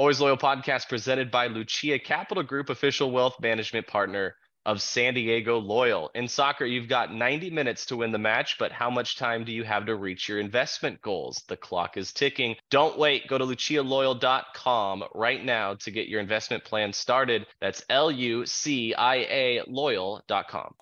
Always 0.00 0.18
Loyal 0.18 0.38
podcast 0.38 0.88
presented 0.88 1.30
by 1.30 1.48
Lucia 1.48 1.98
Capital 1.98 2.42
Group, 2.42 2.70
official 2.70 3.10
wealth 3.10 3.38
management 3.38 3.86
partner 3.86 4.34
of 4.64 4.80
San 4.80 5.12
Diego 5.12 5.58
Loyal. 5.58 6.10
In 6.14 6.26
soccer, 6.26 6.64
you've 6.64 6.88
got 6.88 7.12
90 7.12 7.50
minutes 7.50 7.84
to 7.84 7.98
win 7.98 8.10
the 8.10 8.18
match, 8.18 8.56
but 8.58 8.72
how 8.72 8.88
much 8.88 9.18
time 9.18 9.44
do 9.44 9.52
you 9.52 9.62
have 9.62 9.84
to 9.84 9.96
reach 9.96 10.26
your 10.26 10.40
investment 10.40 11.02
goals? 11.02 11.44
The 11.48 11.58
clock 11.58 11.98
is 11.98 12.14
ticking. 12.14 12.56
Don't 12.70 12.96
wait. 12.96 13.28
Go 13.28 13.36
to 13.36 13.44
lucialoyal.com 13.44 15.04
right 15.14 15.44
now 15.44 15.74
to 15.74 15.90
get 15.90 16.08
your 16.08 16.20
investment 16.20 16.64
plan 16.64 16.94
started. 16.94 17.46
That's 17.60 17.84
L 17.90 18.10
U 18.10 18.46
C 18.46 18.94
I 18.94 19.16
A 19.16 19.62
loyal.com. 19.66 20.74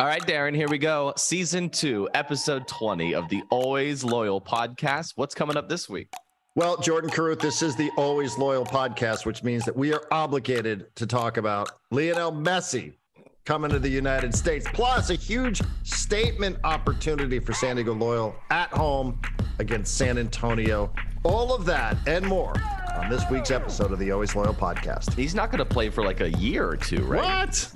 All 0.00 0.06
right, 0.06 0.26
Darren, 0.26 0.56
here 0.56 0.70
we 0.70 0.78
go. 0.78 1.12
Season 1.18 1.68
two, 1.68 2.08
episode 2.14 2.66
20 2.66 3.14
of 3.14 3.28
the 3.28 3.42
Always 3.50 4.04
Loyal 4.04 4.40
podcast. 4.40 5.12
What's 5.16 5.34
coming 5.34 5.58
up 5.58 5.68
this 5.68 5.86
week? 5.86 6.08
Well, 6.56 6.76
Jordan 6.76 7.10
Carruth, 7.10 7.40
this 7.40 7.62
is 7.62 7.74
the 7.74 7.90
Always 7.96 8.38
Loyal 8.38 8.64
podcast, 8.64 9.26
which 9.26 9.42
means 9.42 9.64
that 9.64 9.74
we 9.74 9.92
are 9.92 10.04
obligated 10.12 10.94
to 10.94 11.04
talk 11.04 11.36
about 11.36 11.68
Lionel 11.90 12.30
Messi 12.30 12.92
coming 13.44 13.72
to 13.72 13.80
the 13.80 13.88
United 13.88 14.32
States, 14.32 14.64
plus 14.72 15.10
a 15.10 15.16
huge 15.16 15.60
statement 15.82 16.56
opportunity 16.62 17.40
for 17.40 17.52
San 17.54 17.74
Diego 17.74 17.92
Loyal 17.92 18.36
at 18.50 18.68
home 18.68 19.20
against 19.58 19.96
San 19.96 20.16
Antonio. 20.16 20.92
All 21.24 21.52
of 21.52 21.64
that 21.64 21.96
and 22.06 22.24
more 22.24 22.54
on 22.94 23.10
this 23.10 23.28
week's 23.28 23.50
episode 23.50 23.90
of 23.90 23.98
the 23.98 24.12
Always 24.12 24.36
Loyal 24.36 24.54
podcast. 24.54 25.12
He's 25.14 25.34
not 25.34 25.50
going 25.50 25.58
to 25.58 25.64
play 25.64 25.90
for 25.90 26.04
like 26.04 26.20
a 26.20 26.30
year 26.38 26.68
or 26.68 26.76
two, 26.76 27.02
right? 27.02 27.48
What? 27.48 27.72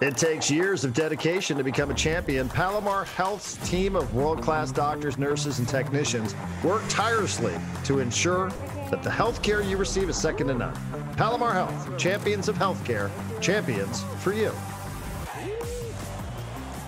It 0.00 0.16
takes 0.16 0.50
years 0.50 0.82
of 0.84 0.94
dedication 0.94 1.58
to 1.58 1.62
become 1.62 1.90
a 1.90 1.94
champion. 1.94 2.48
Palomar 2.48 3.04
Health's 3.04 3.56
team 3.68 3.96
of 3.96 4.14
world 4.14 4.40
class 4.40 4.72
doctors, 4.72 5.18
nurses, 5.18 5.58
and 5.58 5.68
technicians 5.68 6.34
work 6.64 6.82
tirelessly 6.88 7.54
to 7.84 7.98
ensure 7.98 8.48
that 8.90 9.02
the 9.02 9.10
health 9.10 9.42
care 9.42 9.60
you 9.60 9.76
receive 9.76 10.08
is 10.08 10.16
second 10.16 10.46
to 10.46 10.54
none. 10.54 10.74
Palomar 11.18 11.52
Health, 11.52 11.98
champions 11.98 12.48
of 12.48 12.56
healthcare, 12.56 13.10
champions 13.42 14.02
for 14.20 14.32
you. 14.32 14.52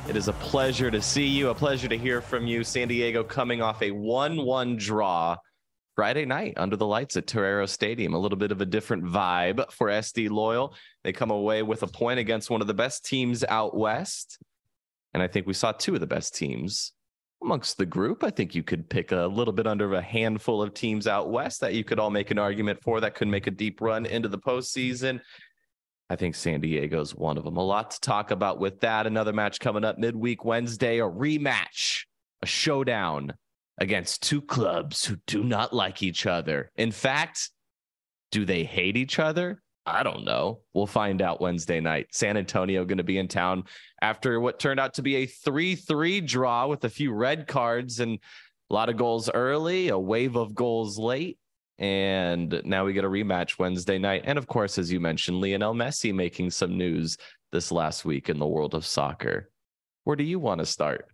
It 0.08 0.16
is 0.16 0.28
a 0.28 0.32
pleasure 0.32 0.90
to 0.90 1.02
see 1.02 1.26
you, 1.26 1.50
a 1.50 1.54
pleasure 1.54 1.88
to 1.88 1.98
hear 1.98 2.22
from 2.22 2.46
you. 2.46 2.64
San 2.64 2.88
Diego 2.88 3.22
coming 3.22 3.60
off 3.60 3.82
a 3.82 3.90
1 3.90 4.42
1 4.42 4.76
draw 4.78 5.36
Friday 5.94 6.24
night 6.24 6.54
under 6.56 6.76
the 6.76 6.86
lights 6.86 7.16
at 7.16 7.26
Torero 7.26 7.66
Stadium. 7.66 8.14
A 8.14 8.18
little 8.18 8.38
bit 8.38 8.52
of 8.52 8.60
a 8.60 8.66
different 8.66 9.04
vibe 9.04 9.70
for 9.72 9.88
SD 9.88 10.30
Loyal. 10.30 10.74
They 11.04 11.12
come 11.12 11.30
away 11.30 11.62
with 11.62 11.82
a 11.82 11.86
point 11.86 12.18
against 12.18 12.50
one 12.50 12.60
of 12.60 12.66
the 12.66 12.74
best 12.74 13.04
teams 13.04 13.44
out 13.44 13.76
west. 13.76 14.38
And 15.12 15.22
I 15.22 15.28
think 15.28 15.46
we 15.46 15.52
saw 15.52 15.72
two 15.72 15.94
of 15.94 16.00
the 16.00 16.06
best 16.06 16.34
teams 16.34 16.92
amongst 17.42 17.76
the 17.76 17.86
group. 17.86 18.24
I 18.24 18.30
think 18.30 18.54
you 18.54 18.62
could 18.62 18.88
pick 18.88 19.12
a 19.12 19.26
little 19.26 19.52
bit 19.52 19.66
under 19.66 19.92
a 19.94 20.00
handful 20.00 20.62
of 20.62 20.72
teams 20.72 21.06
out 21.06 21.30
west 21.30 21.60
that 21.60 21.74
you 21.74 21.84
could 21.84 21.98
all 21.98 22.10
make 22.10 22.30
an 22.30 22.38
argument 22.38 22.80
for 22.82 23.00
that 23.00 23.14
could 23.14 23.28
make 23.28 23.46
a 23.46 23.50
deep 23.50 23.80
run 23.80 24.06
into 24.06 24.28
the 24.28 24.38
postseason. 24.38 25.20
I 26.08 26.16
think 26.16 26.34
San 26.34 26.60
Diego's 26.60 27.14
one 27.14 27.36
of 27.36 27.44
them. 27.44 27.56
A 27.56 27.62
lot 27.62 27.90
to 27.90 28.00
talk 28.00 28.30
about 28.30 28.58
with 28.58 28.80
that. 28.80 29.06
Another 29.06 29.32
match 29.32 29.60
coming 29.60 29.84
up 29.84 29.98
midweek 29.98 30.44
Wednesday, 30.44 30.98
a 31.00 31.04
rematch, 31.04 32.04
a 32.42 32.46
showdown 32.46 33.34
against 33.82 34.22
two 34.22 34.40
clubs 34.40 35.04
who 35.04 35.16
do 35.26 35.42
not 35.42 35.72
like 35.72 36.04
each 36.04 36.24
other. 36.24 36.70
In 36.76 36.92
fact, 36.92 37.50
do 38.30 38.44
they 38.44 38.62
hate 38.62 38.96
each 38.96 39.18
other? 39.18 39.60
I 39.84 40.04
don't 40.04 40.24
know. 40.24 40.60
We'll 40.72 40.86
find 40.86 41.20
out 41.20 41.40
Wednesday 41.40 41.80
night. 41.80 42.06
San 42.12 42.36
Antonio 42.36 42.84
going 42.84 42.98
to 42.98 43.04
be 43.04 43.18
in 43.18 43.26
town 43.26 43.64
after 44.00 44.38
what 44.38 44.60
turned 44.60 44.78
out 44.78 44.94
to 44.94 45.02
be 45.02 45.16
a 45.16 45.26
3 45.26 45.74
3 45.74 46.20
draw 46.20 46.68
with 46.68 46.84
a 46.84 46.88
few 46.88 47.12
red 47.12 47.48
cards 47.48 47.98
and 47.98 48.20
a 48.70 48.74
lot 48.74 48.88
of 48.88 48.96
goals 48.96 49.28
early, 49.28 49.88
a 49.88 49.98
wave 49.98 50.36
of 50.36 50.54
goals 50.54 50.96
late. 50.96 51.38
And 51.76 52.62
now 52.64 52.84
we 52.84 52.92
get 52.92 53.04
a 53.04 53.08
rematch 53.08 53.58
Wednesday 53.58 53.98
night. 53.98 54.22
And 54.26 54.38
of 54.38 54.46
course, 54.46 54.78
as 54.78 54.92
you 54.92 55.00
mentioned, 55.00 55.40
Lionel 55.40 55.74
Messi 55.74 56.14
making 56.14 56.50
some 56.50 56.78
news 56.78 57.18
this 57.50 57.72
last 57.72 58.04
week 58.04 58.28
in 58.28 58.38
the 58.38 58.46
world 58.46 58.76
of 58.76 58.86
soccer. 58.86 59.50
Where 60.04 60.14
do 60.14 60.22
you 60.22 60.38
want 60.38 60.60
to 60.60 60.66
start? 60.66 61.11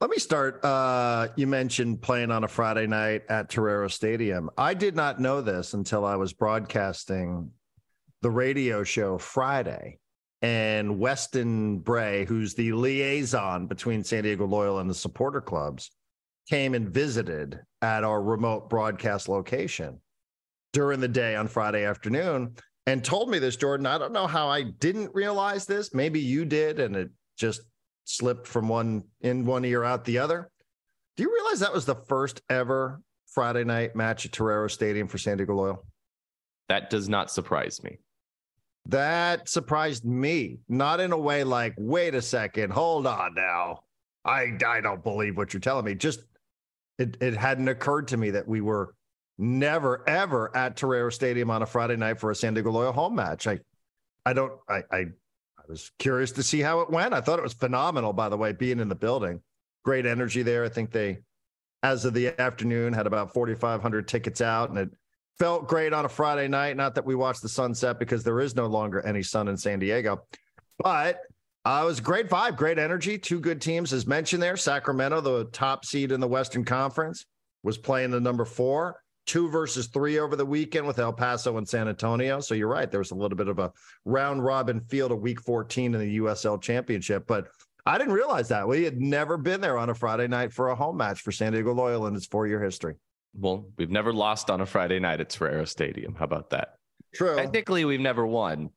Let 0.00 0.08
me 0.08 0.16
start. 0.16 0.64
Uh, 0.64 1.28
you 1.36 1.46
mentioned 1.46 2.00
playing 2.00 2.30
on 2.30 2.42
a 2.42 2.48
Friday 2.48 2.86
night 2.86 3.24
at 3.28 3.50
Torero 3.50 3.86
Stadium. 3.86 4.48
I 4.56 4.72
did 4.72 4.96
not 4.96 5.20
know 5.20 5.42
this 5.42 5.74
until 5.74 6.06
I 6.06 6.16
was 6.16 6.32
broadcasting 6.32 7.50
the 8.22 8.30
radio 8.30 8.82
show 8.82 9.18
Friday. 9.18 9.98
And 10.40 10.98
Weston 10.98 11.80
Bray, 11.80 12.24
who's 12.24 12.54
the 12.54 12.72
liaison 12.72 13.66
between 13.66 14.02
San 14.02 14.22
Diego 14.22 14.46
Loyal 14.46 14.78
and 14.78 14.88
the 14.88 14.94
supporter 14.94 15.42
clubs, 15.42 15.90
came 16.48 16.72
and 16.72 16.88
visited 16.88 17.60
at 17.82 18.02
our 18.02 18.22
remote 18.22 18.70
broadcast 18.70 19.28
location 19.28 20.00
during 20.72 21.00
the 21.00 21.08
day 21.08 21.36
on 21.36 21.46
Friday 21.46 21.84
afternoon 21.84 22.54
and 22.86 23.04
told 23.04 23.28
me 23.28 23.38
this, 23.38 23.56
Jordan. 23.56 23.84
I 23.84 23.98
don't 23.98 24.14
know 24.14 24.26
how 24.26 24.48
I 24.48 24.62
didn't 24.62 25.14
realize 25.14 25.66
this. 25.66 25.92
Maybe 25.92 26.20
you 26.20 26.46
did, 26.46 26.80
and 26.80 26.96
it 26.96 27.10
just 27.36 27.60
slipped 28.10 28.46
from 28.46 28.68
one 28.68 29.04
in 29.20 29.44
one 29.44 29.64
ear 29.64 29.84
out 29.84 30.04
the 30.04 30.18
other. 30.18 30.50
Do 31.16 31.22
you 31.22 31.32
realize 31.32 31.60
that 31.60 31.72
was 31.72 31.86
the 31.86 31.94
first 31.94 32.42
ever 32.48 33.00
Friday 33.26 33.64
night 33.64 33.94
match 33.94 34.26
at 34.26 34.32
Torero 34.32 34.68
Stadium 34.68 35.08
for 35.08 35.18
San 35.18 35.36
Diego 35.36 35.54
Loyal? 35.54 35.84
That 36.68 36.90
does 36.90 37.08
not 37.08 37.30
surprise 37.30 37.82
me. 37.82 37.98
That 38.86 39.48
surprised 39.48 40.04
me, 40.04 40.58
not 40.68 41.00
in 41.00 41.12
a 41.12 41.18
way 41.18 41.44
like, 41.44 41.74
wait 41.76 42.14
a 42.14 42.22
second, 42.22 42.72
hold 42.72 43.06
on 43.06 43.34
now. 43.34 43.80
I 44.24 44.52
I 44.66 44.80
don't 44.80 45.02
believe 45.02 45.36
what 45.36 45.52
you're 45.52 45.60
telling 45.60 45.84
me. 45.84 45.94
Just 45.94 46.20
it 46.98 47.16
it 47.20 47.36
hadn't 47.36 47.68
occurred 47.68 48.08
to 48.08 48.16
me 48.16 48.30
that 48.30 48.46
we 48.46 48.60
were 48.60 48.94
never 49.38 50.06
ever 50.08 50.54
at 50.56 50.76
Torero 50.76 51.10
Stadium 51.10 51.50
on 51.50 51.62
a 51.62 51.66
Friday 51.66 51.96
night 51.96 52.20
for 52.20 52.30
a 52.30 52.34
San 52.34 52.54
Diego 52.54 52.70
Loyal 52.70 52.92
home 52.92 53.14
match. 53.14 53.46
I 53.46 53.58
I 54.24 54.32
don't 54.32 54.52
I 54.68 54.82
I 54.90 55.04
was 55.70 55.90
curious 55.98 56.32
to 56.32 56.42
see 56.42 56.60
how 56.60 56.80
it 56.80 56.90
went. 56.90 57.14
I 57.14 57.20
thought 57.20 57.38
it 57.38 57.42
was 57.42 57.54
phenomenal, 57.54 58.12
by 58.12 58.28
the 58.28 58.36
way, 58.36 58.52
being 58.52 58.80
in 58.80 58.88
the 58.88 58.94
building. 58.94 59.40
Great 59.84 60.04
energy 60.04 60.42
there. 60.42 60.64
I 60.64 60.68
think 60.68 60.90
they, 60.90 61.18
as 61.82 62.04
of 62.04 62.12
the 62.12 62.38
afternoon, 62.40 62.92
had 62.92 63.06
about 63.06 63.32
4,500 63.32 64.06
tickets 64.06 64.40
out, 64.40 64.70
and 64.70 64.78
it 64.78 64.90
felt 65.38 65.68
great 65.68 65.92
on 65.92 66.04
a 66.04 66.08
Friday 66.08 66.48
night. 66.48 66.76
Not 66.76 66.94
that 66.96 67.06
we 67.06 67.14
watched 67.14 67.42
the 67.42 67.48
sunset 67.48 67.98
because 67.98 68.22
there 68.22 68.40
is 68.40 68.54
no 68.54 68.66
longer 68.66 69.00
any 69.06 69.22
sun 69.22 69.48
in 69.48 69.56
San 69.56 69.78
Diego, 69.78 70.22
but 70.78 71.20
uh, 71.64 71.80
it 71.82 71.86
was 71.86 71.98
a 71.98 72.02
great 72.02 72.28
vibe, 72.28 72.56
great 72.56 72.78
energy. 72.78 73.16
Two 73.18 73.40
good 73.40 73.60
teams, 73.60 73.92
as 73.92 74.06
mentioned 74.06 74.42
there. 74.42 74.56
Sacramento, 74.56 75.20
the 75.20 75.44
top 75.46 75.84
seed 75.84 76.12
in 76.12 76.20
the 76.20 76.28
Western 76.28 76.64
Conference, 76.64 77.26
was 77.62 77.78
playing 77.78 78.10
the 78.10 78.20
number 78.20 78.44
four 78.44 79.02
two 79.30 79.48
versus 79.48 79.86
three 79.86 80.18
over 80.18 80.34
the 80.34 80.44
weekend 80.44 80.84
with 80.84 80.98
El 80.98 81.12
Paso 81.12 81.56
and 81.56 81.68
San 81.68 81.86
Antonio. 81.86 82.40
So 82.40 82.56
you're 82.56 82.66
right. 82.66 82.90
There 82.90 82.98
was 82.98 83.12
a 83.12 83.14
little 83.14 83.36
bit 83.36 83.46
of 83.46 83.60
a 83.60 83.70
round 84.04 84.44
robin 84.44 84.80
field 84.80 85.12
of 85.12 85.20
week 85.20 85.40
14 85.40 85.94
in 85.94 86.00
the 86.00 86.18
USL 86.18 86.60
championship. 86.60 87.28
But 87.28 87.46
I 87.86 87.96
didn't 87.96 88.12
realize 88.12 88.48
that. 88.48 88.66
We 88.66 88.82
had 88.82 89.00
never 89.00 89.36
been 89.36 89.60
there 89.60 89.78
on 89.78 89.88
a 89.88 89.94
Friday 89.94 90.26
night 90.26 90.52
for 90.52 90.70
a 90.70 90.74
home 90.74 90.96
match 90.96 91.20
for 91.20 91.30
San 91.30 91.52
Diego 91.52 91.72
Loyal 91.72 92.08
in 92.08 92.16
its 92.16 92.26
four 92.26 92.48
year 92.48 92.60
history. 92.60 92.96
Well, 93.38 93.68
we've 93.78 93.88
never 93.88 94.12
lost 94.12 94.50
on 94.50 94.62
a 94.62 94.66
Friday 94.66 94.98
night 94.98 95.20
at 95.20 95.30
Torero 95.30 95.64
Stadium. 95.64 96.16
How 96.16 96.24
about 96.24 96.50
that? 96.50 96.74
True. 97.14 97.36
Technically, 97.36 97.84
we've 97.84 98.00
never 98.00 98.26
won, 98.26 98.70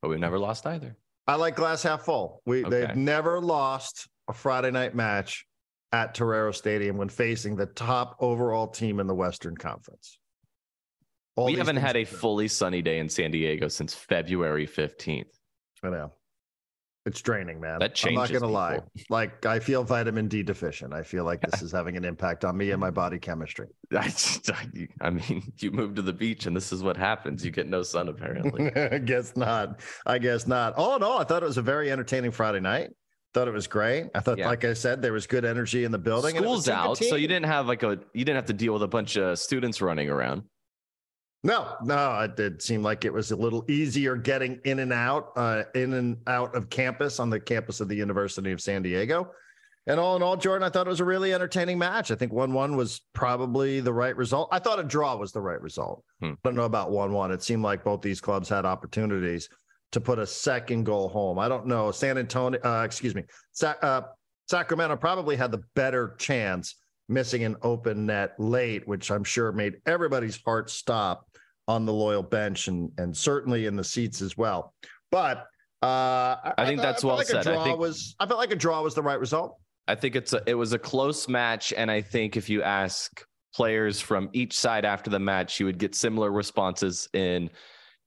but 0.00 0.08
we've 0.08 0.18
never 0.18 0.38
lost 0.38 0.66
either. 0.66 0.96
I 1.26 1.34
like 1.34 1.54
glass 1.54 1.82
half 1.82 2.06
full. 2.06 2.40
We 2.46 2.64
okay. 2.64 2.70
they've 2.70 2.96
never 2.96 3.42
lost 3.42 4.08
a 4.26 4.32
Friday 4.32 4.70
night 4.70 4.94
match 4.94 5.46
at 5.92 6.14
Torero 6.14 6.52
Stadium 6.52 6.96
when 6.96 7.08
facing 7.08 7.56
the 7.56 7.66
top 7.66 8.16
overall 8.20 8.66
team 8.66 9.00
in 9.00 9.06
the 9.06 9.14
Western 9.14 9.56
Conference. 9.56 10.18
All 11.36 11.46
we 11.46 11.54
haven't 11.54 11.76
had 11.76 11.96
a 11.96 12.04
fully 12.04 12.48
sunny 12.48 12.82
day 12.82 12.98
in 12.98 13.08
San 13.08 13.30
Diego 13.30 13.68
since 13.68 13.94
February 13.94 14.66
15th. 14.66 15.26
I 15.84 15.90
know. 15.90 16.12
It's 17.06 17.22
draining, 17.22 17.58
man. 17.58 17.78
That 17.78 17.94
changes. 17.94 18.18
I'm 18.18 18.22
not 18.22 18.28
going 18.28 18.42
to 18.42 18.48
lie. 18.48 18.80
Like, 19.08 19.46
I 19.46 19.60
feel 19.60 19.82
vitamin 19.82 20.28
D 20.28 20.42
deficient. 20.42 20.92
I 20.92 21.02
feel 21.02 21.24
like 21.24 21.40
this 21.40 21.62
is 21.62 21.72
having 21.72 21.96
an 21.96 22.04
impact 22.04 22.44
on 22.44 22.56
me 22.56 22.72
and 22.72 22.80
my 22.80 22.90
body 22.90 23.18
chemistry. 23.18 23.68
I, 23.96 24.08
just, 24.08 24.50
I 25.00 25.10
mean, 25.10 25.52
you 25.58 25.70
move 25.70 25.94
to 25.94 26.02
the 26.02 26.12
beach 26.12 26.46
and 26.46 26.54
this 26.54 26.70
is 26.70 26.82
what 26.82 26.98
happens. 26.98 27.44
You 27.44 27.50
get 27.50 27.66
no 27.66 27.82
sun, 27.82 28.08
apparently. 28.08 28.70
I 28.76 28.98
guess 28.98 29.36
not. 29.36 29.80
I 30.04 30.18
guess 30.18 30.46
not. 30.46 30.74
Oh, 30.76 30.98
no. 30.98 31.16
I 31.16 31.24
thought 31.24 31.42
it 31.42 31.46
was 31.46 31.56
a 31.56 31.62
very 31.62 31.90
entertaining 31.90 32.30
Friday 32.30 32.60
night. 32.60 32.90
Thought 33.34 33.48
it 33.48 33.52
was 33.52 33.66
great. 33.66 34.06
I 34.14 34.20
thought, 34.20 34.38
yeah. 34.38 34.48
like 34.48 34.64
I 34.64 34.72
said, 34.72 35.02
there 35.02 35.12
was 35.12 35.26
good 35.26 35.44
energy 35.44 35.84
in 35.84 35.92
the 35.92 35.98
building. 35.98 36.36
School's 36.36 36.68
out, 36.68 36.96
so 36.96 37.16
you 37.16 37.28
didn't 37.28 37.46
have 37.46 37.66
like 37.66 37.82
a 37.82 37.98
you 38.14 38.24
didn't 38.24 38.36
have 38.36 38.46
to 38.46 38.54
deal 38.54 38.72
with 38.72 38.82
a 38.82 38.88
bunch 38.88 39.16
of 39.16 39.38
students 39.38 39.82
running 39.82 40.08
around. 40.08 40.44
No, 41.44 41.76
no, 41.84 42.18
it 42.20 42.36
did 42.36 42.60
seem 42.60 42.82
like 42.82 43.04
it 43.04 43.12
was 43.12 43.30
a 43.30 43.36
little 43.36 43.64
easier 43.70 44.16
getting 44.16 44.60
in 44.64 44.80
and 44.80 44.92
out, 44.92 45.32
uh, 45.36 45.64
in 45.74 45.92
and 45.94 46.16
out 46.26 46.54
of 46.56 46.68
campus 46.68 47.20
on 47.20 47.30
the 47.30 47.38
campus 47.38 47.80
of 47.80 47.88
the 47.88 47.94
University 47.94 48.50
of 48.50 48.60
San 48.60 48.82
Diego. 48.82 49.30
And 49.86 50.00
all 50.00 50.16
in 50.16 50.22
all, 50.22 50.36
Jordan, 50.36 50.66
I 50.66 50.70
thought 50.70 50.86
it 50.86 50.90
was 50.90 51.00
a 51.00 51.04
really 51.04 51.32
entertaining 51.32 51.78
match. 51.78 52.10
I 52.10 52.14
think 52.14 52.32
1 52.32 52.52
1 52.52 52.76
was 52.76 53.02
probably 53.14 53.80
the 53.80 53.92
right 53.92 54.16
result. 54.16 54.48
I 54.52 54.58
thought 54.58 54.80
a 54.80 54.84
draw 54.84 55.16
was 55.16 55.32
the 55.32 55.40
right 55.40 55.60
result. 55.60 56.02
Hmm. 56.20 56.32
I 56.32 56.36
don't 56.44 56.56
know 56.56 56.64
about 56.64 56.90
1 56.90 57.12
1. 57.12 57.30
It 57.30 57.42
seemed 57.42 57.62
like 57.62 57.84
both 57.84 58.02
these 58.02 58.20
clubs 58.20 58.48
had 58.48 58.66
opportunities 58.66 59.48
to 59.92 60.00
put 60.00 60.18
a 60.18 60.26
second 60.26 60.84
goal 60.84 61.08
home. 61.08 61.38
I 61.38 61.48
don't 61.48 61.66
know. 61.66 61.90
San 61.90 62.18
Antonio, 62.18 62.60
uh, 62.64 62.82
excuse 62.84 63.14
me, 63.14 63.24
Sa- 63.52 63.74
uh, 63.82 64.02
Sacramento 64.50 64.96
probably 64.96 65.36
had 65.36 65.50
the 65.50 65.62
better 65.74 66.14
chance 66.18 66.76
missing 67.08 67.44
an 67.44 67.56
open 67.62 68.06
net 68.06 68.34
late, 68.38 68.86
which 68.86 69.10
I'm 69.10 69.24
sure 69.24 69.50
made 69.52 69.74
everybody's 69.86 70.40
heart 70.44 70.70
stop 70.70 71.26
on 71.66 71.84
the 71.86 71.92
loyal 71.92 72.22
bench 72.22 72.68
and 72.68 72.90
and 72.98 73.16
certainly 73.16 73.66
in 73.66 73.76
the 73.76 73.84
seats 73.84 74.22
as 74.22 74.36
well. 74.36 74.74
But 75.10 75.46
uh, 75.82 75.86
I, 75.86 76.52
I 76.58 76.66
think 76.66 76.80
I 76.80 76.82
that's 76.82 77.02
felt 77.02 77.10
well 77.10 77.16
like 77.18 77.26
said. 77.26 77.46
I 77.46 77.64
think- 77.64 77.78
was 77.78 78.14
I 78.20 78.26
felt 78.26 78.38
like 78.38 78.52
a 78.52 78.56
draw 78.56 78.82
was 78.82 78.94
the 78.94 79.02
right 79.02 79.20
result. 79.20 79.56
I 79.86 79.94
think 79.94 80.16
it's 80.16 80.34
a, 80.34 80.42
it 80.46 80.54
was 80.54 80.74
a 80.74 80.78
close 80.78 81.28
match, 81.28 81.72
and 81.74 81.90
I 81.90 82.02
think 82.02 82.36
if 82.36 82.50
you 82.50 82.62
ask 82.62 83.24
players 83.54 84.02
from 84.02 84.28
each 84.34 84.52
side 84.52 84.84
after 84.84 85.08
the 85.08 85.18
match, 85.18 85.58
you 85.58 85.64
would 85.64 85.78
get 85.78 85.94
similar 85.94 86.30
responses 86.30 87.08
in 87.14 87.48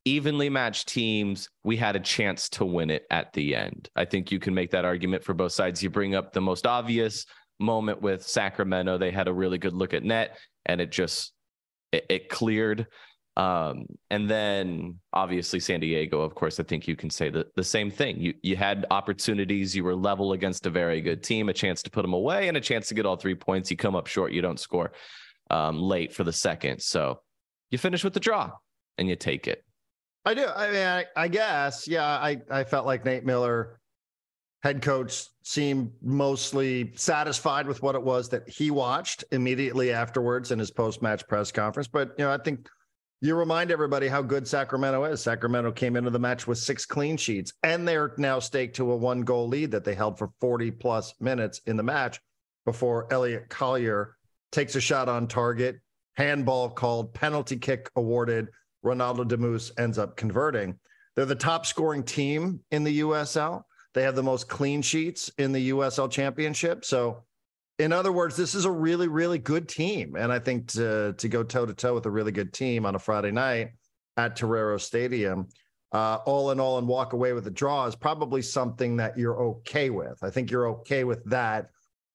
evenly 0.06 0.50
matched 0.50 0.88
teams. 0.88 1.50
We 1.64 1.78
had 1.78 1.96
a 1.96 2.00
chance 2.00 2.50
to 2.50 2.66
win 2.66 2.90
it 2.90 3.06
at 3.12 3.34
the 3.34 3.56
end. 3.56 3.90
I 3.96 4.06
think 4.06 4.32
you 4.32 4.40
can 4.40 4.54
make 4.54 4.72
that 4.72 4.86
argument 4.86 5.24
for 5.24 5.34
both 5.34 5.52
sides. 5.52 5.82
You 5.82 5.90
bring 5.90 6.16
up 6.16 6.34
the 6.34 6.42
most 6.42 6.66
obvious 6.66 7.26
moment 7.60 8.02
with 8.02 8.28
Sacramento; 8.28 8.98
they 8.98 9.12
had 9.12 9.28
a 9.28 9.34
really 9.34 9.58
good 9.58 9.74
look 9.74 9.94
at 9.94 10.04
net, 10.04 10.38
and 10.66 10.82
it 10.82 10.92
just 10.92 11.34
it, 11.92 12.06
it 12.10 12.30
cleared. 12.30 12.88
Um, 13.38 13.86
and 14.10 14.30
then 14.30 15.00
obviously 15.14 15.62
San 15.62 15.80
Diego, 15.80 16.22
of 16.22 16.36
course, 16.36 16.60
I 16.60 16.64
think 16.64 16.86
you 16.86 16.98
can 16.98 17.10
say 17.10 17.30
the, 17.30 17.48
the 17.56 17.64
same 17.64 17.90
thing. 17.90 18.20
You 18.20 18.34
you 18.42 18.56
had 18.56 18.86
opportunities, 18.92 19.76
you 19.76 19.84
were 19.84 19.96
level 19.96 20.34
against 20.34 20.66
a 20.66 20.70
very 20.70 21.02
good 21.02 21.24
team, 21.24 21.48
a 21.48 21.54
chance 21.54 21.82
to 21.84 21.90
put 21.90 22.02
them 22.02 22.14
away 22.14 22.48
and 22.50 22.58
a 22.58 22.62
chance 22.62 22.88
to 22.90 22.94
get 22.94 23.06
all 23.06 23.16
three 23.16 23.36
points. 23.36 23.72
You 23.72 23.78
come 23.78 23.96
up 23.96 24.08
short, 24.08 24.34
you 24.34 24.42
don't 24.42 24.60
score 24.60 24.92
um, 25.50 25.80
late 25.80 26.14
for 26.14 26.24
the 26.24 26.34
second. 26.34 26.82
So 26.82 27.22
you 27.70 27.78
finish 27.78 28.04
with 28.04 28.14
the 28.14 28.20
draw 28.20 28.52
and 28.98 29.08
you 29.08 29.16
take 29.16 29.48
it. 29.48 29.64
I 30.26 30.34
do. 30.34 30.46
I 30.46 30.72
mean, 30.72 30.86
I, 30.86 31.06
I 31.16 31.28
guess, 31.28 31.88
yeah. 31.88 32.06
I 32.06 32.38
I 32.50 32.64
felt 32.64 32.86
like 32.86 33.06
Nate 33.06 33.26
Miller, 33.26 33.80
head 34.62 34.82
coach, 34.82 35.26
seemed 35.44 35.92
mostly 36.02 36.94
satisfied 36.96 37.68
with 37.68 37.82
what 37.82 37.96
it 37.96 38.04
was 38.04 38.30
that 38.30 38.48
he 38.48 38.70
watched 38.70 39.24
immediately 39.32 39.92
afterwards 39.92 40.52
in 40.52 40.60
his 40.60 40.70
post 40.70 41.02
match 41.02 41.28
press 41.28 41.52
conference. 41.52 41.88
But 41.88 42.14
you 42.20 42.26
know, 42.26 42.32
I 42.32 42.38
think 42.38 42.68
you 43.22 43.36
remind 43.36 43.72
everybody 43.72 44.08
how 44.08 44.22
good 44.22 44.48
Sacramento 44.48 45.04
is. 45.06 45.22
Sacramento 45.22 45.72
came 45.72 45.96
into 45.96 46.10
the 46.10 46.20
match 46.20 46.48
with 46.48 46.58
six 46.58 46.86
clean 46.86 47.18
sheets, 47.18 47.54
and 47.64 47.88
they're 47.88 48.14
now 48.18 48.40
staked 48.40 48.76
to 48.78 48.92
a 48.92 48.96
one 48.96 49.22
goal 49.22 49.48
lead 49.48 49.72
that 49.72 49.84
they 49.84 49.96
held 49.96 50.18
for 50.18 50.30
40 50.40 50.72
plus 50.72 51.14
minutes 51.20 51.62
in 51.68 51.78
the 51.78 51.84
match 51.84 52.20
before 52.66 53.12
Elliot 53.12 53.50
Collier 53.50 54.18
takes 54.52 54.76
a 54.76 54.82
shot 54.82 55.08
on 55.08 55.28
target, 55.28 55.80
handball 56.16 56.70
called, 56.70 57.14
penalty 57.14 57.58
kick 57.58 57.90
awarded. 57.96 58.48
Ronaldo 58.86 59.28
De 59.28 59.38
Damus 59.38 59.72
ends 59.78 59.98
up 59.98 60.16
converting. 60.16 60.78
They're 61.16 61.26
the 61.26 61.36
top 61.36 61.66
scoring 61.66 62.04
team 62.04 62.62
in 62.72 62.84
the 62.84 63.02
USL. 63.02 63.64
They 63.94 64.04
have 64.04 64.16
the 64.16 64.24
most 64.24 64.48
clean 64.48 64.82
sheets 64.82 65.30
in 65.38 65.52
the 65.52 65.72
USL 65.72 66.10
championship. 66.10 66.86
So 66.86 67.24
in 67.80 67.92
other 67.92 68.12
words, 68.12 68.38
this 68.38 68.56
is 68.56 68.66
a 68.66 68.72
really, 68.72 69.08
really 69.08 69.40
good 69.40 69.68
team. 69.68 70.16
And 70.16 70.32
I 70.32 70.40
think 70.40 70.68
to, 70.74 71.14
to 71.18 71.28
go 71.28 71.44
toe 71.44 71.66
to 71.66 71.74
toe 71.74 71.94
with 71.94 72.06
a 72.06 72.12
really 72.12 72.32
good 72.32 72.54
team 72.54 72.86
on 72.86 72.96
a 72.96 73.00
Friday 73.00 73.32
night 73.32 73.72
at 74.18 74.36
Torero 74.36 74.78
Stadium, 74.78 75.48
uh, 75.92 76.20
all 76.26 76.52
in 76.52 76.60
all, 76.60 76.78
and 76.78 76.88
walk 76.88 77.14
away 77.14 77.34
with 77.34 77.48
a 77.48 77.52
draw 77.52 77.86
is 77.86 77.96
probably 77.96 78.42
something 78.42 78.98
that 78.98 79.18
you're 79.18 79.42
okay 79.42 79.90
with. 79.90 80.24
I 80.24 80.30
think 80.30 80.52
you're 80.52 80.70
okay 80.70 81.04
with 81.04 81.24
that. 81.26 81.70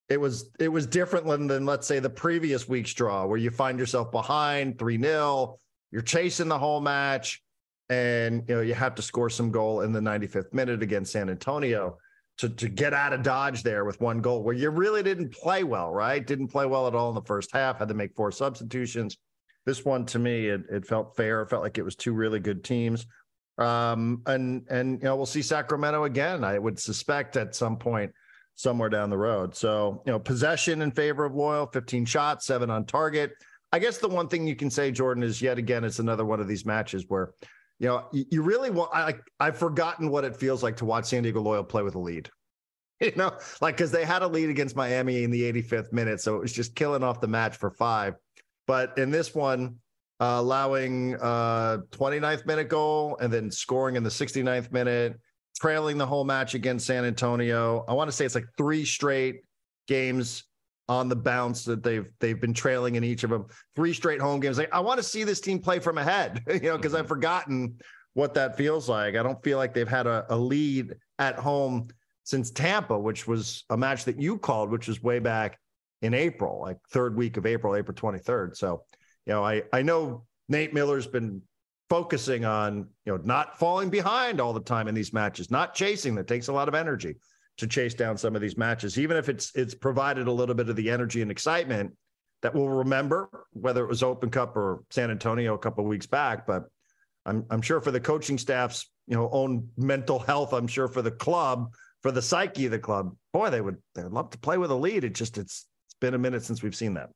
It 0.08 0.20
was 0.20 0.50
it 0.60 0.68
was 0.68 0.86
different 0.86 1.26
than, 1.26 1.48
than 1.48 1.66
let's 1.66 1.86
say 1.86 1.98
the 1.98 2.08
previous 2.08 2.68
week's 2.68 2.94
draw, 2.94 3.26
where 3.26 3.38
you 3.38 3.50
find 3.50 3.78
yourself 3.78 4.12
behind 4.12 4.78
three 4.78 4.98
0 4.98 5.58
you're 5.96 6.02
chasing 6.02 6.48
the 6.48 6.58
whole 6.58 6.82
match, 6.82 7.42
and 7.88 8.44
you 8.46 8.54
know 8.54 8.60
you 8.60 8.74
have 8.74 8.94
to 8.96 9.00
score 9.00 9.30
some 9.30 9.50
goal 9.50 9.80
in 9.80 9.92
the 9.92 10.00
95th 10.00 10.52
minute 10.52 10.82
against 10.82 11.10
San 11.10 11.30
Antonio 11.30 11.96
to, 12.36 12.50
to 12.50 12.68
get 12.68 12.92
out 12.92 13.14
of 13.14 13.22
Dodge 13.22 13.62
there 13.62 13.86
with 13.86 13.98
one 13.98 14.20
goal 14.20 14.42
where 14.42 14.54
you 14.54 14.68
really 14.68 15.02
didn't 15.02 15.32
play 15.32 15.64
well, 15.64 15.90
right? 15.90 16.26
Didn't 16.26 16.48
play 16.48 16.66
well 16.66 16.86
at 16.86 16.94
all 16.94 17.08
in 17.08 17.14
the 17.14 17.22
first 17.22 17.50
half, 17.50 17.78
had 17.78 17.88
to 17.88 17.94
make 17.94 18.14
four 18.14 18.30
substitutions. 18.30 19.16
This 19.64 19.86
one 19.86 20.04
to 20.04 20.18
me, 20.18 20.48
it, 20.48 20.64
it 20.70 20.86
felt 20.86 21.16
fair. 21.16 21.40
It 21.40 21.48
felt 21.48 21.62
like 21.62 21.78
it 21.78 21.82
was 21.82 21.96
two 21.96 22.12
really 22.12 22.40
good 22.40 22.62
teams. 22.62 23.06
Um, 23.56 24.20
and 24.26 24.66
and 24.68 24.98
you 25.00 25.04
know, 25.04 25.16
we'll 25.16 25.24
see 25.24 25.40
Sacramento 25.40 26.04
again, 26.04 26.44
I 26.44 26.58
would 26.58 26.78
suspect 26.78 27.38
at 27.38 27.54
some 27.54 27.78
point 27.78 28.12
somewhere 28.54 28.90
down 28.90 29.08
the 29.08 29.16
road. 29.16 29.56
So, 29.56 30.02
you 30.04 30.12
know, 30.12 30.18
possession 30.18 30.82
in 30.82 30.90
favor 30.90 31.24
of 31.24 31.34
Loyal, 31.34 31.68
15 31.68 32.04
shots, 32.04 32.44
seven 32.44 32.68
on 32.68 32.84
target. 32.84 33.32
I 33.72 33.78
guess 33.78 33.98
the 33.98 34.08
one 34.08 34.28
thing 34.28 34.46
you 34.46 34.56
can 34.56 34.70
say, 34.70 34.90
Jordan, 34.90 35.22
is 35.22 35.42
yet 35.42 35.58
again, 35.58 35.84
it's 35.84 35.98
another 35.98 36.24
one 36.24 36.40
of 36.40 36.48
these 36.48 36.64
matches 36.64 37.04
where 37.08 37.32
you 37.78 37.88
know, 37.88 38.06
you, 38.12 38.42
really 38.42 38.70
want. 38.70 38.90
I. 38.94 39.14
I've 39.38 39.58
forgotten 39.58 40.08
what 40.08 40.24
it 40.24 40.34
feels 40.36 40.62
like 40.62 40.76
to 40.78 40.86
watch 40.86 41.06
San 41.06 41.22
Diego 41.22 41.42
Loyal 41.42 41.62
play 41.62 41.82
with 41.82 41.94
a 41.94 42.00
lead. 42.00 42.30
You 42.98 43.12
know, 43.14 43.36
like 43.60 43.76
because 43.76 43.90
they 43.90 44.06
had 44.06 44.22
a 44.22 44.26
lead 44.26 44.48
against 44.48 44.74
Miami 44.74 45.22
in 45.22 45.30
the 45.30 45.42
85th 45.52 45.92
minute, 45.92 46.18
so 46.18 46.34
it 46.34 46.40
was 46.40 46.50
just 46.50 46.74
killing 46.74 47.02
off 47.02 47.20
the 47.20 47.28
match 47.28 47.54
for 47.58 47.70
five. 47.70 48.14
But 48.66 48.96
in 48.96 49.10
this 49.10 49.34
one, 49.34 49.76
uh, 50.18 50.36
allowing 50.38 51.14
uh 51.16 51.80
29th 51.90 52.46
minute 52.46 52.70
goal 52.70 53.18
and 53.20 53.30
then 53.30 53.50
scoring 53.50 53.96
in 53.96 54.02
the 54.02 54.08
69th 54.08 54.72
minute, 54.72 55.20
trailing 55.60 55.98
the 55.98 56.06
whole 56.06 56.24
match 56.24 56.54
against 56.54 56.86
San 56.86 57.04
Antonio. 57.04 57.84
I 57.86 57.92
want 57.92 58.08
to 58.08 58.16
say 58.16 58.24
it's 58.24 58.34
like 58.34 58.48
three 58.56 58.86
straight 58.86 59.42
games 59.86 60.44
on 60.88 61.08
the 61.08 61.16
bounce 61.16 61.64
that 61.64 61.82
they've 61.82 62.06
they've 62.20 62.40
been 62.40 62.54
trailing 62.54 62.94
in 62.94 63.04
each 63.04 63.24
of 63.24 63.30
them. 63.30 63.46
Three 63.74 63.92
straight 63.92 64.20
home 64.20 64.40
games. 64.40 64.58
Like 64.58 64.72
I 64.72 64.80
want 64.80 64.98
to 64.98 65.02
see 65.02 65.24
this 65.24 65.40
team 65.40 65.58
play 65.58 65.78
from 65.78 65.98
ahead, 65.98 66.42
you 66.48 66.60
know, 66.60 66.76
because 66.76 66.94
I've 66.94 67.00
mm-hmm. 67.00 67.08
forgotten 67.08 67.78
what 68.14 68.34
that 68.34 68.56
feels 68.56 68.88
like. 68.88 69.16
I 69.16 69.22
don't 69.22 69.42
feel 69.42 69.58
like 69.58 69.74
they've 69.74 69.88
had 69.88 70.06
a, 70.06 70.24
a 70.30 70.36
lead 70.36 70.94
at 71.18 71.38
home 71.38 71.88
since 72.24 72.50
Tampa, 72.50 72.98
which 72.98 73.26
was 73.26 73.64
a 73.70 73.76
match 73.76 74.04
that 74.04 74.20
you 74.20 74.38
called, 74.38 74.70
which 74.70 74.88
was 74.88 75.02
way 75.02 75.18
back 75.18 75.58
in 76.02 76.14
April, 76.14 76.60
like 76.60 76.78
third 76.90 77.16
week 77.16 77.36
of 77.36 77.46
April, 77.46 77.76
April 77.76 77.94
23rd. 77.94 78.56
So, 78.56 78.84
you 79.26 79.32
know, 79.32 79.44
I 79.44 79.62
I 79.72 79.82
know 79.82 80.24
Nate 80.48 80.72
Miller's 80.72 81.06
been 81.06 81.42
focusing 81.90 82.44
on, 82.44 82.88
you 83.04 83.12
know, 83.12 83.20
not 83.24 83.58
falling 83.58 83.90
behind 83.90 84.40
all 84.40 84.52
the 84.52 84.60
time 84.60 84.88
in 84.88 84.94
these 84.94 85.12
matches, 85.12 85.50
not 85.50 85.74
chasing. 85.74 86.14
That 86.14 86.26
takes 86.26 86.48
a 86.48 86.52
lot 86.52 86.68
of 86.68 86.74
energy 86.74 87.16
to 87.58 87.66
chase 87.66 87.94
down 87.94 88.16
some 88.18 88.34
of 88.34 88.42
these 88.42 88.56
matches, 88.56 88.98
even 88.98 89.16
if 89.16 89.28
it's 89.28 89.54
it's 89.54 89.74
provided 89.74 90.26
a 90.28 90.32
little 90.32 90.54
bit 90.54 90.68
of 90.68 90.76
the 90.76 90.90
energy 90.90 91.22
and 91.22 91.30
excitement 91.30 91.92
that 92.42 92.54
we'll 92.54 92.68
remember, 92.68 93.28
whether 93.52 93.82
it 93.82 93.88
was 93.88 94.02
Open 94.02 94.30
Cup 94.30 94.56
or 94.56 94.84
San 94.90 95.10
Antonio 95.10 95.54
a 95.54 95.58
couple 95.58 95.82
of 95.82 95.88
weeks 95.88 96.06
back. 96.06 96.46
But 96.46 96.64
I'm 97.24 97.44
I'm 97.50 97.62
sure 97.62 97.80
for 97.80 97.90
the 97.90 98.00
coaching 98.00 98.38
staff's 98.38 98.90
you 99.06 99.16
know 99.16 99.28
own 99.32 99.68
mental 99.76 100.18
health, 100.18 100.52
I'm 100.52 100.66
sure 100.66 100.88
for 100.88 101.02
the 101.02 101.10
club, 101.10 101.72
for 102.02 102.12
the 102.12 102.22
psyche 102.22 102.66
of 102.66 102.72
the 102.72 102.78
club, 102.78 103.16
boy, 103.32 103.50
they 103.50 103.60
would 103.60 103.78
they'd 103.94 104.04
love 104.04 104.30
to 104.30 104.38
play 104.38 104.58
with 104.58 104.70
a 104.70 104.74
lead. 104.74 105.04
It 105.04 105.14
just 105.14 105.38
it's 105.38 105.66
it's 105.86 105.94
been 106.00 106.14
a 106.14 106.18
minute 106.18 106.42
since 106.42 106.62
we've 106.62 106.76
seen 106.76 106.94
that. 106.94 107.10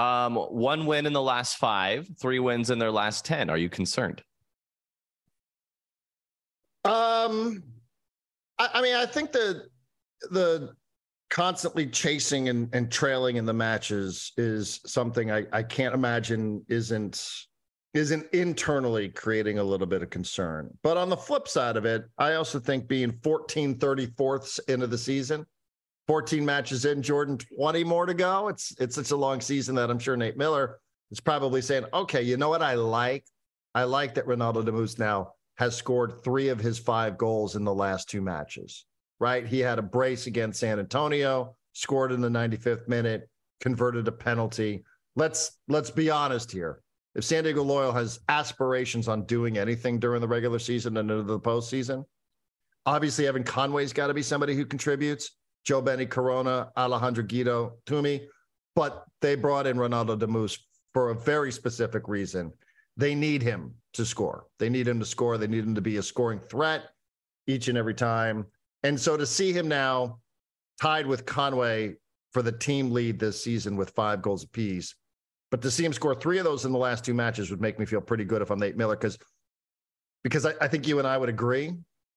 Um, 0.00 0.36
one 0.36 0.86
win 0.86 1.06
in 1.06 1.12
the 1.12 1.20
last 1.20 1.56
five, 1.56 2.08
three 2.20 2.38
wins 2.38 2.70
in 2.70 2.78
their 2.78 2.92
last 2.92 3.24
ten. 3.24 3.50
Are 3.50 3.58
you 3.58 3.68
concerned? 3.68 4.22
Um, 6.84 7.64
I, 8.58 8.68
I 8.74 8.82
mean, 8.82 8.94
I 8.94 9.06
think 9.06 9.32
the 9.32 9.66
the 10.30 10.74
constantly 11.30 11.86
chasing 11.86 12.48
and, 12.48 12.74
and 12.74 12.90
trailing 12.90 13.36
in 13.36 13.44
the 13.44 13.52
matches 13.52 14.32
is 14.36 14.80
something 14.86 15.30
I, 15.30 15.44
I 15.52 15.62
can't 15.62 15.94
imagine 15.94 16.64
isn't 16.68 17.46
isn't 17.94 18.26
internally 18.32 19.08
creating 19.08 19.58
a 19.58 19.64
little 19.64 19.86
bit 19.86 20.02
of 20.02 20.10
concern. 20.10 20.70
But 20.82 20.96
on 20.96 21.08
the 21.08 21.16
flip 21.16 21.48
side 21.48 21.76
of 21.76 21.84
it, 21.84 22.04
I 22.18 22.34
also 22.34 22.60
think 22.60 22.86
being 22.86 23.18
14 23.22 23.76
34ths 23.76 24.60
into 24.68 24.86
the 24.86 24.98
season, 24.98 25.46
14 26.06 26.44
matches 26.44 26.84
in, 26.84 27.02
Jordan, 27.02 27.38
20 27.56 27.84
more 27.84 28.06
to 28.06 28.14
go. 28.14 28.48
It's 28.48 28.74
it's 28.80 28.94
such 28.94 29.10
a 29.10 29.16
long 29.16 29.40
season 29.40 29.74
that 29.76 29.90
I'm 29.90 29.98
sure 29.98 30.16
Nate 30.16 30.36
Miller 30.36 30.80
is 31.10 31.20
probably 31.20 31.62
saying, 31.62 31.84
okay, 31.92 32.22
you 32.22 32.36
know 32.36 32.48
what 32.48 32.62
I 32.62 32.74
like? 32.74 33.24
I 33.74 33.84
like 33.84 34.14
that 34.14 34.26
Ronaldo 34.26 34.64
Damus 34.64 34.98
now 34.98 35.32
has 35.58 35.74
scored 35.76 36.22
three 36.22 36.48
of 36.48 36.60
his 36.60 36.78
five 36.78 37.18
goals 37.18 37.56
in 37.56 37.64
the 37.64 37.74
last 37.74 38.08
two 38.08 38.22
matches, 38.22 38.86
right? 39.18 39.46
He 39.46 39.58
had 39.58 39.78
a 39.78 39.82
brace 39.82 40.26
against 40.26 40.60
San 40.60 40.78
Antonio, 40.78 41.56
scored 41.72 42.12
in 42.12 42.20
the 42.20 42.28
95th 42.28 42.86
minute, 42.86 43.28
converted 43.60 44.06
a 44.06 44.12
penalty. 44.12 44.84
Let's 45.16 45.58
let's 45.66 45.90
be 45.90 46.10
honest 46.10 46.52
here. 46.52 46.80
If 47.16 47.24
San 47.24 47.42
Diego 47.42 47.64
Loyal 47.64 47.92
has 47.92 48.20
aspirations 48.28 49.08
on 49.08 49.24
doing 49.24 49.58
anything 49.58 49.98
during 49.98 50.20
the 50.20 50.28
regular 50.28 50.60
season 50.60 50.96
and 50.96 51.10
into 51.10 51.24
the 51.24 51.40
postseason, 51.40 52.04
obviously 52.86 53.26
Evan 53.26 53.42
Conway's 53.42 53.92
got 53.92 54.06
to 54.06 54.14
be 54.14 54.22
somebody 54.22 54.54
who 54.54 54.64
contributes. 54.64 55.32
Joe 55.64 55.82
Benny 55.82 56.06
Corona, 56.06 56.70
Alejandro 56.76 57.24
Guido, 57.24 57.78
Tumi, 57.84 58.26
but 58.76 59.04
they 59.20 59.34
brought 59.34 59.66
in 59.66 59.76
Ronaldo 59.76 60.16
Damus 60.16 60.56
for 60.94 61.10
a 61.10 61.14
very 61.14 61.50
specific 61.50 62.06
reason. 62.06 62.52
They 62.96 63.14
need 63.14 63.42
him 63.42 63.74
to 63.98 64.06
score. 64.06 64.46
They 64.58 64.70
need 64.70 64.88
him 64.88 64.98
to 65.00 65.04
score. 65.04 65.36
They 65.36 65.46
need 65.46 65.64
him 65.64 65.74
to 65.74 65.80
be 65.80 65.98
a 65.98 66.02
scoring 66.02 66.40
threat 66.40 66.84
each 67.46 67.68
and 67.68 67.76
every 67.76 67.94
time. 67.94 68.46
And 68.82 68.98
so 68.98 69.16
to 69.16 69.26
see 69.26 69.52
him 69.52 69.68
now 69.68 70.20
tied 70.80 71.06
with 71.06 71.26
Conway 71.26 71.96
for 72.32 72.42
the 72.42 72.52
team 72.52 72.90
lead 72.90 73.18
this 73.18 73.42
season 73.42 73.76
with 73.76 73.90
five 73.90 74.22
goals 74.22 74.44
apiece, 74.44 74.94
but 75.50 75.62
to 75.62 75.70
see 75.70 75.84
him 75.84 75.92
score 75.92 76.14
three 76.14 76.38
of 76.38 76.44
those 76.44 76.64
in 76.64 76.72
the 76.72 76.78
last 76.78 77.04
two 77.04 77.14
matches 77.14 77.50
would 77.50 77.60
make 77.60 77.78
me 77.78 77.86
feel 77.86 78.00
pretty 78.00 78.24
good 78.24 78.40
if 78.42 78.50
I'm 78.50 78.60
Nate 78.60 78.76
Miller 78.76 78.96
because 78.96 79.18
because 80.24 80.46
I, 80.46 80.52
I 80.60 80.68
think 80.68 80.86
you 80.86 80.98
and 80.98 81.08
I 81.08 81.16
would 81.16 81.28
agree, 81.28 81.72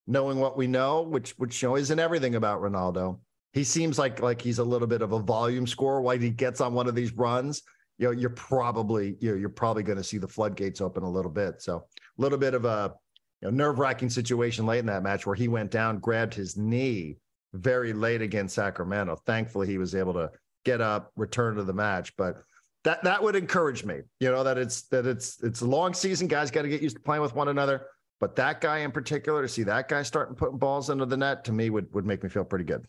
knowing 0.06 0.38
what 0.38 0.56
we 0.56 0.66
know, 0.66 1.02
which 1.02 1.30
which 1.32 1.62
you 1.62 1.68
know 1.68 1.76
isn't 1.76 1.98
everything 1.98 2.34
about 2.34 2.60
Ronaldo. 2.60 3.18
He 3.52 3.64
seems 3.64 3.98
like 3.98 4.20
like 4.20 4.40
he's 4.40 4.58
a 4.58 4.64
little 4.64 4.88
bit 4.88 5.02
of 5.02 5.12
a 5.12 5.18
volume 5.18 5.66
scorer. 5.66 6.00
When 6.00 6.20
he 6.20 6.30
gets 6.30 6.60
on 6.60 6.74
one 6.74 6.86
of 6.86 6.94
these 6.94 7.12
runs, 7.14 7.62
you 8.02 8.08
know, 8.08 8.12
you're 8.12 8.30
probably 8.30 9.16
you 9.20 9.30
know, 9.30 9.36
you're 9.36 9.48
probably 9.48 9.84
going 9.84 9.96
to 9.96 10.02
see 10.02 10.18
the 10.18 10.26
floodgates 10.26 10.80
open 10.80 11.04
a 11.04 11.10
little 11.10 11.30
bit. 11.30 11.62
So 11.62 11.76
a 11.76 12.20
little 12.20 12.36
bit 12.36 12.52
of 12.52 12.64
a 12.64 12.92
you 13.40 13.48
know, 13.48 13.56
nerve 13.56 13.78
wracking 13.78 14.10
situation 14.10 14.66
late 14.66 14.80
in 14.80 14.86
that 14.86 15.04
match 15.04 15.24
where 15.24 15.36
he 15.36 15.46
went 15.46 15.70
down, 15.70 16.00
grabbed 16.00 16.34
his 16.34 16.56
knee 16.56 17.18
very 17.52 17.92
late 17.92 18.20
against 18.20 18.56
Sacramento. 18.56 19.16
Thankfully, 19.24 19.68
he 19.68 19.78
was 19.78 19.94
able 19.94 20.14
to 20.14 20.32
get 20.64 20.80
up, 20.80 21.12
return 21.14 21.54
to 21.54 21.62
the 21.62 21.72
match. 21.72 22.16
But 22.16 22.42
that 22.82 23.04
that 23.04 23.22
would 23.22 23.36
encourage 23.36 23.84
me, 23.84 24.00
you 24.18 24.32
know, 24.32 24.42
that 24.42 24.58
it's 24.58 24.82
that 24.88 25.06
it's 25.06 25.40
it's 25.44 25.60
a 25.60 25.66
long 25.66 25.94
season. 25.94 26.26
Guys 26.26 26.50
got 26.50 26.62
to 26.62 26.68
get 26.68 26.82
used 26.82 26.96
to 26.96 27.02
playing 27.02 27.22
with 27.22 27.36
one 27.36 27.48
another. 27.48 27.86
But 28.18 28.34
that 28.34 28.60
guy 28.60 28.78
in 28.78 28.90
particular, 28.90 29.42
to 29.42 29.48
see 29.48 29.62
that 29.62 29.88
guy 29.88 30.02
starting 30.02 30.34
putting 30.34 30.58
balls 30.58 30.90
into 30.90 31.06
the 31.06 31.16
net, 31.16 31.44
to 31.44 31.52
me 31.52 31.70
would 31.70 31.86
would 31.94 32.04
make 32.04 32.24
me 32.24 32.28
feel 32.28 32.44
pretty 32.44 32.64
good. 32.64 32.84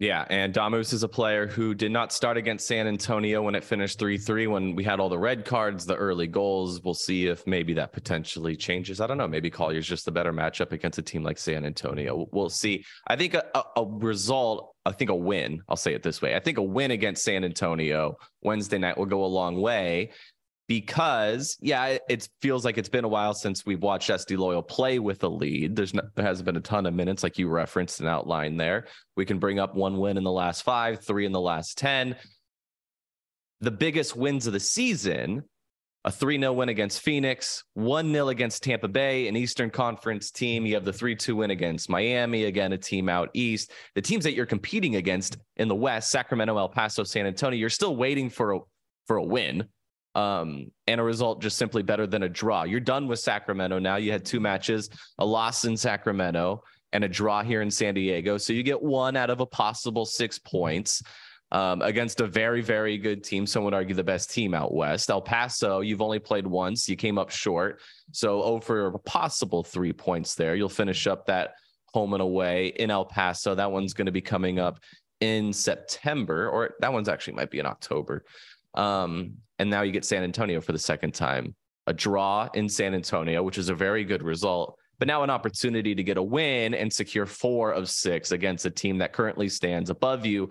Yeah, 0.00 0.24
and 0.30 0.54
Damus 0.54 0.92
is 0.92 1.02
a 1.02 1.08
player 1.08 1.48
who 1.48 1.74
did 1.74 1.90
not 1.90 2.12
start 2.12 2.36
against 2.36 2.68
San 2.68 2.86
Antonio 2.86 3.42
when 3.42 3.56
it 3.56 3.64
finished 3.64 3.98
3 3.98 4.16
3 4.16 4.46
when 4.46 4.76
we 4.76 4.84
had 4.84 5.00
all 5.00 5.08
the 5.08 5.18
red 5.18 5.44
cards, 5.44 5.84
the 5.84 5.96
early 5.96 6.28
goals. 6.28 6.80
We'll 6.84 6.94
see 6.94 7.26
if 7.26 7.44
maybe 7.48 7.74
that 7.74 7.92
potentially 7.92 8.54
changes. 8.54 9.00
I 9.00 9.08
don't 9.08 9.18
know. 9.18 9.26
Maybe 9.26 9.50
Collier's 9.50 9.88
just 9.88 10.06
a 10.06 10.12
better 10.12 10.32
matchup 10.32 10.70
against 10.70 10.98
a 10.98 11.02
team 11.02 11.24
like 11.24 11.36
San 11.36 11.64
Antonio. 11.64 12.28
We'll 12.30 12.48
see. 12.48 12.84
I 13.08 13.16
think 13.16 13.34
a, 13.34 13.42
a 13.54 13.84
result, 13.84 14.72
I 14.86 14.92
think 14.92 15.10
a 15.10 15.16
win, 15.16 15.62
I'll 15.68 15.74
say 15.74 15.94
it 15.94 16.04
this 16.04 16.22
way. 16.22 16.36
I 16.36 16.38
think 16.38 16.58
a 16.58 16.62
win 16.62 16.92
against 16.92 17.24
San 17.24 17.42
Antonio 17.42 18.18
Wednesday 18.40 18.78
night 18.78 18.96
will 18.96 19.06
go 19.06 19.24
a 19.24 19.26
long 19.26 19.60
way 19.60 20.12
because 20.68 21.56
yeah, 21.60 21.96
it 22.08 22.28
feels 22.42 22.64
like 22.64 22.76
it's 22.76 22.90
been 22.90 23.04
a 23.04 23.08
while 23.08 23.32
since 23.32 23.64
we've 23.64 23.82
watched 23.82 24.10
SD 24.10 24.36
Loyal 24.36 24.62
play 24.62 24.98
with 24.98 25.24
a 25.24 25.28
lead. 25.28 25.74
There's 25.74 25.94
no, 25.94 26.02
there 26.14 26.24
hasn't 26.24 26.44
been 26.44 26.56
a 26.56 26.60
ton 26.60 26.84
of 26.84 26.92
minutes 26.92 27.22
like 27.22 27.38
you 27.38 27.48
referenced 27.48 28.00
and 28.00 28.08
outlined 28.08 28.60
there. 28.60 28.86
We 29.16 29.24
can 29.24 29.38
bring 29.38 29.58
up 29.58 29.74
one 29.74 29.98
win 29.98 30.18
in 30.18 30.24
the 30.24 30.30
last 30.30 30.62
five, 30.62 31.02
three 31.02 31.24
in 31.24 31.32
the 31.32 31.40
last 31.40 31.78
10. 31.78 32.16
The 33.62 33.70
biggest 33.70 34.14
wins 34.14 34.46
of 34.46 34.52
the 34.52 34.60
season, 34.60 35.42
a 36.04 36.10
3-0 36.10 36.54
win 36.54 36.68
against 36.68 37.00
Phoenix, 37.00 37.64
1-0 37.76 38.30
against 38.30 38.62
Tampa 38.62 38.88
Bay, 38.88 39.26
an 39.26 39.36
Eastern 39.36 39.70
Conference 39.70 40.30
team. 40.30 40.66
You 40.66 40.74
have 40.74 40.84
the 40.84 40.92
3-2 40.92 41.34
win 41.34 41.50
against 41.50 41.88
Miami, 41.88 42.44
again, 42.44 42.74
a 42.74 42.78
team 42.78 43.08
out 43.08 43.30
east. 43.32 43.72
The 43.94 44.02
teams 44.02 44.24
that 44.24 44.34
you're 44.34 44.46
competing 44.46 44.96
against 44.96 45.38
in 45.56 45.66
the 45.66 45.74
West, 45.74 46.10
Sacramento, 46.10 46.58
El 46.58 46.68
Paso, 46.68 47.04
San 47.04 47.26
Antonio, 47.26 47.58
you're 47.58 47.70
still 47.70 47.96
waiting 47.96 48.28
for 48.28 48.52
a 48.52 48.58
for 49.06 49.16
a 49.16 49.24
win 49.24 49.66
um, 50.18 50.72
and 50.88 51.00
a 51.00 51.04
result 51.04 51.40
just 51.40 51.56
simply 51.56 51.84
better 51.84 52.04
than 52.04 52.24
a 52.24 52.28
draw. 52.28 52.64
You're 52.64 52.80
done 52.80 53.06
with 53.06 53.20
Sacramento 53.20 53.78
now. 53.78 53.96
You 53.96 54.10
had 54.10 54.24
two 54.24 54.40
matches, 54.40 54.90
a 55.18 55.24
loss 55.24 55.64
in 55.64 55.76
Sacramento 55.76 56.64
and 56.92 57.04
a 57.04 57.08
draw 57.08 57.44
here 57.44 57.62
in 57.62 57.70
San 57.70 57.94
Diego. 57.94 58.36
So 58.36 58.52
you 58.52 58.64
get 58.64 58.82
one 58.82 59.16
out 59.16 59.30
of 59.30 59.38
a 59.38 59.46
possible 59.46 60.04
six 60.04 60.36
points 60.36 61.04
um, 61.52 61.82
against 61.82 62.20
a 62.20 62.26
very, 62.26 62.62
very 62.62 62.98
good 62.98 63.22
team. 63.22 63.46
Some 63.46 63.62
would 63.62 63.74
argue 63.74 63.94
the 63.94 64.02
best 64.02 64.30
team 64.30 64.54
out 64.54 64.74
west. 64.74 65.08
El 65.08 65.22
Paso, 65.22 65.82
you've 65.82 66.02
only 66.02 66.18
played 66.18 66.48
once. 66.48 66.88
You 66.88 66.96
came 66.96 67.16
up 67.16 67.30
short. 67.30 67.80
So 68.10 68.42
over 68.42 68.88
a 68.88 68.98
possible 68.98 69.62
three 69.62 69.92
points 69.92 70.34
there. 70.34 70.56
You'll 70.56 70.68
finish 70.68 71.06
up 71.06 71.26
that 71.26 71.52
home 71.94 72.12
and 72.12 72.22
away 72.22 72.68
in 72.68 72.90
El 72.90 73.04
Paso. 73.04 73.54
That 73.54 73.70
one's 73.70 73.94
going 73.94 74.06
to 74.06 74.12
be 74.12 74.20
coming 74.20 74.58
up 74.58 74.80
in 75.20 75.52
September, 75.52 76.48
or 76.48 76.74
that 76.80 76.92
one's 76.92 77.08
actually 77.08 77.34
might 77.34 77.52
be 77.52 77.60
in 77.60 77.66
October. 77.66 78.24
Um, 78.74 79.36
and 79.58 79.68
now 79.68 79.82
you 79.82 79.92
get 79.92 80.04
San 80.04 80.22
Antonio 80.22 80.60
for 80.60 80.72
the 80.72 80.78
second 80.78 81.14
time. 81.14 81.54
A 81.86 81.92
draw 81.92 82.48
in 82.54 82.68
San 82.68 82.94
Antonio, 82.94 83.42
which 83.42 83.58
is 83.58 83.70
a 83.70 83.74
very 83.74 84.04
good 84.04 84.22
result, 84.22 84.78
but 84.98 85.08
now 85.08 85.22
an 85.22 85.30
opportunity 85.30 85.94
to 85.94 86.02
get 86.02 86.16
a 86.16 86.22
win 86.22 86.74
and 86.74 86.92
secure 86.92 87.26
four 87.26 87.72
of 87.72 87.88
six 87.88 88.32
against 88.32 88.66
a 88.66 88.70
team 88.70 88.98
that 88.98 89.12
currently 89.12 89.48
stands 89.48 89.88
above 89.88 90.26
you 90.26 90.50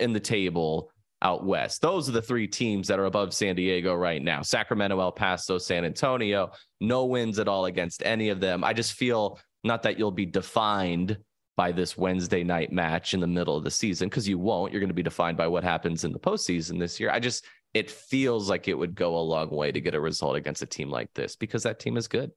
in 0.00 0.12
the 0.12 0.20
table 0.20 0.90
out 1.22 1.44
west. 1.44 1.80
Those 1.80 2.08
are 2.08 2.12
the 2.12 2.20
three 2.20 2.48
teams 2.48 2.88
that 2.88 2.98
are 2.98 3.04
above 3.04 3.32
San 3.32 3.54
Diego 3.54 3.94
right 3.94 4.22
now 4.22 4.42
Sacramento, 4.42 4.98
El 5.00 5.12
Paso, 5.12 5.56
San 5.58 5.84
Antonio. 5.84 6.50
No 6.80 7.06
wins 7.06 7.38
at 7.38 7.48
all 7.48 7.66
against 7.66 8.02
any 8.04 8.28
of 8.28 8.40
them. 8.40 8.64
I 8.64 8.72
just 8.72 8.94
feel 8.94 9.38
not 9.64 9.84
that 9.84 9.98
you'll 9.98 10.10
be 10.10 10.26
defined 10.26 11.16
by 11.56 11.70
this 11.70 11.96
Wednesday 11.96 12.42
night 12.42 12.72
match 12.72 13.14
in 13.14 13.20
the 13.20 13.26
middle 13.26 13.56
of 13.56 13.62
the 13.62 13.70
season, 13.70 14.08
because 14.08 14.26
you 14.26 14.38
won't. 14.38 14.72
You're 14.72 14.80
going 14.80 14.88
to 14.88 14.94
be 14.94 15.02
defined 15.02 15.36
by 15.36 15.46
what 15.46 15.62
happens 15.62 16.04
in 16.04 16.12
the 16.12 16.18
postseason 16.18 16.78
this 16.78 16.98
year. 16.98 17.10
I 17.10 17.20
just 17.20 17.44
it 17.74 17.90
feels 17.90 18.50
like 18.50 18.68
it 18.68 18.74
would 18.74 18.94
go 18.94 19.16
a 19.16 19.20
long 19.20 19.50
way 19.50 19.72
to 19.72 19.80
get 19.80 19.94
a 19.94 20.00
result 20.00 20.36
against 20.36 20.62
a 20.62 20.66
team 20.66 20.90
like 20.90 21.12
this 21.14 21.36
because 21.36 21.62
that 21.62 21.78
team 21.78 21.96
is 21.96 22.08
good. 22.08 22.30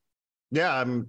Yeah, 0.52 0.74
I'm 0.74 1.08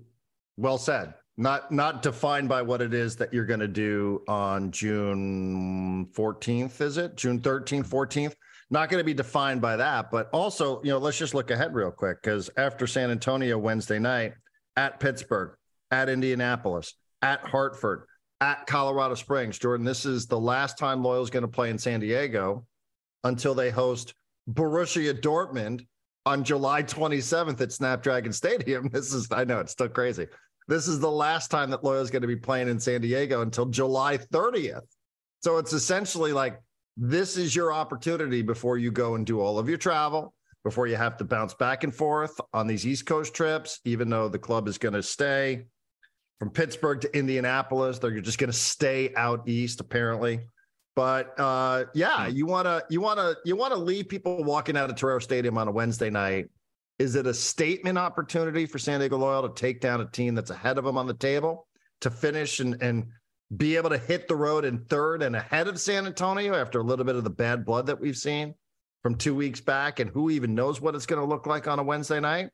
well 0.57 0.79
said. 0.79 1.15
Not 1.37 1.71
not 1.71 2.03
defined 2.03 2.49
by 2.49 2.63
what 2.63 2.81
it 2.81 2.95
is 2.95 3.17
that 3.17 3.33
you're 3.33 3.45
going 3.45 3.61
to 3.61 3.69
do 3.69 4.23
on 4.27 4.71
June 4.71 6.07
14th, 6.17 6.81
is 6.81 6.97
it? 6.97 7.17
June 7.17 7.41
13th, 7.41 7.87
14th? 7.87 8.35
Not 8.71 8.89
going 8.89 9.01
to 9.01 9.05
be 9.05 9.15
defined 9.15 9.61
by 9.61 9.77
that, 9.77 10.11
but 10.11 10.29
also, 10.33 10.83
you 10.83 10.91
know, 10.91 10.99
let's 10.99 11.19
just 11.19 11.35
look 11.35 11.51
ahead 11.51 11.75
real 11.75 11.91
quick 11.91 12.23
cuz 12.23 12.49
after 12.57 12.87
San 12.87 13.11
Antonio 13.11 13.59
Wednesday 13.59 13.99
night, 13.99 14.33
at 14.77 14.99
Pittsburgh, 14.99 15.57
at 15.91 16.09
Indianapolis, 16.09 16.95
at 17.23 17.41
Hartford, 17.41 18.07
at 18.41 18.67
Colorado 18.67 19.15
Springs, 19.15 19.59
Jordan, 19.59 19.85
this 19.85 20.05
is 20.05 20.27
the 20.27 20.41
last 20.41 20.79
time 20.79 21.03
Loyal's 21.03 21.31
going 21.31 21.43
to 21.43 21.49
play 21.49 21.71
in 21.71 21.79
San 21.79 22.01
Diego 22.01 22.67
until 23.27 23.55
they 23.55 23.71
host 23.71 24.15
Borussia 24.51 25.13
Dortmund 25.13 25.87
on 26.25 26.45
July 26.45 26.83
27th 26.83 27.61
at 27.61 27.73
Snapdragon 27.73 28.33
Stadium. 28.33 28.89
This 28.93 29.13
is, 29.13 29.29
I 29.31 29.45
know 29.45 29.61
it's 29.61 29.73
still 29.73 29.89
crazy. 29.89 30.27
This 30.69 30.89
is 30.89 30.99
the 30.99 31.11
last 31.11 31.51
time 31.51 31.71
that 31.71 31.85
Loyal 31.85 32.03
is 32.03 32.11
going 32.11 32.23
to 32.23 32.29
be 32.29 32.37
playing 32.37 32.69
in 32.69 32.81
San 32.81 33.01
Diego 33.01 33.43
until 33.43 33.67
July 33.67 34.19
30th. 34.19 34.87
So 35.41 35.59
it's 35.59 35.73
essentially 35.73 36.33
like 36.33 36.61
this 36.97 37.37
is 37.37 37.55
your 37.55 37.73
opportunity 37.73 38.43
before 38.43 38.79
you 38.79 38.91
go 38.91 39.15
and 39.15 39.25
do 39.25 39.41
all 39.41 39.59
of 39.59 39.69
your 39.69 39.79
travel, 39.79 40.35
before 40.65 40.87
you 40.87 40.97
have 40.97 41.17
to 41.19 41.25
bounce 41.25 41.55
back 41.55 41.85
and 41.85 41.95
forth 41.95 42.41
on 42.53 42.67
these 42.67 42.87
East 42.87 43.07
Coast 43.07 43.35
trips, 43.35 43.81
even 43.85 44.09
though 44.09 44.29
the 44.29 44.39
club 44.39 44.67
is 44.67 44.79
going 44.79 44.95
to 44.95 45.03
stay 45.03 45.67
from 46.39 46.51
Pittsburgh 46.51 47.01
to 47.03 47.17
Indianapolis. 47.17 47.99
They're 47.99 48.21
just 48.21 48.39
going 48.39 48.51
to 48.51 48.57
stay 48.57 49.13
out 49.15 49.49
east, 49.49 49.81
apparently. 49.81 50.41
But 50.97 51.39
uh, 51.39 51.85
yeah, 51.95 52.27
hmm. 52.27 52.37
you 52.37 52.47
wanna 52.47 52.83
you 52.89 53.01
wanna 53.01 53.37
you 53.45 53.55
wanna 53.55 53.77
leave 53.77 54.09
people 54.09 54.43
walking 54.43 54.77
out 54.77 54.91
of 54.91 54.97
Torero 54.97 55.21
Stadium 55.21 55.59
on 55.59 55.69
a 55.69 55.71
Wednesday 55.71 56.11
night. 56.11 56.47
Is 56.99 57.15
it 57.15 57.27
a 57.27 57.35
statement 57.35 57.99
opportunity 57.99 58.65
for 58.65 58.79
San 58.79 59.01
Diego 59.01 59.19
Loyal 59.19 59.47
to 59.47 59.55
take 59.55 59.83
down 59.83 60.01
a 60.01 60.07
team 60.07 60.35
that's 60.35 60.51
ahead 60.51 60.79
of 60.79 60.85
them 60.85 60.97
on 60.97 61.07
the 61.07 61.15
table 61.15 61.69
to 62.01 62.11
finish 62.11 62.61
and 62.61 62.83
and 62.83 63.05
be 63.57 63.77
able 63.77 63.91
to 63.91 63.99
hit 63.99 64.27
the 64.27 64.35
road 64.35 64.65
in 64.65 64.79
third 64.87 65.23
and 65.23 65.37
ahead 65.37 65.69
of 65.69 65.79
San 65.79 66.07
Antonio 66.07 66.55
after 66.55 66.81
a 66.81 66.83
little 66.83 67.05
bit 67.05 67.15
of 67.15 67.25
the 67.25 67.31
bad 67.31 67.65
blood 67.65 67.87
that 67.87 68.01
we've 68.01 68.17
seen 68.17 68.55
from 69.03 69.15
two 69.15 69.35
weeks 69.35 69.61
back, 69.61 70.01
and 70.01 70.11
who 70.11 70.31
even 70.31 70.55
knows 70.55 70.81
what 70.81 70.97
it's 70.97 71.07
going 71.07 71.21
to 71.21 71.29
look 71.29 71.47
like 71.47 71.69
on 71.69 71.79
a 71.79 71.83
Wednesday 71.83 72.19
night? 72.19 72.49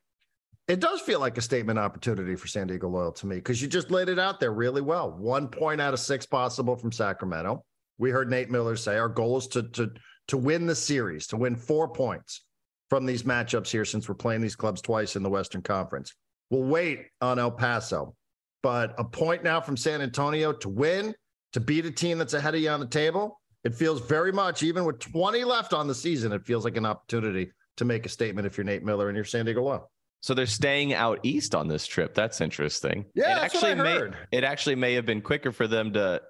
It 0.69 0.81
does 0.81 1.01
feel 1.01 1.19
like 1.19 1.39
a 1.39 1.41
statement 1.41 1.79
opportunity 1.79 2.35
for 2.35 2.47
San 2.47 2.67
Diego 2.67 2.89
Loyal 2.89 3.13
to 3.13 3.27
me 3.27 3.37
because 3.37 3.63
you 3.63 3.69
just 3.69 3.91
laid 3.91 4.09
it 4.09 4.19
out 4.19 4.39
there 4.39 4.53
really 4.53 4.83
well. 4.83 5.13
One 5.13 5.49
point 5.49 5.81
out 5.81 5.95
of 5.95 6.01
six 6.01 6.27
possible 6.27 6.77
from 6.77 6.93
Sacramento 6.93 7.65
we 7.99 8.11
heard 8.11 8.31
Nate 8.31 8.51
Miller 8.51 8.77
say 8.77 8.99
our 8.99 9.09
goal 9.09 9.39
is 9.39 9.47
to 9.49 9.63
to 9.65 9.93
to 10.29 10.37
win 10.37 10.67
the 10.67 10.75
series, 10.75 11.27
to 11.29 11.37
win 11.37 11.57
four 11.57 11.89
points 11.89 12.45
from 12.89 13.07
these 13.07 13.23
matchups 13.23 13.71
here 13.71 13.85
since 13.85 14.09
we're 14.09 14.15
playing 14.15 14.41
these 14.41 14.57
clubs 14.57 14.81
twice 14.81 15.17
in 15.17 15.23
the 15.23 15.31
Western 15.31 15.63
Conference. 15.63 16.15
We'll 16.51 16.65
wait 16.65 17.07
on 17.21 17.39
El 17.39 17.51
Paso, 17.51 18.15
but 18.63 18.95
a 18.99 19.05
point 19.05 19.43
now 19.43 19.61
from 19.61 19.77
San 19.77 20.03
Antonio 20.03 20.53
to 20.53 20.69
win, 20.69 21.15
to 21.55 21.61
beat 21.61 21.87
a 21.87 21.91
team 21.91 22.19
that's 22.19 22.35
ahead 22.35 22.55
of 22.55 22.61
you 22.61 22.69
on 22.69 22.81
the 22.81 22.87
table. 22.87 23.41
It 23.65 23.75
feels 23.75 24.01
very 24.01 24.33
much, 24.33 24.63
even 24.63 24.85
with 24.85 24.99
20 24.99 25.45
left 25.45 25.73
on 25.73 25.87
the 25.87 25.95
season, 25.95 26.33
it 26.33 26.45
feels 26.45 26.65
like 26.65 26.77
an 26.77 26.85
opportunity 26.85 27.53
to 27.77 27.85
make 27.85 28.05
a 28.07 28.09
statement 28.09 28.47
if 28.47 28.57
you're 28.57 28.65
Nate 28.65 28.85
Miller 28.85 29.09
and 29.09 29.17
you're 29.17 29.25
San 29.25 29.45
Diego 29.45 29.63
Loyal. 29.63 29.91
So 30.21 30.35
they're 30.35 30.47
staying 30.47 30.95
out 30.95 31.19
east 31.25 31.55
on 31.55 31.69
this 31.69 31.87
trip. 31.87 32.15
That's 32.15 32.41
interesting. 32.41 33.07
Yeah, 33.15 33.33
it 33.33 33.41
that's 33.41 33.55
actually 33.55 33.75
what 33.75 33.87
I 33.87 33.93
heard. 33.93 34.11
may 34.11 34.39
it 34.39 34.45
actually 34.45 34.77
may 34.77 34.95
have 34.95 35.07
been 35.07 35.21
quicker 35.21 35.51
for 35.51 35.67
them 35.67 35.93
to 35.95 36.23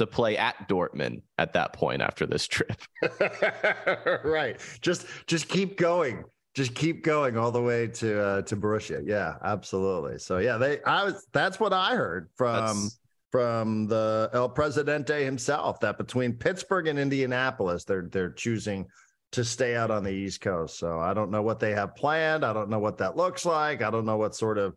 to 0.00 0.06
play 0.06 0.36
at 0.38 0.68
Dortmund 0.68 1.20
at 1.36 1.52
that 1.52 1.74
point 1.74 2.00
after 2.00 2.26
this 2.26 2.46
trip. 2.46 2.80
right. 4.24 4.58
Just 4.80 5.06
just 5.26 5.48
keep 5.48 5.76
going. 5.76 6.24
Just 6.54 6.74
keep 6.74 7.04
going 7.04 7.36
all 7.36 7.52
the 7.52 7.62
way 7.62 7.86
to 7.86 8.20
uh, 8.20 8.42
to 8.42 8.56
Borussia. 8.56 9.02
Yeah, 9.06 9.34
absolutely. 9.42 10.18
So 10.18 10.38
yeah, 10.38 10.56
they 10.56 10.82
I 10.82 11.04
was 11.04 11.26
that's 11.32 11.60
what 11.60 11.72
I 11.74 11.94
heard 11.94 12.30
from 12.34 12.66
that's... 12.66 12.98
from 13.30 13.86
the 13.86 14.30
El 14.32 14.48
Presidente 14.48 15.22
himself 15.22 15.78
that 15.80 15.98
between 15.98 16.32
Pittsburgh 16.32 16.88
and 16.88 16.98
Indianapolis, 16.98 17.84
they're 17.84 18.08
they're 18.10 18.32
choosing 18.32 18.86
to 19.32 19.44
stay 19.44 19.76
out 19.76 19.90
on 19.90 20.02
the 20.02 20.10
East 20.10 20.40
Coast. 20.40 20.78
So 20.78 20.98
I 20.98 21.12
don't 21.12 21.30
know 21.30 21.42
what 21.42 21.60
they 21.60 21.72
have 21.72 21.94
planned. 21.94 22.44
I 22.44 22.52
don't 22.54 22.70
know 22.70 22.80
what 22.80 22.98
that 22.98 23.16
looks 23.16 23.44
like. 23.44 23.82
I 23.82 23.90
don't 23.90 24.06
know 24.06 24.16
what 24.16 24.34
sort 24.34 24.58
of 24.58 24.74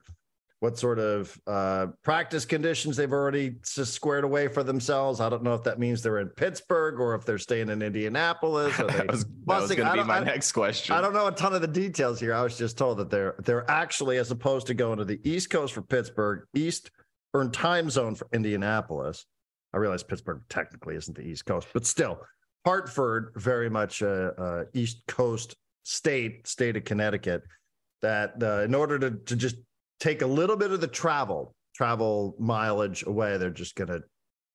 what 0.64 0.80
sort 0.80 0.98
of 0.98 1.38
uh, 1.46 1.88
practice 2.06 2.46
conditions 2.46 2.96
they've 2.96 3.12
already 3.12 3.56
squared 3.64 4.24
away 4.24 4.48
for 4.48 4.64
themselves. 4.64 5.20
I 5.20 5.28
don't 5.28 5.44
know 5.44 5.56
if 5.56 5.64
that 5.64 5.78
means 5.78 6.02
they're 6.02 6.20
in 6.20 6.30
Pittsburgh 6.30 7.02
or 7.02 7.16
if 7.16 7.26
they're 7.26 7.38
staying 7.38 7.68
in 7.68 7.82
Indianapolis. 7.82 8.80
Or 8.80 8.88
that 8.88 9.12
was, 9.12 9.26
was 9.46 9.70
going 9.76 9.82
I 9.86 9.90
to 9.90 9.94
be 9.96 9.98
don't- 9.98 10.08
my 10.08 10.20
I- 10.20 10.24
next 10.24 10.54
question. 10.54 10.96
I 10.96 11.02
don't 11.02 11.12
know 11.12 11.28
a 11.28 11.34
ton 11.34 11.54
of 11.54 11.60
the 11.60 11.68
details 11.68 12.18
here. 12.18 12.34
I 12.34 12.42
was 12.44 12.58
just 12.58 12.78
told 12.78 12.98
that 13.00 13.10
they're 13.10 13.36
they're 13.44 13.70
actually, 13.70 14.16
as 14.16 14.32
opposed 14.32 14.68
to 14.68 14.74
going 14.74 15.00
to 15.00 15.04
the 15.06 15.20
East 15.30 15.50
Coast 15.50 15.74
for 15.74 15.82
Pittsburgh, 15.82 16.46
East 16.54 16.92
Eastern 17.36 17.52
time 17.52 17.90
zone 17.90 18.16
for 18.16 18.30
Indianapolis. 18.32 19.26
I 19.74 19.78
realize 19.78 20.02
Pittsburgh 20.02 20.44
technically 20.48 20.96
isn't 20.96 21.14
the 21.18 21.24
East 21.24 21.46
Coast, 21.46 21.68
but 21.74 21.86
still, 21.86 22.20
Hartford 22.66 23.34
very 23.36 23.70
much 23.70 24.02
a, 24.02 24.30
a 24.42 24.66
East 24.74 25.02
Coast 25.10 25.58
state, 25.84 26.48
state 26.48 26.78
of 26.78 26.86
Connecticut. 26.86 27.44
That 28.02 28.42
uh, 28.42 28.62
in 28.62 28.74
order 28.74 28.98
to 29.00 29.12
to 29.12 29.36
just 29.36 29.58
take 30.00 30.22
a 30.22 30.28
little 30.28 30.56
bit 30.56 30.72
of 30.72 30.82
the 30.82 30.88
travel 30.88 31.56
travel 31.76 32.36
mileage 32.40 33.04
away, 33.06 33.38
they're 33.38 33.50
just 33.50 33.76
going 33.76 33.88
to 33.90 34.02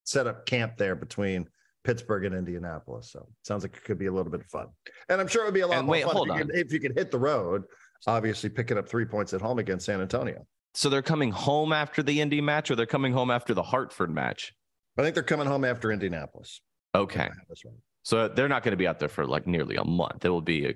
set 0.04 0.26
up 0.26 0.47
camp 0.47 0.76
there 0.76 0.95
between 0.95 1.47
Pittsburgh 1.85 2.25
and 2.25 2.35
Indianapolis. 2.35 3.11
So 3.12 3.26
sounds 3.42 3.64
like 3.64 3.76
it 3.76 3.85
could 3.85 3.99
be 3.99 4.07
a 4.07 4.12
little 4.12 4.30
bit 4.30 4.40
of 4.40 4.47
fun. 4.47 4.68
And 5.09 5.21
I'm 5.21 5.26
sure 5.26 5.42
it 5.42 5.47
would 5.47 5.54
be 5.54 5.61
a 5.61 5.66
lot 5.66 5.78
And 5.78 5.87
more 5.87 5.92
wait, 5.92 6.04
fun 6.04 6.16
hold 6.16 6.30
if, 6.30 6.37
you 6.38 6.45
could, 6.45 6.54
if 6.54 6.73
you 6.73 6.80
could 6.80 6.97
hit 6.97 7.11
the 7.11 7.18
road, 7.18 7.64
obviously 8.07 8.49
picking 8.50 8.78
up 8.78 8.88
three 8.88 9.04
points 9.04 9.33
at 9.33 9.40
home 9.40 9.59
against 9.59 9.87
San 9.87 10.00
Antonio. 10.00 10.47
So 10.75 10.88
they're 10.88 11.02
coming 11.02 11.33
home 11.33 11.73
after 11.73 12.02
the 12.02 12.21
Indy 12.21 12.40
match, 12.40 12.71
or 12.71 12.76
they're 12.76 12.87
coming 12.87 13.12
home 13.12 13.30
after 13.30 13.54
the 13.54 13.62
Hartford 13.62 14.11
match. 14.11 14.52
I 14.97 15.02
think 15.02 15.14
they're 15.14 15.25
coming 15.25 15.47
home 15.47 15.64
after 15.64 15.90
Indianapolis. 15.90 16.61
Okay, 16.95 17.28
That's 17.49 17.64
right. 17.64 17.75
so 18.02 18.28
they're 18.28 18.49
not 18.49 18.62
going 18.62 18.73
to 18.73 18.76
be 18.76 18.87
out 18.87 18.99
there 18.99 19.09
for 19.09 19.26
like 19.26 19.47
nearly 19.47 19.76
a 19.76 19.85
month. 19.85 20.25
It 20.25 20.28
will 20.28 20.40
be 20.40 20.66
a, 20.66 20.75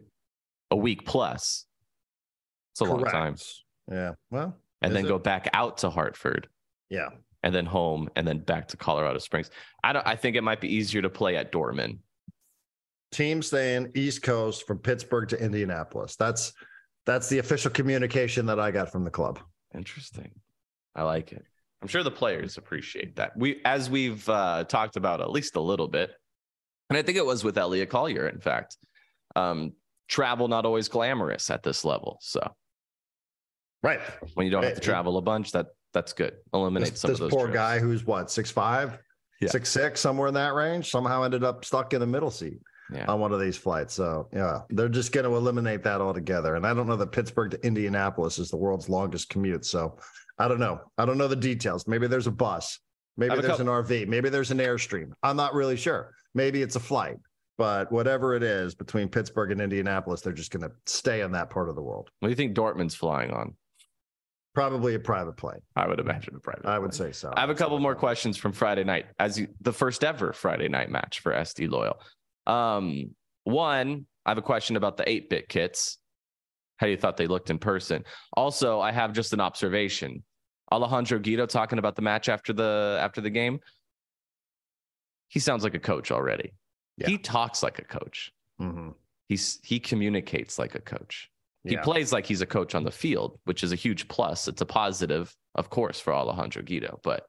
a 0.71 0.77
week 0.77 1.05
plus. 1.05 1.67
It's 2.73 2.81
a 2.81 2.85
long 2.85 3.05
time, 3.05 3.35
Correct. 3.35 3.63
Yeah. 3.93 4.13
Well, 4.31 4.57
and 4.81 4.97
then 4.97 5.05
it? 5.05 5.09
go 5.09 5.19
back 5.19 5.49
out 5.53 5.79
to 5.79 5.91
Hartford, 5.91 6.49
yeah. 6.89 7.11
and 7.43 7.55
then 7.55 7.67
home, 7.67 8.09
and 8.17 8.27
then 8.27 8.39
back 8.39 8.69
to 8.69 8.77
Colorado 8.77 9.19
Springs. 9.19 9.51
I 9.85 9.93
don't. 9.93 10.07
I 10.07 10.17
think 10.17 10.37
it 10.37 10.43
might 10.43 10.61
be 10.61 10.75
easier 10.75 11.03
to 11.03 11.11
play 11.11 11.37
at 11.37 11.53
Dortmund. 11.53 11.99
Team 13.13 13.43
staying 13.43 13.93
East 13.95 14.23
Coast 14.23 14.67
from 14.67 14.79
Pittsburgh 14.79 15.29
to 15.29 15.43
Indianapolis. 15.43 16.17
That's 16.17 16.53
that's 17.05 17.29
the 17.29 17.39
official 17.39 17.71
communication 17.71 18.47
that 18.47 18.59
I 18.59 18.71
got 18.71 18.91
from 18.91 19.05
the 19.05 19.11
club. 19.11 19.39
Interesting. 19.75 20.31
I 20.95 21.03
like 21.03 21.33
it. 21.33 21.45
I'm 21.81 21.89
sure 21.89 22.03
the 22.03 22.11
players 22.11 22.59
appreciate 22.59 23.17
that. 23.17 23.37
We, 23.37 23.61
as 23.65 23.91
we've 23.91 24.27
uh, 24.29 24.65
talked 24.65 24.97
about 24.97 25.21
at 25.21 25.31
least 25.31 25.57
a 25.57 25.61
little 25.61 25.89
bit, 25.89 26.13
and 26.89 26.97
I 26.97 27.03
think 27.03 27.19
it 27.19 27.27
was 27.27 27.43
with 27.43 27.59
Elliot 27.59 27.91
Collier. 27.91 28.29
In 28.29 28.41
fact, 28.41 28.77
um, 29.35 29.73
travel 30.09 30.49
not 30.49 30.65
always 30.65 30.89
glamorous 30.89 31.51
at 31.51 31.63
this 31.63 31.85
level. 31.85 32.19
So 32.21 32.41
Right. 33.83 34.01
when 34.35 34.47
you 34.47 34.53
don't 34.53 34.63
have 34.63 34.75
to 34.75 34.81
travel 34.81 35.17
a 35.19 35.23
bunch, 35.23 35.53
that 35.53 35.67
that's 35.93 36.13
good. 36.13 36.35
Eliminate 36.55 36.91
This, 36.91 37.01
some 37.01 37.11
this 37.11 37.21
of 37.21 37.25
those. 37.25 37.33
poor 37.33 37.47
trips. 37.47 37.55
guy 37.55 37.79
who's 37.79 38.05
what, 38.07 38.31
six 38.31 38.51
five, 38.51 38.99
Yeah. 39.41 39.49
six 39.49 39.69
six, 39.71 40.01
somewhere 40.01 40.29
in 40.29 40.35
that 40.35 40.55
range, 40.55 40.91
somehow 40.91 41.23
ended 41.25 41.45
up 41.45 41.65
stuck 41.65 41.93
in 41.93 42.01
the 42.01 42.07
middle 42.07 42.31
seat. 42.31 42.59
Yeah. 42.93 43.07
on 43.09 43.21
one 43.21 43.33
of 43.33 43.41
these 43.41 43.57
flights. 43.57 43.95
So 43.95 44.29
yeah, 44.35 44.61
they're 44.69 44.89
just 44.89 45.13
going 45.13 45.25
to 45.25 45.35
eliminate 45.35 45.83
that 45.85 46.03
altogether. 46.03 46.57
And 46.57 46.67
I 46.67 46.75
don't 46.75 46.87
know 46.87 46.97
that 46.97 47.11
Pittsburgh 47.11 47.51
to 47.53 47.67
Indianapolis 47.67 48.39
is 48.39 48.51
the 48.51 48.59
world's 48.59 48.91
longest 48.91 49.31
commute. 49.31 49.65
So 49.65 49.97
I 50.39 50.47
don't 50.47 50.59
know. 50.61 50.79
I 50.99 51.07
don't 51.07 51.17
know 51.17 51.29
the 51.29 51.35
details. 51.37 51.89
Maybe 51.89 52.07
there's 52.07 52.27
a 52.27 52.31
bus. 52.33 52.79
Maybe 53.17 53.41
there's 53.41 53.61
an 53.61 53.67
RV. 53.69 54.09
Maybe 54.09 54.29
there's 54.29 54.51
an 54.51 54.59
airstream. 54.59 55.13
I'm 55.23 55.37
not 55.37 55.55
really 55.55 55.77
sure. 55.77 56.13
Maybe 56.35 56.61
it's 56.61 56.77
a 56.77 56.81
flight. 56.81 57.17
But 57.57 57.91
whatever 57.91 58.35
it 58.35 58.43
is 58.43 58.75
between 58.75 59.09
Pittsburgh 59.09 59.53
and 59.53 59.61
Indianapolis, 59.63 60.21
they're 60.21 60.33
just 60.35 60.51
going 60.51 60.69
to 60.69 60.73
stay 60.85 61.23
in 61.23 61.33
that 61.33 61.49
part 61.49 61.71
of 61.71 61.77
the 61.77 61.83
world. 61.83 62.11
What 62.21 62.29
do 62.29 62.31
you 62.31 62.37
think 62.37 62.55
Dortmund's 62.55 62.95
flying 62.95 63.31
on? 63.31 63.55
Probably 64.55 64.95
a 64.95 64.99
private 64.99 65.37
plane. 65.37 65.61
I 65.77 65.89
would 65.89 65.99
imagine 65.99 66.35
a 66.35 66.39
private. 66.39 66.67
I 66.67 66.79
would 66.79 66.93
say 66.93 67.13
so. 67.13 67.33
I 67.35 67.41
have 67.41 67.49
a 67.51 67.55
couple 67.55 67.79
more 67.79 67.95
questions 67.95 68.37
from 68.37 68.53
Friday 68.53 68.85
night, 68.85 69.07
as 69.19 69.39
you, 69.39 69.49
the 69.63 69.73
first 69.73 70.05
ever 70.05 70.33
Friday 70.35 70.69
night 70.69 70.91
match 70.91 71.21
for 71.21 71.33
SD 71.33 71.71
Loyal. 71.71 71.99
Um, 72.47 73.15
one, 73.45 74.07
I 74.27 74.31
have 74.31 74.39
a 74.39 74.43
question 74.43 74.77
about 74.77 74.97
the 74.99 75.09
8 75.09 75.31
bit 75.31 75.49
kits. 75.49 75.99
How 76.77 76.87
you 76.87 76.97
thought 76.97 77.17
they 77.17 77.29
looked 77.29 77.49
in 77.49 77.59
person. 77.59 78.05
Also, 78.35 78.81
I 78.81 78.93
have 78.93 79.13
just 79.13 79.33
an 79.33 79.41
observation. 79.41 80.23
Alejandro 80.71 81.19
Guido 81.19 81.47
talking 81.47 81.79
about 81.79 81.97
the 81.97 82.03
match 82.03 82.29
after 82.29 82.53
the 82.53 82.99
after 83.01 83.21
the 83.21 83.31
game. 83.31 83.61
He 85.29 85.39
sounds 85.39 85.65
like 85.65 85.75
a 85.75 85.79
coach 85.79 86.11
already. 86.11 86.55
Yeah. 86.97 87.09
He 87.09 87.19
talks 87.19 87.63
like 87.63 87.79
a 87.79 87.85
coach. 87.85 88.33
Mhm. 88.61 88.95
He's 89.29 89.61
he 89.63 89.81
communicates 89.81 90.59
like 90.59 90.75
a 90.75 90.81
coach. 90.81 91.31
He 91.65 91.75
Yeah. 91.75 91.83
plays 91.83 92.13
like 92.13 92.27
he's 92.27 92.41
a 92.41 92.47
coach 92.47 92.75
on 92.75 92.85
the 92.85 92.91
field, 92.91 93.39
which 93.45 93.63
is 93.63 93.73
a 93.73 93.77
huge 93.77 94.09
plus. 94.09 94.49
It's 94.49 94.61
a 94.61 94.67
positive, 94.67 95.35
of 95.55 95.71
course, 95.71 96.01
for 96.01 96.13
Alejandro 96.13 96.63
Guido. 96.63 96.99
But 97.05 97.25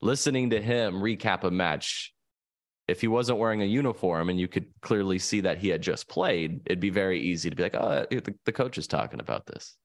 listening 0.00 0.50
to 0.50 0.60
him 0.60 0.94
recap 0.94 1.44
a 1.44 1.50
match, 1.50 2.12
if 2.88 3.00
he 3.00 3.06
wasn't 3.06 3.38
wearing 3.38 3.62
a 3.62 3.66
uniform 3.66 4.28
and 4.30 4.40
you 4.40 4.48
could 4.48 4.66
clearly 4.80 5.18
see 5.20 5.40
that 5.42 5.58
he 5.58 5.68
had 5.68 5.80
just 5.80 6.08
played, 6.08 6.60
it'd 6.66 6.80
be 6.80 6.90
very 6.90 7.20
easy 7.20 7.50
to 7.50 7.56
be 7.56 7.62
like, 7.62 7.76
oh, 7.76 8.04
the, 8.10 8.34
the 8.44 8.52
coach 8.52 8.78
is 8.78 8.88
talking 8.88 9.20
about 9.20 9.46
this. 9.46 9.76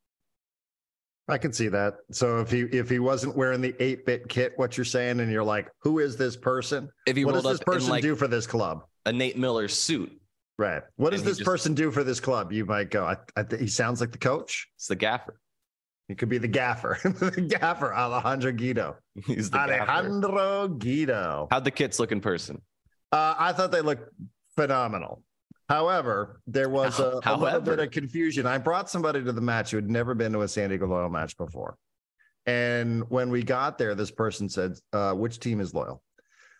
I 1.29 1.37
can 1.37 1.51
see 1.51 1.67
that. 1.67 1.95
So 2.11 2.39
if 2.39 2.49
he 2.49 2.61
if 2.61 2.89
he 2.89 2.99
wasn't 2.99 3.35
wearing 3.35 3.59
the 3.59 3.75
eight 3.83 4.05
bit 4.05 4.29
kit, 4.29 4.53
what 4.55 4.77
you're 4.77 4.85
saying, 4.85 5.19
and 5.19 5.29
you're 5.29 5.43
like, 5.43 5.69
who 5.81 5.99
is 5.99 6.15
this 6.15 6.37
person? 6.37 6.89
If 7.05 7.17
he 7.17 7.25
What 7.25 7.33
does 7.33 7.43
this 7.43 7.59
person 7.59 7.89
like 7.89 8.01
do 8.01 8.15
for 8.15 8.27
this 8.29 8.47
club? 8.47 8.85
a 9.05 9.11
Nate 9.11 9.37
Miller 9.37 9.67
suit, 9.67 10.11
Right. 10.57 10.81
What 10.95 11.11
does 11.11 11.23
this 11.23 11.37
just- 11.37 11.45
person 11.45 11.73
do 11.73 11.91
for 11.91 12.03
this 12.03 12.19
club? 12.19 12.51
You 12.51 12.65
might 12.65 12.89
go. 12.89 13.05
I, 13.05 13.17
I 13.35 13.43
think 13.43 13.61
he 13.61 13.67
sounds 13.67 14.01
like 14.01 14.11
the 14.11 14.17
coach. 14.17 14.67
it's 14.75 14.87
the 14.87 14.95
gaffer. 14.95 15.39
He 16.07 16.15
could 16.15 16.29
be 16.29 16.37
the 16.37 16.47
gaffer. 16.47 16.97
the 17.03 17.41
gaffer, 17.41 17.93
Alejandro 17.93 18.53
Guido. 18.53 18.95
He's 19.25 19.49
the 19.49 19.57
gaffer. 19.57 19.91
Alejandro 19.91 20.67
Guido. 20.69 21.47
How'd 21.51 21.65
the 21.65 21.71
kits 21.71 21.99
look 21.99 22.11
in 22.11 22.21
person? 22.21 22.61
Uh, 23.11 23.35
I 23.37 23.51
thought 23.53 23.71
they 23.71 23.81
looked 23.81 24.09
phenomenal. 24.55 25.21
However, 25.69 26.41
there 26.47 26.69
was 26.69 26.99
a, 26.99 27.19
a 27.25 27.35
little 27.35 27.59
bit 27.59 27.79
of 27.79 27.91
confusion. 27.91 28.45
I 28.45 28.57
brought 28.57 28.89
somebody 28.89 29.21
to 29.23 29.33
the 29.33 29.41
match 29.41 29.71
who 29.71 29.77
had 29.77 29.89
never 29.89 30.15
been 30.15 30.31
to 30.31 30.41
a 30.41 30.47
San 30.47 30.69
Diego 30.69 30.87
Loyal 30.87 31.09
match 31.09 31.35
before. 31.37 31.77
And 32.45 33.03
when 33.09 33.29
we 33.29 33.43
got 33.43 33.77
there, 33.77 33.93
this 33.93 34.09
person 34.09 34.47
said, 34.47 34.75
uh, 34.93 35.11
which 35.13 35.39
team 35.41 35.59
is 35.59 35.73
loyal? 35.73 36.01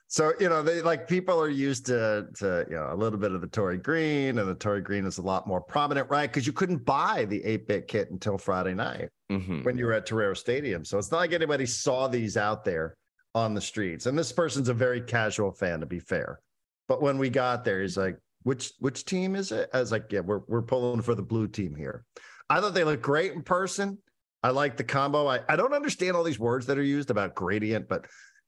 So, 0.09 0.31
you 0.39 0.47
know, 0.47 0.63
they 0.63 0.81
like 0.81 1.07
people 1.07 1.41
are 1.41 1.49
used 1.49 1.85
to 1.87 2.27
to 2.37 2.65
you 2.69 2.75
know 2.75 2.89
a 2.91 2.95
little 2.95 3.19
bit 3.19 3.33
of 3.33 3.41
the 3.41 3.47
Tory 3.47 3.77
Green, 3.77 4.37
and 4.37 4.47
the 4.47 4.55
Tory 4.55 4.81
Green 4.81 5.05
is 5.05 5.17
a 5.17 5.21
lot 5.21 5.47
more 5.47 5.59
prominent, 5.59 6.09
right? 6.09 6.29
Because 6.29 6.47
you 6.47 6.53
couldn't 6.53 6.85
buy 6.85 7.25
the 7.25 7.41
8-bit 7.41 7.87
kit 7.87 8.09
until 8.11 8.37
Friday 8.37 8.73
night 8.73 9.09
Mhm. 9.29 9.65
when 9.65 9.77
you 9.77 9.85
were 9.85 9.93
at 9.93 10.05
Torero 10.05 10.33
Stadium. 10.33 10.85
So 10.85 10.97
it's 10.97 11.11
not 11.11 11.17
like 11.17 11.33
anybody 11.33 11.65
saw 11.65 12.07
these 12.07 12.37
out 12.37 12.63
there 12.63 12.95
on 13.35 13.53
the 13.53 13.59
streets. 13.61 14.05
And 14.05 14.17
this 14.17 14.31
person's 14.31 14.69
a 14.69 14.73
very 14.73 15.01
casual 15.01 15.51
fan, 15.51 15.81
to 15.81 15.85
be 15.85 15.99
fair. 15.99 16.39
But 16.87 17.01
when 17.01 17.17
we 17.17 17.29
got 17.29 17.65
there, 17.65 17.81
he's 17.81 17.97
like, 17.97 18.17
which 18.43 18.71
which 18.79 19.03
team 19.03 19.35
is 19.35 19.51
it? 19.51 19.69
I 19.73 19.81
was 19.81 19.91
like, 19.91 20.09
yeah, 20.09 20.21
we're 20.21 20.41
we're 20.47 20.61
pulling 20.61 21.01
for 21.01 21.15
the 21.15 21.21
blue 21.21 21.49
team 21.49 21.75
here. 21.75 22.05
I 22.49 22.61
thought 22.61 22.73
they 22.73 22.85
looked 22.85 23.03
great 23.03 23.33
in 23.33 23.41
person. 23.41 23.97
I 24.41 24.51
like 24.51 24.77
the 24.77 24.85
combo. 24.85 25.27
I, 25.27 25.41
I 25.49 25.57
don't 25.57 25.73
understand 25.73 26.15
all 26.15 26.23
these 26.23 26.39
words 26.39 26.65
that 26.67 26.77
are 26.77 26.83
used 26.83 27.09
about 27.11 27.35
gradient, 27.35 27.89
but 27.89 28.05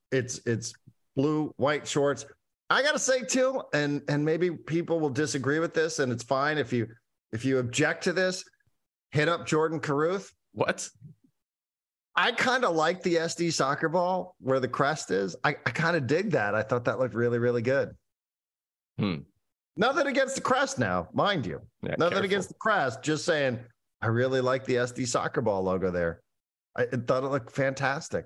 it's 0.10 0.40
it's 0.46 0.72
blue, 1.20 1.54
white 1.58 1.86
shorts. 1.86 2.26
I 2.70 2.82
gotta 2.82 3.00
say 3.00 3.22
too, 3.24 3.62
and 3.74 4.02
and 4.08 4.24
maybe 4.24 4.52
people 4.52 5.00
will 5.00 5.10
disagree 5.10 5.60
with 5.60 5.74
this, 5.74 6.00
and 6.00 6.12
it's 6.12 6.24
fine 6.24 6.58
if 6.58 6.72
you 6.72 6.88
if 7.34 7.44
you 7.44 7.60
object 7.60 8.04
to 8.06 8.14
this, 8.14 8.44
hit 9.12 9.28
up 9.28 9.46
Jordan 9.46 9.80
Carruth. 9.80 10.32
What? 10.54 10.88
I 12.16 12.32
kind 12.32 12.64
of 12.66 12.76
like 12.76 13.04
the 13.04 13.16
SD 13.16 13.52
soccer 13.54 13.90
ball 13.90 14.36
where 14.40 14.60
the 14.60 14.68
crest 14.68 15.12
is. 15.12 15.36
I, 15.44 15.50
I 15.66 15.72
kind 15.72 15.96
of 15.96 16.08
dig 16.08 16.32
that. 16.32 16.56
I 16.56 16.64
thought 16.64 16.86
that 16.86 17.00
looked 17.00 17.14
really, 17.16 17.38
really 17.40 17.62
good. 17.62 17.92
Hmm. 18.98 19.16
Nothing 19.78 20.08
against 20.08 20.36
the 20.36 20.42
crest 20.42 20.80
now, 20.80 21.08
mind 21.14 21.46
you. 21.46 21.62
Yeah, 21.84 21.92
Nothing 21.98 22.10
careful. 22.10 22.26
against 22.26 22.50
the 22.50 22.56
crest. 22.56 23.04
Just 23.04 23.26
saying, 23.26 23.60
I 24.02 24.08
really 24.08 24.42
like 24.42 24.66
the 24.66 24.76
SD 24.76 25.08
soccer 25.08 25.42
ball 25.42 25.64
logo 25.64 25.92
there. 25.92 26.22
I, 26.76 26.84
I 26.84 26.98
thought 26.98 27.24
it 27.24 27.28
looked 27.28 27.52
fantastic. 27.52 28.26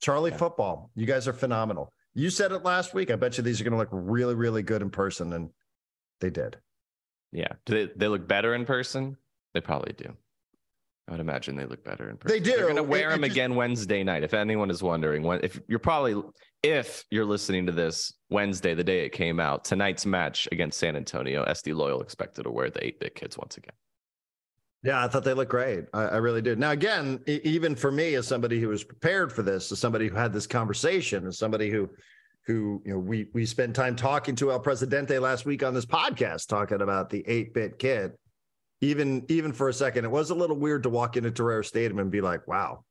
Charlie 0.00 0.30
Yeah. 0.30 0.36
football, 0.38 0.90
you 0.94 1.04
guys 1.04 1.28
are 1.28 1.32
phenomenal. 1.34 1.92
You 2.18 2.30
said 2.30 2.50
it 2.50 2.64
last 2.64 2.94
week. 2.94 3.12
I 3.12 3.16
bet 3.16 3.38
you 3.38 3.44
these 3.44 3.60
are 3.60 3.64
going 3.64 3.72
to 3.74 3.78
look 3.78 3.90
really, 3.92 4.34
really 4.34 4.64
good 4.64 4.82
in 4.82 4.90
person, 4.90 5.32
and 5.32 5.50
they 6.20 6.30
did. 6.30 6.56
Yeah. 7.30 7.52
Do 7.64 7.86
they, 7.86 7.92
they 7.94 8.08
look 8.08 8.26
better 8.26 8.54
in 8.54 8.64
person? 8.64 9.16
They 9.54 9.60
probably 9.60 9.92
do. 9.92 10.16
I 11.06 11.12
would 11.12 11.20
imagine 11.20 11.54
they 11.54 11.64
look 11.64 11.84
better 11.84 12.10
in 12.10 12.16
person. 12.16 12.36
They 12.36 12.42
do. 12.42 12.56
They're 12.56 12.66
gonna 12.66 12.82
wear 12.82 13.02
It- 13.02 13.06
it 13.06 13.10
them 13.12 13.20
just- 13.22 13.32
again 13.32 13.54
Wednesday 13.54 14.02
night. 14.02 14.24
If 14.24 14.34
anyone 14.34 14.68
is 14.68 14.82
wondering, 14.82 15.22
when 15.22 15.40
if 15.44 15.60
you're 15.68 15.78
probably 15.78 16.20
if 16.64 17.04
you're 17.10 17.24
listening 17.24 17.66
to 17.66 17.72
this 17.72 18.12
Wednesday, 18.30 18.74
the 18.74 18.82
day 18.84 19.06
it 19.06 19.10
came 19.10 19.38
out, 19.38 19.64
tonight's 19.64 20.04
match 20.04 20.48
against 20.50 20.76
San 20.78 20.96
Antonio, 20.96 21.44
SD 21.44 21.72
Loyal 21.72 22.02
expected 22.02 22.42
to 22.42 22.50
wear 22.50 22.68
the 22.68 22.84
eight 22.84 22.98
bit 22.98 23.14
kids 23.14 23.38
once 23.38 23.56
again. 23.56 23.72
Yeah, 24.84 25.04
I 25.04 25.08
thought 25.08 25.24
they 25.24 25.34
looked 25.34 25.50
great. 25.50 25.86
I, 25.92 26.02
I 26.02 26.16
really 26.18 26.42
did. 26.42 26.58
Now, 26.58 26.70
again, 26.70 27.20
e- 27.26 27.40
even 27.42 27.74
for 27.74 27.90
me, 27.90 28.14
as 28.14 28.26
somebody 28.28 28.60
who 28.60 28.68
was 28.68 28.84
prepared 28.84 29.32
for 29.32 29.42
this, 29.42 29.72
as 29.72 29.78
somebody 29.80 30.08
who 30.08 30.14
had 30.14 30.32
this 30.32 30.46
conversation, 30.46 31.26
as 31.26 31.38
somebody 31.38 31.68
who, 31.68 31.90
who 32.46 32.80
you 32.86 32.92
know, 32.92 32.98
we 32.98 33.28
we 33.34 33.44
spent 33.44 33.74
time 33.74 33.96
talking 33.96 34.36
to 34.36 34.52
El 34.52 34.60
Presidente 34.60 35.18
last 35.18 35.44
week 35.44 35.64
on 35.64 35.74
this 35.74 35.84
podcast, 35.86 36.46
talking 36.46 36.80
about 36.80 37.10
the 37.10 37.24
eight 37.26 37.52
bit 37.54 37.78
kid. 37.78 38.12
Even 38.80 39.24
even 39.28 39.52
for 39.52 39.68
a 39.68 39.74
second, 39.74 40.04
it 40.04 40.10
was 40.10 40.30
a 40.30 40.34
little 40.34 40.56
weird 40.56 40.84
to 40.84 40.88
walk 40.88 41.16
into 41.16 41.32
Torero 41.32 41.62
Stadium 41.62 41.98
and 41.98 42.10
be 42.12 42.20
like, 42.20 42.46
"Wow, 42.46 42.84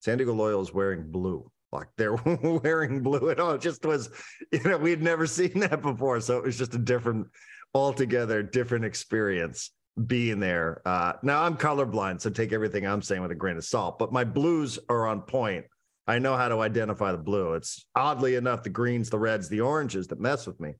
San 0.00 0.18
Diego 0.18 0.34
Loyal 0.34 0.60
is 0.60 0.74
wearing 0.74 1.10
blue. 1.10 1.50
Like 1.70 1.88
they're 1.96 2.14
wearing 2.42 3.02
blue. 3.02 3.30
at 3.30 3.40
all 3.40 3.58
just 3.58 3.84
was, 3.84 4.10
you 4.52 4.62
know, 4.64 4.78
we'd 4.78 5.02
never 5.02 5.26
seen 5.26 5.60
that 5.60 5.82
before. 5.82 6.20
So 6.20 6.38
it 6.38 6.44
was 6.44 6.58
just 6.58 6.74
a 6.74 6.78
different, 6.78 7.26
altogether 7.74 8.42
different 8.42 8.84
experience 8.84 9.70
being 10.06 10.40
there. 10.40 10.80
Uh, 10.84 11.14
now 11.22 11.42
I'm 11.42 11.56
colorblind, 11.56 12.20
so 12.20 12.30
take 12.30 12.52
everything 12.52 12.86
I'm 12.86 13.02
saying 13.02 13.22
with 13.22 13.30
a 13.30 13.34
grain 13.34 13.56
of 13.56 13.64
salt, 13.64 13.98
but 13.98 14.12
my 14.12 14.24
blues 14.24 14.78
are 14.88 15.06
on 15.06 15.22
point. 15.22 15.64
I 16.06 16.18
know 16.18 16.36
how 16.36 16.48
to 16.48 16.60
identify 16.60 17.12
the 17.12 17.18
blue. 17.18 17.54
It's 17.54 17.86
oddly 17.94 18.36
enough 18.36 18.62
the 18.62 18.70
greens, 18.70 19.10
the 19.10 19.18
reds, 19.18 19.48
the 19.48 19.60
oranges 19.60 20.06
that 20.08 20.20
mess 20.20 20.46
with 20.46 20.58
me. 20.60 20.74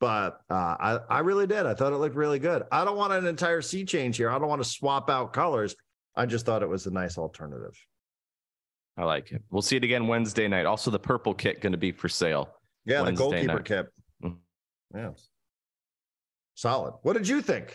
But 0.00 0.40
uh, 0.48 0.54
I, 0.54 0.98
I 1.10 1.18
really 1.20 1.48
did. 1.48 1.66
I 1.66 1.74
thought 1.74 1.92
it 1.92 1.96
looked 1.96 2.14
really 2.14 2.38
good. 2.38 2.62
I 2.70 2.84
don't 2.84 2.96
want 2.96 3.12
an 3.12 3.26
entire 3.26 3.60
sea 3.60 3.84
change 3.84 4.16
here. 4.16 4.30
I 4.30 4.38
don't 4.38 4.48
want 4.48 4.62
to 4.62 4.68
swap 4.68 5.10
out 5.10 5.32
colors. 5.32 5.74
I 6.14 6.26
just 6.26 6.46
thought 6.46 6.62
it 6.62 6.68
was 6.68 6.86
a 6.86 6.90
nice 6.90 7.18
alternative. 7.18 7.76
I 8.96 9.04
like 9.04 9.32
it. 9.32 9.42
We'll 9.50 9.62
see 9.62 9.76
it 9.76 9.84
again 9.84 10.06
Wednesday 10.06 10.46
night. 10.46 10.66
Also, 10.66 10.90
the 10.90 10.98
purple 10.98 11.34
kit 11.34 11.60
going 11.60 11.72
to 11.72 11.78
be 11.78 11.90
for 11.90 12.08
sale. 12.08 12.48
Yeah, 12.84 13.02
Wednesday 13.02 13.24
the 13.24 13.30
goalkeeper 13.30 13.54
night. 13.54 13.64
kit. 13.64 13.86
Mhm. 14.24 14.36
Yeah. 14.94 15.10
Solid. 16.54 16.94
What 17.02 17.14
did 17.14 17.26
you 17.26 17.40
think? 17.42 17.74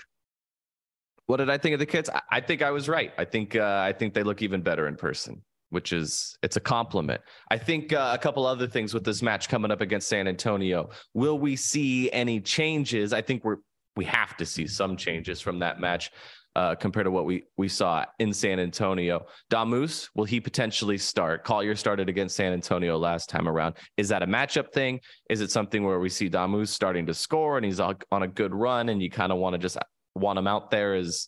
What 1.28 1.38
did 1.38 1.50
I 1.50 1.58
think 1.58 1.74
of 1.74 1.80
the 1.80 1.86
kits? 1.86 2.10
I, 2.30 2.42
think 2.42 2.62
I 2.62 2.72
was 2.72 2.90
right. 2.90 3.14
I 3.18 3.26
think 3.26 3.56
uh, 3.56 3.82
I 3.84 3.94
think 3.94 4.14
they 4.14 4.24
look 4.24 4.42
even 4.42 4.62
better 4.62 4.88
in 4.88 4.96
person, 4.96 5.42
which 5.70 5.94
is 5.94 6.38
it's 6.44 6.58
a 6.58 6.60
compliment. 6.60 7.22
I 7.50 7.58
think 7.58 7.94
uh, 7.94 8.12
a 8.14 8.18
couple 8.18 8.46
other 8.46 8.68
things 8.68 8.94
with 8.94 9.06
this 9.06 9.22
match 9.22 9.48
coming 9.48 9.72
up 9.72 9.82
against 9.82 10.10
San 10.10 10.28
Antonio. 10.28 10.90
Will 11.14 11.40
we 11.40 11.56
see 11.56 12.12
any 12.12 12.42
changes? 12.42 13.14
I 13.14 13.22
think 13.22 13.44
we're 13.46 13.58
we 13.96 14.06
have 14.06 14.36
to 14.38 14.46
see 14.46 14.68
some 14.68 14.98
changes 14.98 15.40
from 15.40 15.60
that 15.60 15.80
match 15.80 16.12
uh, 16.56 16.76
compared 16.76 17.06
to 17.06 17.12
what 17.12 17.26
we 17.26 17.44
we 17.58 17.68
saw 17.68 18.06
in 18.20 18.34
San 18.34 18.60
Antonio. 18.60 19.26
Damus, 19.50 20.10
will 20.16 20.26
he 20.26 20.40
potentially 20.40 20.98
start? 20.98 21.44
Collier 21.44 21.76
started 21.76 22.10
against 22.10 22.36
San 22.36 22.54
Antonio 22.54 22.98
last 22.98 23.30
time 23.30 23.48
around. 23.48 23.76
Is 23.98 24.10
that 24.10 24.24
a 24.24 24.28
matchup 24.28 24.72
thing? 24.72 25.00
Is 25.30 25.42
it 25.42 25.52
something 25.52 25.84
where 25.84 26.00
we 26.00 26.10
see 26.10 26.30
Damus 26.30 26.70
starting 26.70 27.06
to 27.08 27.14
score 27.14 27.58
and 27.58 27.66
he's 27.66 27.80
on 27.80 27.96
a 28.12 28.28
good 28.28 28.54
run 28.54 28.90
and 28.90 29.02
you 29.02 29.10
kind 29.10 29.32
of 29.32 29.38
want 29.38 29.54
to 29.54 29.58
just 29.58 29.78
want 30.16 30.38
them 30.38 30.48
out 30.48 30.72
there 30.72 30.96
as 30.96 31.28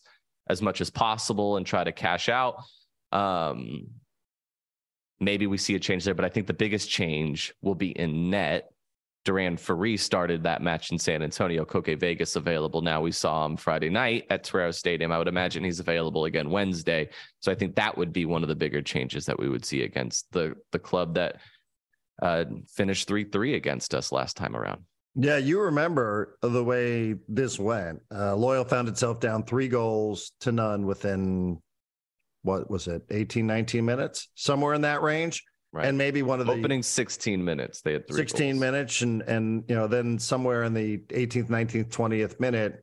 as 0.49 0.61
much 0.61 0.81
as 0.81 0.89
possible 0.89 1.57
and 1.57 1.65
try 1.65 1.83
to 1.83 1.91
cash 1.91 2.29
out? 2.29 2.55
Um, 3.11 3.87
maybe 5.19 5.47
we 5.47 5.57
see 5.57 5.75
a 5.75 5.79
change 5.79 6.03
there, 6.03 6.13
but 6.13 6.25
I 6.25 6.29
think 6.29 6.47
the 6.47 6.53
biggest 6.53 6.89
change 6.89 7.53
will 7.61 7.75
be 7.75 7.89
in 7.89 8.29
net. 8.29 8.69
Duran 9.23 9.57
Ferree 9.57 9.99
started 9.99 10.43
that 10.43 10.61
match 10.61 10.91
in 10.91 10.99
San 10.99 11.23
Antonio. 11.23 11.65
Koke 11.65 11.99
Vegas 11.99 12.35
available 12.35 12.83
now. 12.83 13.01
We 13.01 13.11
saw 13.11 13.43
him 13.43 13.57
Friday 13.57 13.89
night 13.89 14.25
at 14.29 14.43
Torero 14.43 14.69
Stadium. 14.69 15.11
I 15.11 15.17
would 15.17 15.27
imagine 15.27 15.63
he's 15.63 15.79
available 15.79 16.25
again 16.25 16.51
Wednesday. 16.51 17.09
So 17.39 17.51
I 17.51 17.55
think 17.55 17.75
that 17.75 17.97
would 17.97 18.13
be 18.13 18.25
one 18.25 18.43
of 18.43 18.49
the 18.49 18.55
bigger 18.55 18.83
changes 18.83 19.25
that 19.25 19.39
we 19.39 19.49
would 19.49 19.65
see 19.65 19.81
against 19.81 20.31
the 20.31 20.53
the 20.71 20.77
club 20.77 21.15
that 21.15 21.37
uh, 22.21 22.45
finished 22.69 23.07
three 23.07 23.23
three 23.23 23.55
against 23.55 23.95
us 23.95 24.11
last 24.11 24.37
time 24.37 24.55
around. 24.55 24.83
Yeah, 25.15 25.37
you 25.37 25.61
remember 25.61 26.37
the 26.41 26.63
way 26.63 27.15
this 27.29 27.57
went. 27.57 28.01
Uh, 28.13 28.35
Loyal 28.35 28.65
found 28.65 28.89
itself 28.89 29.19
down 29.21 29.43
three 29.43 29.69
goals 29.69 30.33
to 30.41 30.51
none 30.51 30.85
within 30.85 31.61
what 32.41 32.69
was 32.69 32.87
it, 32.87 33.03
18, 33.09 33.47
19 33.47 33.83
minutes, 33.85 34.29
somewhere 34.35 34.73
in 34.73 34.81
that 34.81 35.01
range. 35.01 35.43
Right. 35.71 35.87
And 35.87 35.97
maybe 35.97 36.21
one 36.21 36.39
of 36.39 36.47
the 36.47 36.53
Opening 36.53 36.83
16 36.83 37.43
minutes, 37.43 37.81
they 37.81 37.93
had 37.93 38.07
three 38.07 38.15
16 38.17 38.51
goals. 38.51 38.59
minutes 38.61 39.01
and 39.01 39.21
and 39.23 39.63
you 39.67 39.75
know 39.75 39.87
then 39.87 40.17
somewhere 40.19 40.63
in 40.63 40.73
the 40.73 40.99
18th 41.09 41.49
19th 41.49 41.89
20th 41.89 42.39
minute 42.39 42.81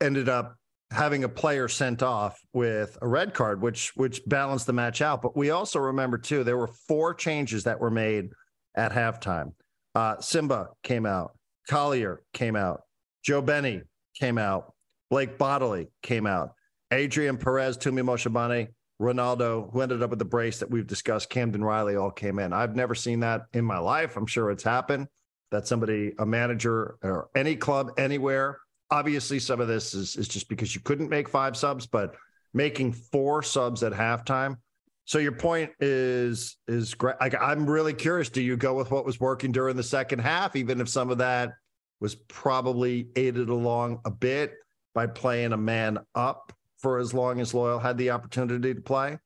ended 0.00 0.30
up 0.30 0.56
having 0.90 1.24
a 1.24 1.28
player 1.28 1.68
sent 1.68 2.02
off 2.02 2.40
with 2.54 2.96
a 3.02 3.08
red 3.08 3.34
card 3.34 3.60
which 3.60 3.92
which 3.96 4.22
balanced 4.26 4.66
the 4.66 4.72
match 4.72 5.02
out 5.02 5.20
but 5.20 5.36
we 5.36 5.50
also 5.50 5.78
remember 5.78 6.16
too 6.16 6.42
there 6.42 6.56
were 6.56 6.70
four 6.88 7.12
changes 7.12 7.64
that 7.64 7.78
were 7.78 7.90
made 7.90 8.30
at 8.76 8.92
halftime 8.92 9.52
uh 9.94 10.18
simba 10.20 10.68
came 10.82 11.06
out 11.06 11.36
collier 11.68 12.22
came 12.32 12.56
out 12.56 12.82
joe 13.24 13.40
benny 13.40 13.82
came 14.18 14.38
out 14.38 14.72
blake 15.10 15.38
bodily 15.38 15.88
came 16.02 16.26
out 16.26 16.52
adrian 16.92 17.36
perez 17.36 17.76
tumi 17.76 18.02
moshobane 18.02 18.68
Ronaldo, 19.00 19.72
who 19.72 19.80
ended 19.80 20.02
up 20.02 20.10
with 20.10 20.18
the 20.18 20.24
brace 20.24 20.60
that 20.60 20.70
we've 20.70 20.86
discussed, 20.86 21.28
Camden 21.28 21.64
Riley 21.64 21.96
all 21.96 22.10
came 22.10 22.38
in. 22.38 22.52
I've 22.52 22.76
never 22.76 22.94
seen 22.94 23.20
that 23.20 23.46
in 23.52 23.64
my 23.64 23.78
life. 23.78 24.16
I'm 24.16 24.26
sure 24.26 24.50
it's 24.50 24.62
happened 24.62 25.08
that 25.50 25.66
somebody, 25.66 26.12
a 26.18 26.26
manager 26.26 26.96
or 27.02 27.28
any 27.34 27.56
club 27.56 27.92
anywhere. 27.98 28.58
Obviously, 28.90 29.40
some 29.40 29.60
of 29.60 29.68
this 29.68 29.94
is, 29.94 30.16
is 30.16 30.28
just 30.28 30.48
because 30.48 30.74
you 30.74 30.80
couldn't 30.80 31.08
make 31.08 31.28
five 31.28 31.56
subs, 31.56 31.86
but 31.86 32.14
making 32.52 32.92
four 32.92 33.42
subs 33.42 33.82
at 33.82 33.92
halftime. 33.92 34.58
So 35.06 35.18
your 35.18 35.32
point 35.32 35.70
is 35.80 36.56
is 36.66 36.94
great. 36.94 37.16
Like, 37.20 37.34
I'm 37.40 37.68
really 37.68 37.92
curious. 37.92 38.30
Do 38.30 38.42
you 38.42 38.56
go 38.56 38.74
with 38.74 38.90
what 38.90 39.04
was 39.04 39.20
working 39.20 39.52
during 39.52 39.76
the 39.76 39.82
second 39.82 40.20
half, 40.20 40.56
even 40.56 40.80
if 40.80 40.88
some 40.88 41.10
of 41.10 41.18
that 41.18 41.52
was 42.00 42.14
probably 42.14 43.08
aided 43.16 43.48
along 43.48 44.00
a 44.04 44.10
bit 44.10 44.54
by 44.94 45.06
playing 45.06 45.52
a 45.52 45.56
man 45.56 45.98
up 46.14 46.52
for 46.78 46.98
as 46.98 47.12
long 47.12 47.40
as 47.40 47.52
Loyal 47.52 47.78
had 47.78 47.98
the 47.98 48.10
opportunity 48.10 48.74
to 48.74 48.80
play? 48.80 49.18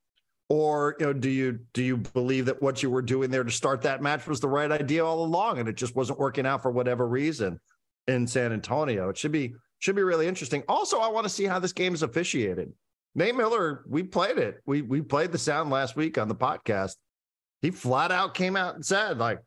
Or 0.49 0.97
you 0.99 1.07
know, 1.07 1.13
do 1.13 1.29
you 1.29 1.61
do 1.75 1.83
you 1.83 1.99
believe 1.99 2.47
that 2.47 2.61
what 2.61 2.83
you 2.83 2.91
were 2.91 3.03
doing 3.03 3.31
there 3.31 3.45
to 3.45 3.51
start 3.51 3.83
that 3.83 4.03
match 4.03 4.27
was 4.27 4.41
the 4.41 4.49
right 4.49 4.71
idea 4.73 5.05
all 5.05 5.25
along, 5.25 5.59
and 5.59 5.69
it 5.69 5.77
just 5.77 5.95
wasn't 5.95 6.19
working 6.19 6.47
out 6.47 6.63
for 6.63 6.71
whatever 6.71 7.07
reason 7.07 7.61
in 8.07 8.27
San 8.27 8.53
Antonio? 8.53 9.11
It 9.11 9.19
should 9.19 9.33
be 9.33 9.55
should 9.79 9.95
be 9.95 10.03
really 10.03 10.27
interesting. 10.27 10.65
Also, 10.67 10.99
I 10.99 11.09
want 11.09 11.25
to 11.25 11.31
see 11.31 11.45
how 11.45 11.59
this 11.59 11.73
game 11.73 11.95
is 11.95 12.03
officiated. 12.03 12.73
Nate 13.15 13.35
Miller, 13.35 13.85
we 13.89 14.03
played 14.03 14.39
it. 14.39 14.61
We 14.67 14.83
we 14.83 15.03
played 15.03 15.33
the 15.33 15.39
sound 15.39 15.71
last 15.71 15.97
week 15.97 16.19
on 16.19 16.29
the 16.29 16.35
podcast. 16.35 16.95
He 17.63 17.71
flat 17.71 18.13
out 18.13 18.35
came 18.35 18.57
out 18.57 18.77
and 18.77 18.85
said, 18.85 19.19
like, 19.19 19.41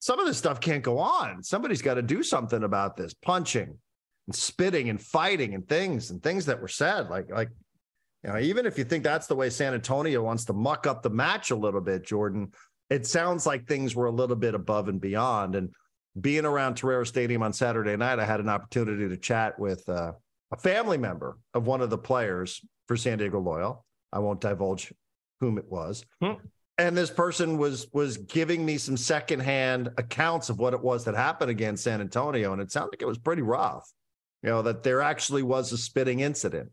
some 0.00 0.18
of 0.20 0.26
this 0.26 0.38
stuff 0.38 0.60
can't 0.60 0.82
go 0.82 0.98
on. 0.98 1.42
Somebody's 1.42 1.82
got 1.82 1.94
to 1.94 2.02
do 2.02 2.22
something 2.22 2.62
about 2.62 2.96
this. 2.96 3.14
Punching, 3.14 3.78
and 4.28 4.34
spitting 4.34 4.90
and 4.90 5.00
fighting 5.00 5.54
and 5.54 5.66
things 5.66 6.10
and 6.10 6.22
things 6.22 6.46
that 6.46 6.60
were 6.60 6.68
said. 6.68 7.08
Like, 7.08 7.30
like, 7.30 7.48
you 8.22 8.30
know, 8.30 8.38
even 8.38 8.66
if 8.66 8.76
you 8.76 8.84
think 8.84 9.02
that's 9.02 9.26
the 9.26 9.34
way 9.34 9.48
San 9.48 9.74
Antonio 9.74 10.22
wants 10.22 10.44
to 10.44 10.52
muck 10.52 10.86
up 10.86 11.02
the 11.02 11.10
match 11.10 11.50
a 11.50 11.56
little 11.56 11.80
bit, 11.80 12.04
Jordan, 12.04 12.52
it 12.90 13.06
sounds 13.06 13.46
like 13.46 13.66
things 13.66 13.96
were 13.96 14.06
a 14.06 14.12
little 14.12 14.36
bit 14.36 14.54
above 14.54 14.88
and 14.88 15.00
beyond. 15.00 15.54
And 15.54 15.70
being 16.20 16.44
around 16.44 16.76
Torero 16.76 17.04
Stadium 17.04 17.42
on 17.42 17.54
Saturday 17.54 17.96
night, 17.96 18.18
I 18.18 18.26
had 18.26 18.40
an 18.40 18.50
opportunity 18.50 19.08
to 19.08 19.16
chat 19.16 19.58
with 19.58 19.88
uh, 19.88 20.12
a 20.52 20.56
family 20.58 20.98
member 20.98 21.38
of 21.54 21.66
one 21.66 21.80
of 21.80 21.88
the 21.88 21.98
players 21.98 22.60
for 22.88 22.96
San 22.96 23.18
Diego 23.18 23.38
Loyal. 23.38 23.84
I 24.12 24.18
won't 24.18 24.40
divulge 24.40 24.92
whom 25.40 25.58
it 25.58 25.70
was. 25.70 26.04
Hmm. 26.20 26.32
And 26.78 26.96
this 26.96 27.10
person 27.10 27.58
was 27.58 27.86
was 27.92 28.16
giving 28.16 28.64
me 28.64 28.78
some 28.78 28.96
secondhand 28.96 29.90
accounts 29.98 30.48
of 30.48 30.58
what 30.58 30.74
it 30.74 30.82
was 30.82 31.04
that 31.04 31.14
happened 31.14 31.50
against 31.50 31.84
San 31.84 32.00
Antonio, 32.00 32.52
and 32.52 32.62
it 32.62 32.72
sounded 32.72 32.92
like 32.92 33.02
it 33.02 33.08
was 33.08 33.18
pretty 33.18 33.42
rough 33.42 33.88
you 34.42 34.50
know 34.50 34.62
that 34.62 34.82
there 34.82 35.00
actually 35.00 35.42
was 35.42 35.72
a 35.72 35.78
spitting 35.78 36.20
incident 36.20 36.70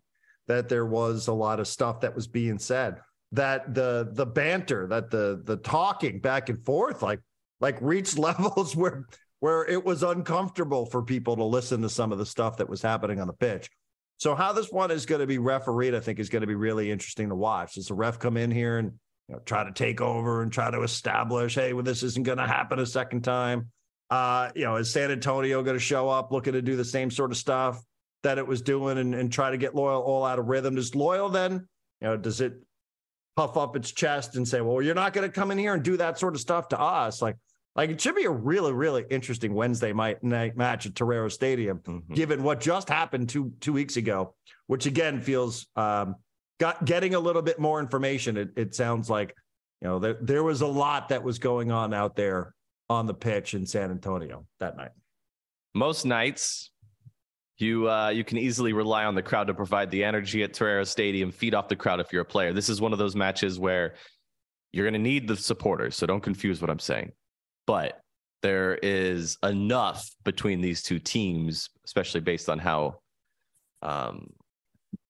that 0.48 0.70
there 0.70 0.86
was 0.86 1.28
a 1.28 1.34
lot 1.34 1.60
of 1.60 1.68
stuff 1.68 2.02
that 2.02 2.16
was 2.16 2.28
being 2.28 2.60
said 2.60 3.00
that 3.32 3.74
the 3.74 4.10
the 4.14 4.26
banter 4.26 4.88
that 4.88 5.10
the 5.10 5.42
the 5.46 5.58
talking 5.58 6.20
back 6.20 6.50
and 6.50 6.64
forth 6.64 7.02
like 7.02 7.20
like 7.60 7.78
reached 7.82 8.18
levels 8.18 8.76
where 8.76 9.06
where 9.40 9.66
it 9.66 9.84
was 9.84 10.04
uncomfortable 10.04 10.86
for 10.86 11.04
people 11.04 11.36
to 11.36 11.44
listen 11.44 11.82
to 11.82 11.90
some 11.90 12.12
of 12.12 12.18
the 12.18 12.26
stuff 12.26 12.58
that 12.58 12.70
was 12.70 12.82
happening 12.82 13.20
on 13.20 13.28
the 13.28 13.34
pitch 13.34 13.70
so 14.18 14.36
how 14.36 14.54
this 14.54 14.72
one 14.72 14.92
is 14.92 15.06
going 15.06 15.22
to 15.22 15.28
be 15.28 15.38
refereed 15.38 15.96
i 15.96 16.00
think 16.00 16.20
is 16.20 16.30
going 16.30 16.42
to 16.42 16.48
be 16.48 16.56
really 16.56 16.92
interesting 16.92 17.30
to 17.30 17.36
watch 17.36 17.76
does 17.76 17.88
the 17.88 17.94
ref 17.94 18.20
come 18.20 18.38
in 18.38 18.52
here 18.52 18.78
and 18.78 18.94
you 19.28 19.36
know, 19.36 19.42
try 19.46 19.64
to 19.64 19.72
take 19.72 20.02
over 20.02 20.42
and 20.42 20.52
try 20.52 20.70
to 20.70 20.82
establish 20.82 21.56
hey 21.56 21.74
well 21.74 21.84
this 21.84 22.04
isn't 22.04 22.26
going 22.26 22.38
to 22.38 22.48
happen 22.48 22.80
a 22.80 22.86
second 22.86 23.24
time 23.24 23.68
uh, 24.10 24.52
you 24.56 24.64
know, 24.64 24.76
is 24.76 24.92
San 24.92 25.12
Antonio 25.12 25.64
going 25.64 25.76
to 25.76 25.80
show 25.80 26.10
up 26.10 26.32
looking 26.32 26.54
to 26.54 26.62
do 26.62 26.76
the 26.76 26.86
same 26.86 27.10
sort 27.10 27.32
of 27.32 27.38
stuff 27.38 27.82
that 28.24 28.38
it 28.38 28.48
was 28.48 28.62
doing 28.62 28.98
and, 28.98 29.16
and 29.16 29.32
try 29.32 29.52
to 29.52 29.58
get 29.58 29.76
Loyal 29.76 30.02
all 30.02 30.26
out 30.26 30.40
of 30.40 30.48
rhythm? 30.48 30.76
Does 30.76 30.96
Loyal 30.96 31.30
then, 31.30 31.68
you 32.02 32.08
know, 32.08 32.18
does 32.18 32.42
it 32.42 32.54
puff 33.36 33.58
up 33.58 33.76
its 33.76 33.92
chest 33.92 34.36
and 34.36 34.48
say, 34.48 34.62
well, 34.62 34.82
you're 34.82 34.96
not 34.96 35.14
going 35.14 35.28
to 35.28 35.34
come 35.34 35.52
in 35.52 35.58
here 35.58 35.74
and 35.74 35.84
do 35.84 35.98
that 35.98 36.20
sort 36.20 36.36
of 36.36 36.42
stuff 36.42 36.70
to 36.70 36.80
us? 36.80 37.22
Like, 37.22 37.38
like 37.76 37.90
it 37.90 38.00
should 38.00 38.16
be 38.16 38.24
a 38.24 38.30
really, 38.32 38.72
really 38.74 39.06
interesting 39.10 39.54
Wednesday 39.54 39.92
night 39.94 40.56
match 40.58 40.86
at 40.86 40.96
Torero 40.96 41.28
Stadium, 41.30 41.80
Mhm. 41.80 42.16
given 42.16 42.44
what 42.44 42.60
just 42.62 42.88
happened 42.90 43.30
two 43.30 43.52
two 43.60 43.74
weeks 43.74 43.98
ago, 43.98 44.36
which 44.68 44.86
again 44.86 45.20
feels 45.22 45.68
um, 45.76 46.16
got 46.60 46.86
getting 46.86 47.16
a 47.16 47.20
little 47.20 47.42
bit 47.42 47.60
more 47.60 47.80
information. 47.80 48.38
It, 48.38 48.50
it 48.56 48.76
sounds 48.76 49.10
like 49.10 49.36
you 49.82 49.88
know 49.90 50.00
there 50.00 50.18
there 50.22 50.44
was 50.44 50.62
a 50.62 50.68
lot 50.68 51.10
that 51.10 51.24
was 51.24 51.40
going 51.40 51.72
on 51.72 51.94
out 51.94 52.16
there 52.16 52.54
on 52.90 53.06
the 53.08 53.14
pitch 53.14 53.54
in 53.54 53.66
San 53.66 53.92
Antonio 53.92 54.46
that 54.60 54.78
night. 54.78 54.92
most 55.74 56.06
nights 56.06 56.72
you 57.58 57.90
uh, 57.90 58.10
you 58.10 58.24
can 58.24 58.38
easily 58.38 58.74
rely 58.74 59.06
on 59.06 59.16
the 59.16 59.22
crowd 59.24 59.48
to 59.48 59.54
provide 59.54 59.90
the 59.90 60.04
energy 60.04 60.44
at 60.44 60.54
Torero 60.54 60.84
Stadium, 60.84 61.32
feed 61.32 61.54
off 61.56 61.68
the 61.70 61.76
crowd 61.76 62.00
if 62.02 62.12
you're 62.14 62.22
a 62.22 62.26
player. 62.26 62.52
This 62.54 62.68
is 62.70 62.80
one 62.82 62.92
of 62.94 63.00
those 63.00 63.16
matches 63.16 63.58
where 63.60 63.96
you're 64.74 64.84
going 64.86 64.94
to 64.94 65.00
need 65.00 65.26
the 65.28 65.38
supporters, 65.38 65.96
so 65.96 66.06
don't 66.06 66.20
confuse 66.22 66.60
what 66.62 66.70
I'm 66.70 66.80
saying. 66.80 67.14
But 67.68 68.00
there 68.42 68.76
is 68.76 69.38
enough 69.44 70.10
between 70.24 70.62
these 70.62 70.84
two 70.84 71.00
teams, 71.00 71.70
especially 71.86 72.22
based 72.22 72.50
on 72.50 72.60
how 72.60 73.00
um, 73.82 74.30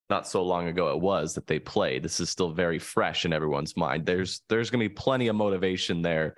not 0.09 0.27
so 0.27 0.43
long 0.43 0.67
ago 0.67 0.89
it 0.89 1.01
was 1.01 1.33
that 1.33 1.47
they 1.47 1.59
played. 1.59 2.03
This 2.03 2.19
is 2.19 2.29
still 2.29 2.51
very 2.51 2.79
fresh 2.79 3.25
in 3.25 3.33
everyone's 3.33 3.75
mind. 3.75 4.05
There's 4.05 4.41
there's 4.49 4.69
going 4.69 4.83
to 4.83 4.89
be 4.89 4.93
plenty 4.93 5.27
of 5.27 5.35
motivation 5.35 6.01
there 6.01 6.35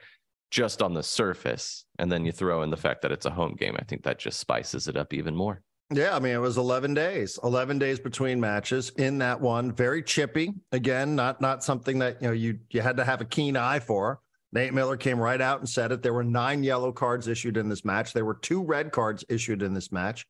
just 0.50 0.82
on 0.82 0.94
the 0.94 1.04
surface. 1.04 1.86
And 2.00 2.12
then 2.12 2.26
you 2.26 2.32
throw 2.32 2.64
in 2.64 2.70
the 2.70 2.78
fact 2.78 3.02
that 3.02 3.12
it's 3.12 3.26
a 3.26 3.30
home 3.30 3.56
game. 3.56 3.76
I 3.78 3.84
think 3.84 4.04
that 4.04 4.20
just 4.20 4.40
spices 4.40 4.88
it 4.88 4.96
up 4.96 5.14
even 5.14 5.36
more. 5.36 5.62
Yeah, 5.94 6.16
I 6.16 6.20
mean 6.20 6.34
it 6.34 6.42
was 6.42 6.58
11 6.58 6.94
days. 6.94 7.40
11 7.44 7.80
days 7.80 8.00
between 8.00 8.40
matches 8.40 8.92
in 8.98 9.18
that 9.20 9.40
one. 9.40 9.72
Very 9.72 10.04
chippy. 10.04 10.54
Again, 10.72 11.16
not 11.16 11.40
not 11.42 11.64
something 11.64 12.00
that, 12.00 12.22
you 12.22 12.28
know, 12.28 12.34
you 12.34 12.60
you 12.70 12.82
had 12.82 12.98
to 12.98 13.06
have 13.06 13.22
a 13.22 13.26
keen 13.26 13.56
eye 13.56 13.80
for. 13.80 14.20
Nate 14.58 14.74
Miller 14.74 14.98
came 14.98 15.20
right 15.20 15.40
out 15.40 15.60
and 15.60 15.70
said 15.70 15.92
it. 15.92 16.02
There 16.02 16.14
were 16.14 16.24
9 16.24 16.64
yellow 16.64 16.92
cards 16.92 17.28
issued 17.28 17.58
in 17.58 17.70
this 17.70 17.86
match. 17.86 18.12
There 18.12 18.26
were 18.26 18.34
2 18.34 18.64
red 18.64 18.92
cards 18.92 19.24
issued 19.30 19.62
in 19.62 19.72
this 19.72 19.92
match. 19.92 20.26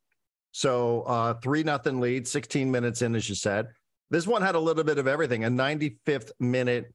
So 0.51 1.03
uh, 1.03 1.35
three 1.35 1.63
nothing 1.63 2.01
lead, 2.01 2.27
16 2.27 2.69
minutes 2.69 3.01
in, 3.01 3.15
as 3.15 3.29
you 3.29 3.35
said. 3.35 3.67
This 4.09 4.27
one 4.27 4.41
had 4.41 4.55
a 4.55 4.59
little 4.59 4.83
bit 4.83 4.97
of 4.97 5.07
everything. 5.07 5.45
A 5.45 5.49
95th 5.49 6.31
minute 6.41 6.93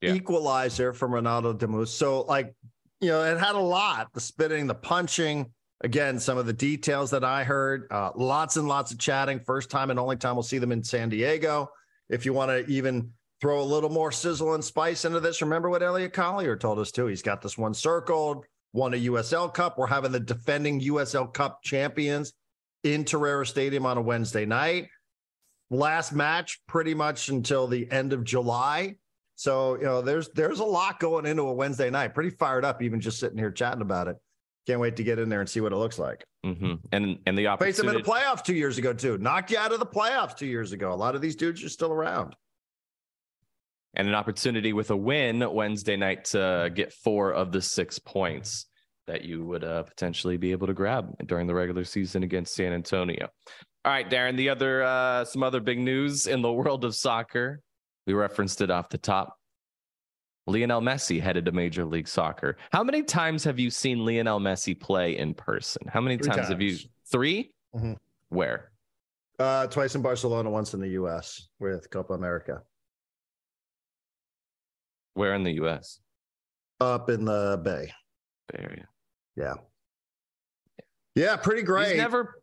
yeah. 0.00 0.14
equalizer 0.14 0.94
from 0.94 1.12
Ronaldo 1.12 1.58
Damus. 1.58 1.92
So 1.92 2.22
like, 2.22 2.54
you 3.02 3.08
know, 3.08 3.22
it 3.22 3.38
had 3.38 3.56
a 3.56 3.58
lot. 3.58 4.08
The 4.14 4.20
spitting, 4.20 4.66
the 4.66 4.74
punching. 4.74 5.52
Again, 5.82 6.18
some 6.18 6.38
of 6.38 6.46
the 6.46 6.54
details 6.54 7.10
that 7.10 7.24
I 7.24 7.44
heard. 7.44 7.88
Uh, 7.90 8.12
lots 8.14 8.56
and 8.56 8.66
lots 8.66 8.90
of 8.90 8.98
chatting. 8.98 9.38
First 9.40 9.68
time 9.68 9.90
and 9.90 10.00
only 10.00 10.16
time 10.16 10.34
we'll 10.34 10.42
see 10.42 10.58
them 10.58 10.72
in 10.72 10.82
San 10.82 11.10
Diego. 11.10 11.68
If 12.08 12.24
you 12.24 12.32
want 12.32 12.52
to 12.52 12.72
even 12.72 13.12
throw 13.44 13.60
a 13.60 13.62
little 13.62 13.90
more 13.90 14.10
sizzle 14.10 14.54
and 14.54 14.64
spice 14.64 15.04
into 15.04 15.20
this, 15.20 15.42
remember 15.42 15.68
what 15.68 15.82
Elliot 15.82 16.14
Collier 16.14 16.56
told 16.56 16.78
us 16.78 16.90
too. 16.90 17.04
He's 17.04 17.20
got 17.20 17.42
this 17.42 17.58
one 17.58 17.74
circled. 17.74 18.46
Won 18.72 18.94
a 18.94 18.96
USL 18.96 19.52
Cup. 19.52 19.76
We're 19.76 19.86
having 19.86 20.12
the 20.12 20.18
defending 20.18 20.80
USL 20.80 21.30
Cup 21.30 21.62
champions 21.62 22.32
in 22.84 23.04
Torero 23.04 23.44
Stadium 23.44 23.84
on 23.84 23.98
a 23.98 24.00
Wednesday 24.00 24.46
night. 24.46 24.88
Last 25.68 26.14
match 26.14 26.62
pretty 26.66 26.94
much 26.94 27.28
until 27.28 27.66
the 27.66 27.86
end 27.92 28.14
of 28.14 28.24
July. 28.24 28.96
So, 29.34 29.74
you 29.74 29.82
know, 29.82 30.00
there's 30.00 30.30
there's 30.30 30.60
a 30.60 30.64
lot 30.64 30.98
going 30.98 31.26
into 31.26 31.42
a 31.42 31.52
Wednesday 31.52 31.90
night. 31.90 32.14
Pretty 32.14 32.30
fired 32.30 32.64
up, 32.64 32.80
even 32.80 32.98
just 32.98 33.18
sitting 33.18 33.36
here 33.36 33.50
chatting 33.50 33.82
about 33.82 34.08
it. 34.08 34.16
Can't 34.66 34.80
wait 34.80 34.96
to 34.96 35.04
get 35.04 35.18
in 35.18 35.28
there 35.28 35.40
and 35.40 35.50
see 35.50 35.60
what 35.60 35.72
it 35.74 35.76
looks 35.76 35.98
like. 35.98 36.24
Mm-hmm. 36.46 36.76
And 36.92 37.18
and 37.26 37.36
the 37.36 37.48
opportunity. 37.48 37.72
Faced 37.72 37.86
them 37.86 37.94
in 37.94 38.02
the 38.02 38.08
playoffs 38.08 38.42
two 38.42 38.54
years 38.54 38.78
ago 38.78 38.94
too. 38.94 39.18
Knocked 39.18 39.50
you 39.50 39.58
out 39.58 39.72
of 39.72 39.80
the 39.80 39.86
playoffs 39.86 40.34
two 40.34 40.46
years 40.46 40.72
ago. 40.72 40.94
A 40.94 40.94
lot 40.94 41.14
of 41.14 41.20
these 41.20 41.36
dudes 41.36 41.62
are 41.62 41.68
still 41.68 41.92
around. 41.92 42.34
And 43.96 44.08
an 44.08 44.14
opportunity 44.14 44.72
with 44.72 44.90
a 44.90 44.96
win 44.96 45.44
Wednesday 45.52 45.96
night 45.96 46.24
to 46.26 46.70
get 46.74 46.92
four 46.92 47.32
of 47.32 47.52
the 47.52 47.62
six 47.62 47.98
points 47.98 48.66
that 49.06 49.24
you 49.24 49.44
would 49.44 49.64
uh, 49.64 49.82
potentially 49.82 50.36
be 50.36 50.52
able 50.52 50.66
to 50.66 50.74
grab 50.74 51.14
during 51.26 51.46
the 51.46 51.54
regular 51.54 51.84
season 51.84 52.22
against 52.22 52.54
San 52.54 52.72
Antonio. 52.72 53.28
All 53.84 53.92
right, 53.92 54.08
Darren. 54.08 54.36
The 54.36 54.48
other 54.48 54.82
uh, 54.82 55.24
some 55.24 55.42
other 55.42 55.60
big 55.60 55.78
news 55.78 56.26
in 56.26 56.42
the 56.42 56.52
world 56.52 56.84
of 56.84 56.94
soccer. 56.94 57.60
We 58.06 58.14
referenced 58.14 58.60
it 58.60 58.70
off 58.70 58.88
the 58.88 58.98
top. 58.98 59.36
Lionel 60.46 60.82
Messi 60.82 61.20
headed 61.20 61.46
to 61.46 61.52
Major 61.52 61.84
League 61.84 62.08
Soccer. 62.08 62.56
How 62.70 62.82
many 62.82 63.02
times 63.02 63.44
have 63.44 63.58
you 63.58 63.70
seen 63.70 64.04
Lionel 64.04 64.40
Messi 64.40 64.78
play 64.78 65.16
in 65.16 65.32
person? 65.32 65.86
How 65.88 66.00
many 66.00 66.18
times, 66.18 66.36
times, 66.36 66.48
have 66.48 66.60
you? 66.60 66.76
3 67.10 67.50
mm-hmm. 67.74 67.92
Where? 68.28 68.70
Uh, 69.38 69.66
twice 69.66 69.94
in 69.94 70.02
Barcelona, 70.02 70.50
once 70.50 70.74
in 70.74 70.80
the 70.80 70.88
U.S. 70.88 71.48
with 71.60 71.88
Copa 71.90 72.12
America. 72.12 72.62
Where 75.14 75.34
in 75.34 75.42
the 75.42 75.52
U.S.? 75.52 76.00
Up 76.80 77.08
in 77.08 77.24
the 77.24 77.60
Bay. 77.64 77.92
Bay 78.52 78.58
Area. 78.62 78.88
Yeah. 79.36 79.54
Yeah, 81.14 81.36
pretty 81.36 81.62
great. 81.62 81.88
He's 81.88 81.96
never. 81.96 82.42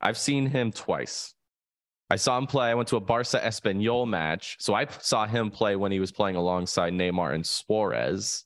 I've 0.00 0.18
seen 0.18 0.46
him 0.46 0.72
twice. 0.72 1.34
I 2.10 2.16
saw 2.16 2.38
him 2.38 2.46
play. 2.46 2.70
I 2.70 2.74
went 2.74 2.88
to 2.88 2.96
a 2.96 3.00
Barca 3.00 3.38
Espanyol 3.38 4.08
match. 4.08 4.56
So 4.60 4.72
I 4.74 4.86
saw 5.00 5.26
him 5.26 5.50
play 5.50 5.76
when 5.76 5.92
he 5.92 6.00
was 6.00 6.10
playing 6.10 6.36
alongside 6.36 6.94
Neymar 6.94 7.34
and 7.34 7.46
Suarez. 7.46 8.44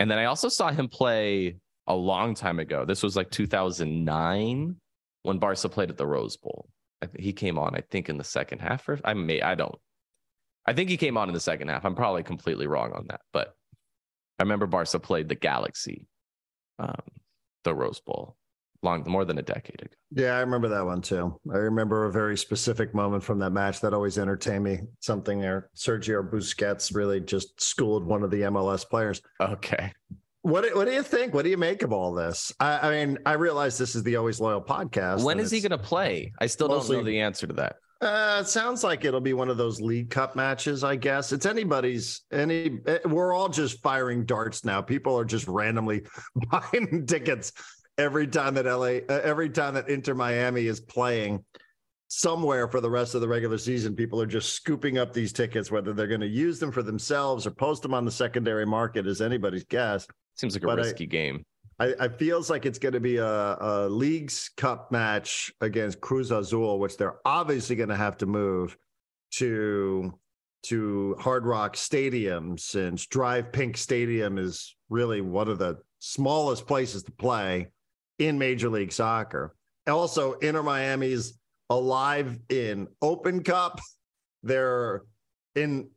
And 0.00 0.10
then 0.10 0.18
I 0.18 0.26
also 0.26 0.48
saw 0.48 0.70
him 0.70 0.88
play 0.88 1.56
a 1.86 1.94
long 1.94 2.34
time 2.34 2.58
ago. 2.58 2.84
This 2.84 3.02
was 3.02 3.16
like 3.16 3.30
2009 3.30 4.76
when 5.22 5.38
Barca 5.38 5.68
played 5.68 5.90
at 5.90 5.96
the 5.96 6.06
Rose 6.06 6.36
Bowl. 6.36 6.68
he 7.18 7.32
came 7.32 7.58
on, 7.58 7.74
I 7.74 7.80
think, 7.90 8.10
in 8.10 8.18
the 8.18 8.24
second 8.24 8.60
half. 8.60 8.86
Or 8.88 9.00
I 9.04 9.14
may, 9.14 9.40
I 9.40 9.54
don't. 9.54 9.78
I 10.66 10.72
think 10.72 10.90
he 10.90 10.96
came 10.96 11.16
on 11.16 11.28
in 11.28 11.34
the 11.34 11.40
second 11.40 11.68
half. 11.68 11.84
I'm 11.84 11.94
probably 11.94 12.22
completely 12.22 12.66
wrong 12.66 12.92
on 12.92 13.06
that, 13.08 13.20
but 13.32 13.54
I 14.38 14.42
remember 14.42 14.66
Barca 14.66 14.98
played 14.98 15.28
the 15.28 15.34
Galaxy, 15.34 16.06
um, 16.78 16.94
the 17.64 17.74
Rose 17.74 18.00
Bowl, 18.00 18.36
long 18.82 19.04
more 19.06 19.24
than 19.24 19.38
a 19.38 19.42
decade 19.42 19.80
ago. 19.80 19.94
Yeah, 20.10 20.36
I 20.36 20.40
remember 20.40 20.68
that 20.68 20.84
one 20.84 21.02
too. 21.02 21.38
I 21.52 21.56
remember 21.56 22.04
a 22.04 22.12
very 22.12 22.36
specific 22.36 22.94
moment 22.94 23.22
from 23.22 23.38
that 23.40 23.50
match 23.50 23.80
that 23.80 23.92
always 23.92 24.18
entertained 24.18 24.64
me. 24.64 24.80
Something 25.00 25.40
there, 25.40 25.70
Sergio 25.76 26.28
Busquets 26.28 26.94
really 26.94 27.20
just 27.20 27.60
schooled 27.60 28.04
one 28.04 28.22
of 28.22 28.30
the 28.30 28.42
MLS 28.42 28.88
players. 28.88 29.20
Okay. 29.40 29.92
What 30.42 30.76
what 30.76 30.86
do 30.86 30.92
you 30.92 31.02
think? 31.02 31.32
What 31.32 31.44
do 31.44 31.50
you 31.50 31.56
make 31.56 31.82
of 31.82 31.92
all 31.92 32.12
this? 32.12 32.52
I, 32.60 32.88
I 32.88 32.90
mean, 32.90 33.18
I 33.24 33.32
realize 33.32 33.78
this 33.78 33.94
is 33.94 34.02
the 34.02 34.16
Always 34.16 34.40
Loyal 34.40 34.60
podcast. 34.60 35.24
When 35.24 35.40
is 35.40 35.50
he 35.50 35.60
going 35.60 35.70
to 35.70 35.78
play? 35.78 36.34
I 36.38 36.46
still 36.48 36.68
mostly, 36.68 36.96
don't 36.96 37.04
know 37.06 37.10
the 37.10 37.20
answer 37.20 37.46
to 37.46 37.54
that. 37.54 37.76
Uh, 38.00 38.40
it 38.42 38.48
sounds 38.48 38.84
like 38.84 39.04
it'll 39.04 39.20
be 39.20 39.32
one 39.32 39.48
of 39.48 39.56
those 39.56 39.80
League 39.80 40.10
Cup 40.10 40.36
matches. 40.36 40.84
I 40.84 40.96
guess 40.96 41.32
it's 41.32 41.46
anybody's. 41.46 42.22
Any 42.32 42.78
eh, 42.86 42.98
we're 43.06 43.32
all 43.32 43.48
just 43.48 43.82
firing 43.82 44.26
darts 44.26 44.64
now. 44.64 44.82
People 44.82 45.18
are 45.18 45.24
just 45.24 45.46
randomly 45.48 46.02
buying 46.50 47.06
tickets 47.06 47.52
every 47.96 48.26
time 48.26 48.54
that 48.54 48.66
LA, 48.66 49.14
uh, 49.14 49.20
every 49.22 49.48
time 49.48 49.74
that 49.74 49.88
Inter 49.88 50.14
Miami 50.14 50.66
is 50.66 50.80
playing 50.80 51.44
somewhere 52.08 52.68
for 52.68 52.80
the 52.80 52.90
rest 52.90 53.14
of 53.14 53.20
the 53.20 53.28
regular 53.28 53.58
season. 53.58 53.94
People 53.94 54.20
are 54.20 54.26
just 54.26 54.54
scooping 54.54 54.98
up 54.98 55.12
these 55.12 55.32
tickets, 55.32 55.70
whether 55.70 55.92
they're 55.92 56.06
going 56.06 56.20
to 56.20 56.26
use 56.26 56.58
them 56.58 56.72
for 56.72 56.82
themselves 56.82 57.46
or 57.46 57.50
post 57.50 57.82
them 57.82 57.94
on 57.94 58.04
the 58.04 58.10
secondary 58.10 58.66
market 58.66 59.06
is 59.06 59.20
anybody's 59.20 59.64
guess. 59.64 60.06
Seems 60.36 60.54
like 60.54 60.64
a 60.64 60.66
but 60.66 60.78
risky 60.78 61.04
I, 61.04 61.06
game. 61.06 61.44
I, 61.78 61.94
I 61.98 62.08
feels 62.08 62.50
like 62.50 62.66
it's 62.66 62.78
going 62.78 62.92
to 62.92 63.00
be 63.00 63.16
a, 63.16 63.56
a 63.60 63.88
Leagues 63.88 64.50
Cup 64.56 64.92
match 64.92 65.52
against 65.60 66.00
Cruz 66.00 66.30
Azul, 66.30 66.78
which 66.78 66.96
they're 66.96 67.18
obviously 67.24 67.76
going 67.76 67.88
to 67.88 67.96
have 67.96 68.16
to 68.18 68.26
move 68.26 68.76
to 69.32 70.12
to 70.64 71.14
Hard 71.20 71.44
Rock 71.44 71.76
Stadium 71.76 72.56
since 72.56 73.06
DRV 73.06 73.52
PNK 73.52 73.76
Stadium 73.76 74.38
is 74.38 74.74
really 74.88 75.20
one 75.20 75.48
of 75.48 75.58
the 75.58 75.78
smallest 75.98 76.66
places 76.66 77.02
to 77.02 77.12
play 77.12 77.68
in 78.18 78.38
Major 78.38 78.70
League 78.70 78.92
Soccer. 78.92 79.54
Also, 79.86 80.34
Inter 80.34 80.62
Miami's 80.62 81.38
alive 81.68 82.38
in 82.48 82.88
Open 83.02 83.42
Cup. 83.42 83.78
They're 84.42 85.02
in 85.54 85.90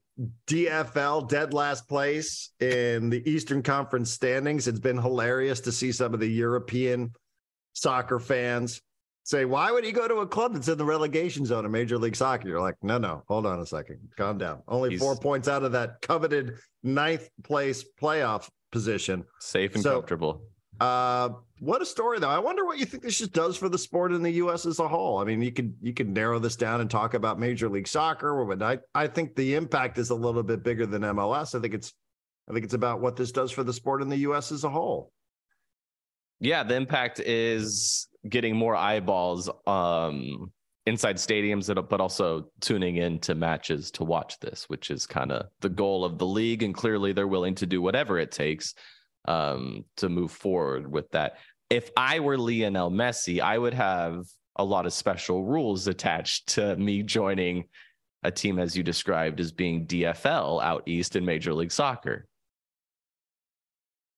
DFL 0.48 1.30
dead 1.30 1.54
last 1.54 1.88
place 1.88 2.52
in 2.60 3.10
the 3.10 3.28
Eastern 3.30 3.62
Conference 3.62 4.12
standings. 4.12 4.68
It's 4.68 4.80
been 4.80 4.98
hilarious 4.98 5.60
to 5.62 5.72
see 5.72 5.92
some 5.92 6.14
of 6.14 6.20
the 6.20 6.28
European 6.30 7.12
soccer 7.74 8.20
fans 8.20 8.82
say, 9.24 9.46
Why 9.46 9.72
would 9.72 9.84
he 9.84 9.92
go 9.92 10.08
to 10.08 10.16
a 10.16 10.28
club 10.28 10.54
that's 10.54 10.68
in 10.68 10.78
the 10.78 10.86
relegation 10.86 11.46
zone 11.46 11.66
of 11.66 11.72
Major 11.72 11.98
League 11.98 12.16
Soccer? 12.16 12.48
You're 12.48 12.62
like, 12.62 12.76
No, 12.82 12.98
no, 12.98 13.24
hold 13.28 13.46
on 13.46 13.60
a 13.60 13.66
second. 13.66 14.00
Calm 14.18 14.38
down. 14.38 14.64
Only 14.68 14.92
He's 14.92 15.00
four 15.00 15.16
points 15.16 15.48
out 15.48 15.64
of 15.64 15.74
that 15.74 16.02
coveted 16.02 16.58
ninth 16.84 17.30
place 17.44 17.86
playoff 18.02 18.50
position. 18.72 19.24
Safe 19.40 19.76
and 19.76 19.84
so, 19.84 19.96
comfortable. 19.96 20.42
Uh, 20.80 21.30
what 21.60 21.82
a 21.82 21.86
story, 21.86 22.20
though. 22.20 22.30
I 22.30 22.40
wonder 22.40 22.66
what 22.66 22.78
you 22.78 22.86
think 22.86 23.04
this 23.04 23.18
just 23.18 23.34
does 23.34 23.58
for 23.58 23.68
the 23.68 23.78
sport 23.78 24.14
in 24.14 24.22
the 24.22 24.32
U.S. 24.32 24.66
as 24.66 24.80
a 24.80 24.88
whole. 24.88 25.18
I 25.18 25.24
mean, 25.24 25.42
you 25.42 25.52
could 25.52 25.74
you 25.82 25.94
could 25.94 26.10
narrow 26.10 26.38
this 26.40 26.56
down 26.56 26.82
and 26.82 26.90
talk 26.90 27.16
about 27.16 27.40
Major 27.40 27.68
League 27.68 27.88
Soccer, 27.88 28.46
but 28.46 28.62
I 28.62 28.78
I 28.94 29.08
think 29.08 29.36
the 29.36 29.56
impact 29.56 29.98
is 29.98 30.12
a 30.12 30.16
little 30.16 30.44
bit 30.44 30.64
bigger 30.64 30.86
than 30.86 31.02
MLS. 31.02 31.56
I 31.56 31.62
think 31.62 31.74
it's 31.74 31.94
I 32.50 32.54
think 32.54 32.64
it's 32.64 32.76
about 32.76 33.02
what 33.02 33.16
this 33.16 33.32
does 33.32 33.52
for 33.52 33.64
the 33.64 33.74
sport 33.74 34.02
in 34.02 34.10
the 34.10 34.18
U.S. 34.18 34.52
as 34.52 34.64
a 34.64 34.70
whole. 34.70 35.12
Yeah, 36.40 36.64
the 36.64 36.76
impact 36.76 37.20
is 37.20 38.08
getting 38.30 38.56
more 38.56 38.76
eyeballs 38.76 39.50
um, 39.66 40.52
inside 40.86 41.16
stadiums, 41.16 41.74
but 41.90 42.00
also 42.00 42.50
tuning 42.62 42.98
in 42.98 43.18
to 43.22 43.34
matches 43.34 43.90
to 43.92 44.04
watch 44.04 44.40
this, 44.40 44.66
which 44.70 44.92
is 44.92 45.08
kind 45.08 45.32
of 45.32 45.48
the 45.62 45.70
goal 45.70 46.06
of 46.06 46.20
the 46.20 46.28
league. 46.28 46.62
And 46.62 46.76
clearly, 46.76 47.14
they're 47.14 47.28
willing 47.28 47.56
to 47.56 47.66
do 47.66 47.82
whatever 47.82 48.20
it 48.20 48.32
takes 48.32 48.76
um, 49.28 49.86
to 49.98 50.10
move 50.10 50.32
forward 50.32 50.92
with 50.92 51.10
that. 51.12 51.38
If 51.70 51.92
I 51.98 52.20
were 52.20 52.38
Lionel 52.38 52.92
Messi, 52.92 53.42
I 53.42 53.58
would 53.58 53.74
have 53.74 54.26
a 54.56 54.64
lot 54.64 54.86
of 54.86 54.94
special 54.94 55.44
rules 55.44 55.88
attached 55.88 56.48
to 56.56 56.76
me 56.78 57.04
joining 57.04 57.66
a 58.24 58.32
team 58.32 58.58
as 58.60 58.76
you 58.76 58.84
described 58.84 59.40
as 59.40 59.52
being 59.52 59.86
DFL 59.86 60.64
out 60.64 60.84
east 60.88 61.16
in 61.16 61.24
Major 61.26 61.54
League 61.54 61.72
Soccer. 61.72 62.26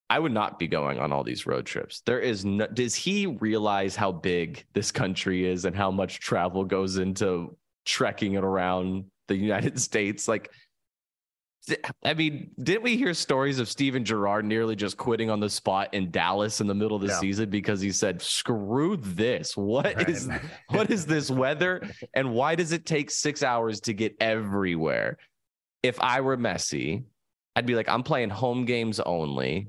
I 0.09 0.17
would 0.17 0.31
not 0.31 0.57
be 0.57 0.67
going 0.67 0.97
on 0.97 1.11
all 1.11 1.23
these 1.23 1.45
road 1.45 1.65
trips. 1.65 2.01
There 2.01 2.19
is 2.19 2.43
no, 2.43 2.65
does 2.67 2.95
he 2.95 3.27
realize 3.27 3.95
how 3.95 4.11
big 4.11 4.65
this 4.73 4.91
country 4.91 5.45
is 5.45 5.65
and 5.65 5.75
how 5.75 5.91
much 5.91 6.19
travel 6.19 6.63
goes 6.63 6.97
into 6.97 7.55
trekking 7.85 8.33
it 8.33 8.43
around 8.43 9.05
the 9.27 9.35
United 9.35 9.79
States? 9.87 10.27
Like 10.27 10.51
I 12.03 12.13
mean, 12.13 12.51
didn't 12.61 12.83
we 12.83 12.97
hear 12.97 13.13
stories 13.13 13.59
of 13.59 13.69
Steven 13.69 14.03
Gerrard 14.05 14.45
nearly 14.45 14.75
just 14.75 14.97
quitting 14.97 15.29
on 15.29 15.39
the 15.39 15.49
spot 15.49 15.93
in 15.93 16.11
Dallas 16.11 16.61
in 16.61 16.67
the 16.67 16.75
middle 16.75 16.95
of 16.95 17.01
the 17.01 17.09
Yeah. 17.09 17.19
season 17.19 17.49
because 17.49 17.81
he 17.81 17.91
said, 17.91 18.21
"Screw 18.21 18.97
this! 18.97 19.55
What 19.57 20.09
is 20.09 20.27
Right. 20.27 20.41
what 20.69 20.91
is 20.91 21.05
this 21.05 21.29
weather, 21.29 21.81
and 22.13 22.33
why 22.33 22.55
does 22.55 22.71
it 22.71 22.85
take 22.85 23.11
six 23.11 23.43
hours 23.43 23.79
to 23.81 23.93
get 23.93 24.15
everywhere?" 24.19 25.17
If 25.83 25.99
I 26.01 26.21
were 26.21 26.37
Messi, 26.37 27.03
I'd 27.55 27.65
be 27.65 27.75
like, 27.75 27.89
"I'm 27.89 28.03
playing 28.03 28.29
home 28.29 28.65
games 28.65 28.99
only, 28.99 29.67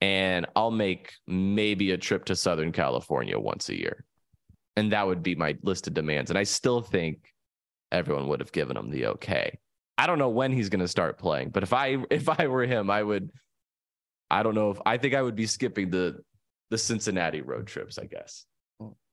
and 0.00 0.46
I'll 0.56 0.70
make 0.70 1.12
maybe 1.26 1.90
a 1.92 1.98
trip 1.98 2.24
to 2.26 2.36
Southern 2.36 2.72
California 2.72 3.38
once 3.38 3.68
a 3.68 3.78
year, 3.78 4.04
and 4.76 4.92
that 4.92 5.06
would 5.06 5.22
be 5.22 5.34
my 5.34 5.56
list 5.62 5.86
of 5.86 5.94
demands." 5.94 6.30
And 6.30 6.38
I 6.38 6.42
still 6.44 6.80
think 6.82 7.32
everyone 7.90 8.28
would 8.28 8.40
have 8.40 8.52
given 8.52 8.76
him 8.76 8.90
the 8.90 9.06
okay. 9.06 9.58
I 9.98 10.06
don't 10.06 10.18
know 10.20 10.28
when 10.28 10.52
he's 10.52 10.68
going 10.68 10.80
to 10.80 10.88
start 10.88 11.18
playing, 11.18 11.50
but 11.50 11.64
if 11.64 11.72
I 11.72 11.98
if 12.10 12.28
I 12.28 12.46
were 12.46 12.64
him, 12.64 12.88
I 12.90 13.02
would. 13.02 13.30
I 14.30 14.42
don't 14.42 14.54
know 14.54 14.70
if 14.70 14.78
I 14.84 14.98
think 14.98 15.14
I 15.14 15.22
would 15.22 15.36
be 15.36 15.46
skipping 15.46 15.90
the 15.90 16.22
the 16.70 16.78
Cincinnati 16.78 17.42
road 17.42 17.66
trips. 17.66 17.98
I 17.98 18.04
guess. 18.04 18.46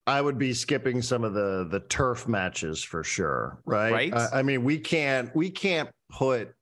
I 0.07 0.21
would 0.21 0.37
be 0.37 0.53
skipping 0.53 1.01
some 1.01 1.23
of 1.23 1.33
the 1.33 1.67
the 1.69 1.79
turf 1.79 2.27
matches 2.27 2.83
for 2.83 3.03
sure, 3.03 3.59
right? 3.65 3.91
Right. 3.91 4.13
I, 4.13 4.39
I 4.39 4.43
mean, 4.43 4.63
we 4.63 4.77
can't 4.77 5.35
we 5.35 5.49
can't 5.49 5.89
put 6.11 6.53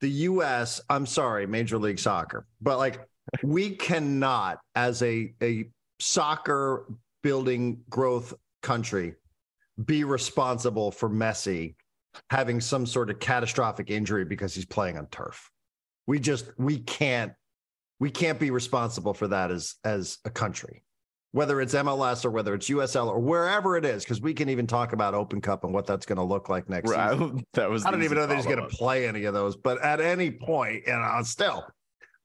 the 0.00 0.08
U.S. 0.08 0.80
I'm 0.88 1.04
sorry, 1.04 1.46
Major 1.46 1.76
League 1.76 1.98
Soccer, 1.98 2.46
but 2.62 2.78
like 2.78 3.00
we 3.42 3.70
cannot, 3.76 4.58
as 4.74 5.02
a 5.02 5.34
a 5.42 5.68
soccer 6.00 6.86
building 7.22 7.82
growth 7.90 8.32
country, 8.62 9.14
be 9.84 10.04
responsible 10.04 10.90
for 10.90 11.10
Messi 11.10 11.74
having 12.30 12.60
some 12.60 12.86
sort 12.86 13.10
of 13.10 13.18
catastrophic 13.18 13.90
injury 13.90 14.24
because 14.24 14.54
he's 14.54 14.66
playing 14.66 14.98
on 14.98 15.06
turf. 15.06 15.50
We 16.06 16.18
just 16.18 16.50
we 16.58 16.78
can't 16.78 17.32
we 18.00 18.10
can't 18.10 18.38
be 18.38 18.50
responsible 18.50 19.14
for 19.14 19.28
that 19.28 19.50
as 19.50 19.76
as 19.84 20.18
a 20.24 20.30
country 20.30 20.82
whether 21.32 21.62
it's 21.62 21.74
MLS 21.74 22.24
or 22.24 22.30
whether 22.30 22.54
it's 22.54 22.68
USL 22.68 23.08
or 23.08 23.18
wherever 23.18 23.76
it 23.76 23.84
is, 23.84 24.04
because 24.04 24.20
we 24.20 24.34
can 24.34 24.48
even 24.50 24.66
talk 24.66 24.92
about 24.92 25.14
Open 25.14 25.40
Cup 25.40 25.64
and 25.64 25.72
what 25.72 25.86
that's 25.86 26.06
going 26.06 26.16
to 26.16 26.22
look 26.22 26.48
like 26.48 26.68
next 26.68 26.90
season. 26.90 27.42
that 27.54 27.68
was. 27.68 27.84
I 27.84 27.90
don't 27.90 28.02
even 28.02 28.18
know 28.18 28.26
that 28.26 28.36
he's 28.36 28.46
going 28.46 28.58
to 28.60 28.68
play 28.68 29.08
any 29.08 29.24
of 29.24 29.34
those, 29.34 29.56
but 29.56 29.82
at 29.82 30.00
any 30.00 30.26
and 30.28 30.82
you 30.86 30.92
know, 30.92 31.20
still, 31.24 31.66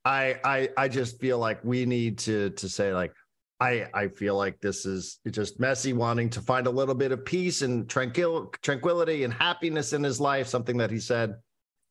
I 0.04 0.38
I 0.44 0.68
I 0.76 0.88
just 0.88 1.18
feel 1.20 1.38
like 1.38 1.64
we 1.64 1.84
need 1.84 2.18
to 2.20 2.50
to 2.50 2.68
say 2.68 2.94
like. 2.94 3.12
I, 3.60 3.86
I 3.92 4.08
feel 4.08 4.36
like 4.36 4.60
this 4.60 4.86
is 4.86 5.18
just 5.28 5.60
Messi 5.60 5.92
wanting 5.92 6.30
to 6.30 6.40
find 6.40 6.66
a 6.66 6.70
little 6.70 6.94
bit 6.94 7.10
of 7.10 7.24
peace 7.24 7.62
and 7.62 7.88
tranquil, 7.88 8.52
tranquility 8.62 9.24
and 9.24 9.34
happiness 9.34 9.92
in 9.92 10.04
his 10.04 10.20
life, 10.20 10.46
something 10.46 10.76
that 10.76 10.92
he 10.92 11.00
said 11.00 11.34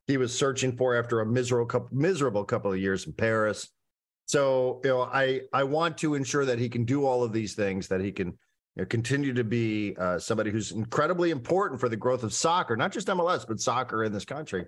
he 0.08 0.16
was 0.16 0.34
searching 0.34 0.78
for 0.78 0.96
after 0.96 1.20
a 1.20 1.26
miserable 1.26 1.66
couple, 1.66 1.90
miserable 1.92 2.46
couple 2.46 2.72
of 2.72 2.80
years 2.80 3.06
in 3.06 3.14
Paris. 3.14 3.70
So, 4.28 4.80
you 4.84 4.92
know, 4.92 5.02
I 5.04 5.42
I 5.54 5.64
want 5.64 5.98
to 6.00 6.16
ensure 6.16 6.46
that 6.46 6.60
he 6.60 6.70
can 6.70 6.86
do 6.86 7.06
all 7.06 7.24
of 7.24 7.34
these 7.34 7.54
things, 7.54 7.90
that 7.90 8.00
he 8.00 8.14
can 8.14 8.28
you 8.28 8.84
know, 8.84 8.86
continue 8.86 9.34
to 9.34 9.44
be 9.44 9.96
uh, 10.00 10.20
somebody 10.20 10.52
who's 10.52 10.72
incredibly 10.72 11.32
important 11.32 11.82
for 11.82 11.90
the 11.90 11.98
growth 11.98 12.24
of 12.24 12.34
soccer, 12.34 12.78
not 12.78 12.94
just 12.94 13.08
MLS, 13.08 13.46
but 13.46 13.60
soccer 13.60 14.06
in 14.06 14.14
this 14.14 14.26
country. 14.26 14.66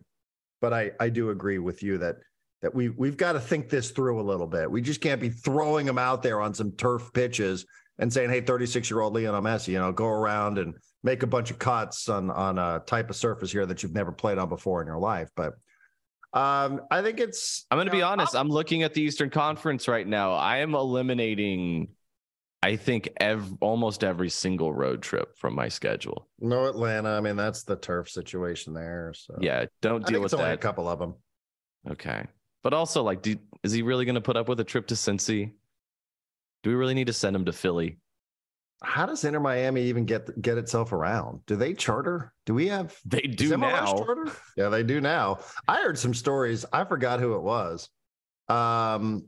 But 0.59 0.73
I 0.73 0.91
I 0.99 1.07
do 1.07 1.29
agree 1.29 1.59
with 1.59 1.81
you 1.81 1.97
that 1.99 2.17
that 2.61 2.73
we 2.73 2.89
we've 2.89 3.17
got 3.17 3.33
to 3.33 3.39
think 3.39 3.69
this 3.69 3.91
through 3.91 4.19
a 4.19 4.23
little 4.23 4.47
bit. 4.47 4.69
We 4.69 4.81
just 4.81 5.01
can't 5.01 5.21
be 5.21 5.29
throwing 5.29 5.87
him 5.87 5.97
out 5.97 6.21
there 6.21 6.41
on 6.41 6.53
some 6.53 6.71
turf 6.73 7.11
pitches 7.13 7.65
and 7.99 8.11
saying, 8.11 8.29
"Hey, 8.29 8.41
36 8.41 8.89
year 8.89 9.01
old 9.01 9.15
Lionel 9.15 9.41
Messi, 9.41 9.69
you 9.69 9.79
know, 9.79 9.91
go 9.91 10.07
around 10.07 10.57
and 10.57 10.75
make 11.03 11.23
a 11.23 11.27
bunch 11.27 11.51
of 11.51 11.59
cuts 11.59 12.09
on 12.09 12.29
on 12.29 12.57
a 12.57 12.81
type 12.85 13.09
of 13.09 13.15
surface 13.15 13.51
here 13.51 13.65
that 13.65 13.83
you've 13.83 13.93
never 13.93 14.11
played 14.11 14.37
on 14.37 14.49
before 14.49 14.81
in 14.81 14.87
your 14.87 14.99
life." 14.99 15.29
But 15.35 15.53
um, 16.33 16.81
I 16.91 17.01
think 17.01 17.19
it's. 17.19 17.65
I'm 17.71 17.77
going 17.77 17.87
to 17.87 17.91
be 17.91 18.01
honest. 18.01 18.35
I'm 18.35 18.49
looking 18.49 18.83
at 18.83 18.93
the 18.93 19.01
Eastern 19.01 19.29
Conference 19.29 19.87
right 19.87 20.07
now. 20.07 20.33
I 20.33 20.57
am 20.57 20.75
eliminating. 20.75 21.89
I 22.61 22.75
think 22.75 23.07
ev- 23.21 23.53
almost 23.61 24.03
every 24.03 24.29
single 24.29 24.73
road 24.73 25.01
trip 25.01 25.37
from 25.37 25.55
my 25.55 25.69
schedule. 25.69 26.27
No 26.41 26.65
Atlanta. 26.65 27.11
I 27.11 27.21
mean, 27.21 27.37
that's 27.37 27.63
the 27.63 27.77
turf 27.77 28.09
situation 28.09 28.73
there. 28.73 29.13
So 29.15 29.37
Yeah, 29.39 29.65
don't 29.81 30.05
deal 30.05 30.19
with 30.19 30.33
only 30.33 30.51
a 30.51 30.57
couple 30.57 30.89
of 30.89 30.99
them. 30.99 31.15
Okay. 31.89 32.25
But 32.63 32.73
also, 32.73 33.03
like, 33.03 33.21
do, 33.21 33.35
is 33.63 33.71
he 33.71 33.81
really 33.81 34.05
going 34.05 34.15
to 34.15 34.21
put 34.21 34.37
up 34.37 34.49
with 34.49 34.59
a 34.59 34.63
trip 34.63 34.87
to 34.87 34.95
Cincy? 34.95 35.53
Do 36.63 36.69
we 36.69 36.75
really 36.75 36.93
need 36.93 37.07
to 37.07 37.13
send 37.13 37.35
him 37.35 37.45
to 37.45 37.53
Philly? 37.53 37.99
How 38.83 39.05
does 39.05 39.23
Inter 39.25 39.39
Miami 39.41 39.83
even 39.83 40.05
get 40.05 40.41
get 40.41 40.57
itself 40.57 40.93
around? 40.93 41.41
Do 41.45 41.55
they 41.57 41.73
charter? 41.73 42.33
Do 42.45 42.53
we 42.53 42.67
have 42.67 42.97
They 43.05 43.21
do 43.21 43.57
now. 43.57 43.85
charter? 43.93 44.31
Yeah, 44.55 44.69
they 44.69 44.83
do 44.83 45.01
now. 45.01 45.39
I 45.67 45.81
heard 45.81 45.97
some 45.97 46.13
stories. 46.13 46.65
I 46.71 46.85
forgot 46.85 47.19
who 47.19 47.35
it 47.35 47.41
was. 47.41 47.89
Um, 48.47 49.25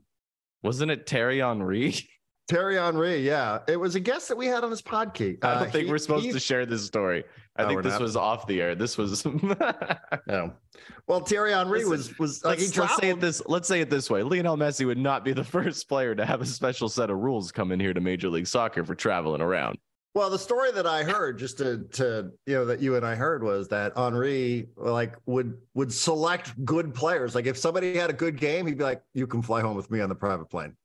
Wasn't 0.64 0.92
it 0.92 1.08
Thierry 1.08 1.40
Henry? 1.40 1.96
Thierry 2.52 2.76
Henry. 2.76 3.18
Yeah, 3.26 3.60
it 3.68 3.78
was 3.80 3.96
a 3.96 4.00
guest 4.00 4.28
that 4.28 4.38
we 4.38 4.46
had 4.46 4.64
on 4.64 4.70
his 4.70 4.82
podcast. 4.82 5.44
I 5.44 5.54
don't 5.56 5.68
Uh, 5.68 5.72
think 5.72 5.86
he- 5.86 5.92
we're 5.92 5.98
supposed 5.98 6.26
he- 6.26 6.32
to 6.34 6.40
share 6.40 6.66
this 6.66 6.86
story. 6.86 7.24
I 7.56 7.64
Oh, 7.64 7.68
think 7.68 7.84
this 7.84 7.94
not? 7.94 8.02
was 8.02 8.16
off 8.16 8.46
the 8.48 8.62
air. 8.62 8.76
This 8.76 8.98
was. 8.98 9.26
No. 9.26 10.54
Well, 11.08 11.20
Thierry 11.22 11.52
Henry 11.52 11.80
Listen, 11.84 11.90
was 11.92 12.20
was 12.20 12.46
like 12.46 12.58
he 12.60 12.66
let's, 12.66 12.78
let's 12.78 12.96
say 12.98 13.10
it 13.10 13.20
this. 13.20 13.42
Let's 13.46 13.68
say 13.68 13.82
it 13.82 13.90
this 13.90 14.10
way: 14.10 14.24
Lionel 14.24 14.56
Messi 14.58 14.86
would 14.86 14.98
not 14.98 15.26
be 15.26 15.34
the 15.34 15.44
first 15.58 15.88
player 15.90 16.16
to 16.16 16.26
have 16.26 16.42
a 16.42 16.46
special 16.46 16.88
set 16.90 17.10
of 17.10 17.18
rules 17.18 17.52
come 17.52 17.72
in 17.72 17.80
here 17.80 17.94
to 17.94 18.00
Major 18.00 18.30
League 18.30 18.48
Soccer 18.48 18.84
for 18.86 18.96
traveling 18.96 19.42
around. 19.42 19.78
Well, 20.16 20.30
the 20.30 20.40
story 20.40 20.72
that 20.72 20.88
I 20.88 21.04
heard, 21.04 21.38
just 21.38 21.58
to 21.60 21.84
to 21.94 22.32
you 22.46 22.54
know, 22.56 22.66
that 22.66 22.80
you 22.82 22.96
and 22.96 23.06
I 23.06 23.16
heard 23.16 23.44
was 23.44 23.68
that 23.70 23.92
Henry 23.98 24.70
like 24.76 25.16
would 25.26 25.58
would 25.74 25.92
select 25.94 26.54
good 26.66 26.94
players. 26.94 27.36
Like 27.36 27.46
if 27.46 27.58
somebody 27.58 27.96
had 27.98 28.10
a 28.10 28.14
good 28.14 28.38
game, 28.38 28.66
he'd 28.66 28.78
be 28.78 28.84
like, 28.84 29.02
"You 29.14 29.28
can 29.28 29.42
fly 29.42 29.62
home 29.62 29.76
with 29.76 29.92
me 29.92 30.00
on 30.02 30.10
the 30.10 30.16
private 30.16 30.50
plane." 30.50 30.76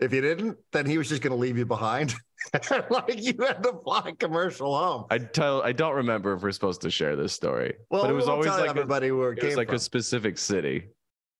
If 0.00 0.12
you 0.12 0.20
didn't, 0.20 0.56
then 0.72 0.86
he 0.86 0.98
was 0.98 1.08
just 1.08 1.22
going 1.22 1.30
to 1.32 1.36
leave 1.36 1.56
you 1.56 1.66
behind. 1.66 2.14
like 2.90 3.22
you 3.22 3.34
had 3.40 3.62
to 3.62 3.72
fly 3.84 4.12
commercial 4.18 4.76
home. 4.76 5.04
I 5.10 5.18
tell. 5.18 5.62
I 5.62 5.72
don't 5.72 5.94
remember 5.94 6.34
if 6.34 6.42
we're 6.42 6.52
supposed 6.52 6.80
to 6.82 6.90
share 6.90 7.16
this 7.16 7.32
story, 7.32 7.74
Well, 7.90 8.02
but 8.02 8.10
it 8.10 8.14
was 8.14 8.26
we'll 8.26 8.34
always 8.34 8.48
like 8.50 8.66
a, 8.66 8.70
everybody 8.70 9.10
where 9.12 9.32
it, 9.32 9.38
it 9.38 9.44
was 9.46 9.56
like 9.56 9.68
from. 9.68 9.76
a 9.76 9.78
specific 9.78 10.36
city. 10.36 10.88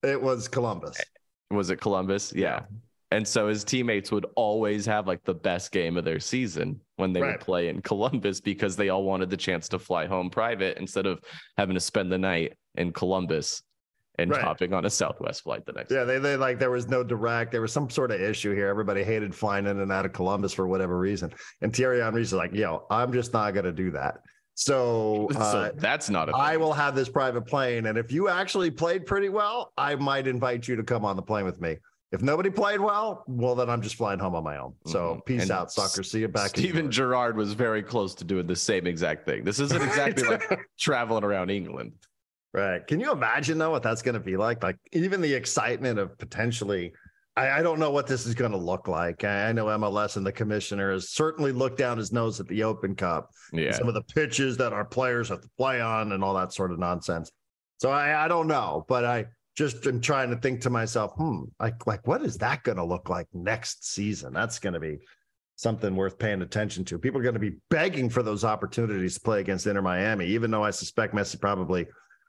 it 0.02 0.20
was 0.20 0.48
Columbus. 0.48 0.96
Was 1.50 1.70
it 1.70 1.80
Columbus? 1.80 2.32
Yeah. 2.34 2.60
And 3.10 3.26
so 3.28 3.46
his 3.48 3.62
teammates 3.64 4.10
would 4.10 4.26
always 4.34 4.86
have 4.86 5.06
like 5.06 5.22
the 5.24 5.34
best 5.34 5.70
game 5.72 5.96
of 5.96 6.04
their 6.04 6.18
season 6.18 6.80
when 6.96 7.12
they 7.12 7.20
Right. 7.20 7.32
would 7.32 7.40
play 7.40 7.68
in 7.68 7.80
Columbus 7.82 8.40
because 8.40 8.74
they 8.74 8.88
all 8.88 9.04
wanted 9.04 9.30
the 9.30 9.36
chance 9.36 9.68
to 9.68 9.78
fly 9.78 10.06
home 10.06 10.30
private 10.30 10.78
instead 10.78 11.06
of 11.06 11.20
having 11.56 11.74
to 11.74 11.80
spend 11.80 12.10
the 12.10 12.18
night 12.18 12.54
in 12.76 12.92
Columbus 12.92 13.62
and 14.18 14.30
Right. 14.30 14.40
hopping 14.42 14.72
on 14.72 14.84
a 14.84 14.90
Southwest 14.90 15.42
flight 15.42 15.66
the 15.66 15.72
next 15.72 15.90
Yeah, 15.90 16.04
they, 16.04 16.18
they 16.18 16.36
like 16.36 16.58
there 16.58 16.70
was 16.70 16.88
no 16.88 17.02
direct. 17.02 17.50
There 17.52 17.60
was 17.60 17.72
some 17.72 17.90
sort 17.90 18.10
of 18.10 18.20
issue 18.20 18.54
here. 18.54 18.68
Everybody 18.68 19.02
hated 19.02 19.34
flying 19.34 19.66
in 19.66 19.80
and 19.80 19.90
out 19.90 20.06
of 20.06 20.12
Columbus 20.12 20.52
for 20.52 20.66
whatever 20.68 20.98
reason. 20.98 21.32
And 21.62 21.74
Thierry 21.74 22.00
Henry's 22.00 22.32
like, 22.32 22.52
yo, 22.54 22.86
I'm 22.90 23.12
just 23.12 23.32
not 23.32 23.52
going 23.54 23.64
to 23.64 23.72
do 23.72 23.90
that. 23.92 24.18
So, 24.54 25.28
so 25.32 25.38
uh, 25.40 25.70
that's 25.76 26.08
not 26.08 26.28
a 26.28 26.32
I 26.36 26.56
will 26.56 26.72
have 26.72 26.94
this 26.94 27.08
private 27.08 27.46
plane. 27.46 27.86
And 27.86 27.98
if 27.98 28.12
you 28.12 28.28
actually 28.28 28.70
played 28.70 29.04
pretty 29.06 29.28
well, 29.28 29.72
I 29.76 29.96
might 29.96 30.26
invite 30.28 30.68
you 30.68 30.76
to 30.76 30.84
come 30.84 31.04
on 31.04 31.16
the 31.16 31.22
plane 31.22 31.44
with 31.44 31.60
me. 31.60 31.76
If 32.12 32.22
nobody 32.22 32.48
played 32.50 32.78
well, 32.78 33.24
well, 33.26 33.56
then 33.56 33.68
I'm 33.68 33.82
just 33.82 33.96
flying 33.96 34.20
home 34.20 34.36
on 34.36 34.44
my 34.44 34.58
own. 34.58 34.74
So 34.86 35.16
Mhm. 35.16 35.24
peace 35.26 35.42
And 35.42 35.50
out, 35.50 35.72
soccer. 35.72 36.04
See 36.04 36.20
you 36.20 36.28
back. 36.28 36.56
Europe. 36.56 36.90
Gerrard 36.92 37.36
was 37.36 37.54
very 37.54 37.82
close 37.82 38.14
to 38.14 38.24
doing 38.24 38.46
the 38.46 38.54
same 38.54 38.86
exact 38.86 39.26
thing. 39.26 39.42
This 39.42 39.58
isn't 39.58 39.82
exactly 39.82 40.22
like 40.22 40.60
traveling 40.78 41.24
around 41.24 41.50
England. 41.50 41.94
Right. 42.54 42.86
Can 42.86 43.00
you 43.00 43.10
imagine 43.10 43.58
though 43.58 43.72
what 43.72 43.82
that's 43.82 44.00
going 44.00 44.14
to 44.14 44.20
be 44.20 44.36
like? 44.36 44.62
Like 44.62 44.76
even 44.92 45.20
the 45.20 45.34
excitement 45.34 45.98
of 45.98 46.16
potentially. 46.18 46.92
I, 47.36 47.50
I 47.50 47.62
don't 47.62 47.80
know 47.80 47.90
what 47.90 48.06
this 48.06 48.26
is 48.26 48.34
going 48.36 48.52
to 48.52 48.56
look 48.56 48.86
like. 48.86 49.24
I, 49.24 49.48
I 49.48 49.52
know 49.52 49.66
MLS 49.66 50.16
and 50.16 50.24
the 50.24 50.30
commissioner 50.30 50.92
has 50.92 51.10
certainly 51.10 51.50
looked 51.50 51.78
down 51.78 51.98
his 51.98 52.12
nose 52.12 52.38
at 52.38 52.46
the 52.46 52.62
Open 52.62 52.94
Cup, 52.94 53.30
Yeah. 53.52 53.72
some 53.72 53.88
of 53.88 53.94
the 53.94 54.02
pitches 54.04 54.56
that 54.58 54.72
our 54.72 54.84
players 54.84 55.30
have 55.30 55.40
to 55.40 55.50
play 55.58 55.80
on, 55.80 56.12
and 56.12 56.22
all 56.22 56.34
that 56.34 56.52
sort 56.52 56.70
of 56.70 56.78
nonsense. 56.78 57.32
So 57.78 57.90
I, 57.90 58.24
I 58.24 58.28
don't 58.28 58.46
know, 58.46 58.84
but 58.86 59.04
I 59.04 59.26
just 59.56 59.84
am 59.88 60.00
trying 60.00 60.30
to 60.30 60.36
think 60.36 60.60
to 60.60 60.70
myself, 60.70 61.10
hmm, 61.16 61.42
like 61.58 61.84
like 61.88 62.06
what 62.06 62.22
is 62.22 62.38
that 62.38 62.62
going 62.62 62.78
to 62.78 62.84
look 62.84 63.08
like 63.08 63.26
next 63.34 63.84
season? 63.84 64.32
That's 64.32 64.60
going 64.60 64.74
to 64.74 64.80
be 64.80 64.98
something 65.56 65.96
worth 65.96 66.20
paying 66.20 66.42
attention 66.42 66.84
to. 66.84 67.00
People 67.00 67.18
are 67.18 67.24
going 67.24 67.34
to 67.34 67.40
be 67.40 67.56
begging 67.68 68.10
for 68.10 68.22
those 68.22 68.44
opportunities 68.44 69.14
to 69.14 69.20
play 69.20 69.40
against 69.40 69.66
Inter 69.66 69.82
Miami, 69.82 70.26
even 70.26 70.52
though 70.52 70.62
I 70.62 70.70
suspect 70.70 71.14
Messi 71.14 71.40
probably 71.40 71.86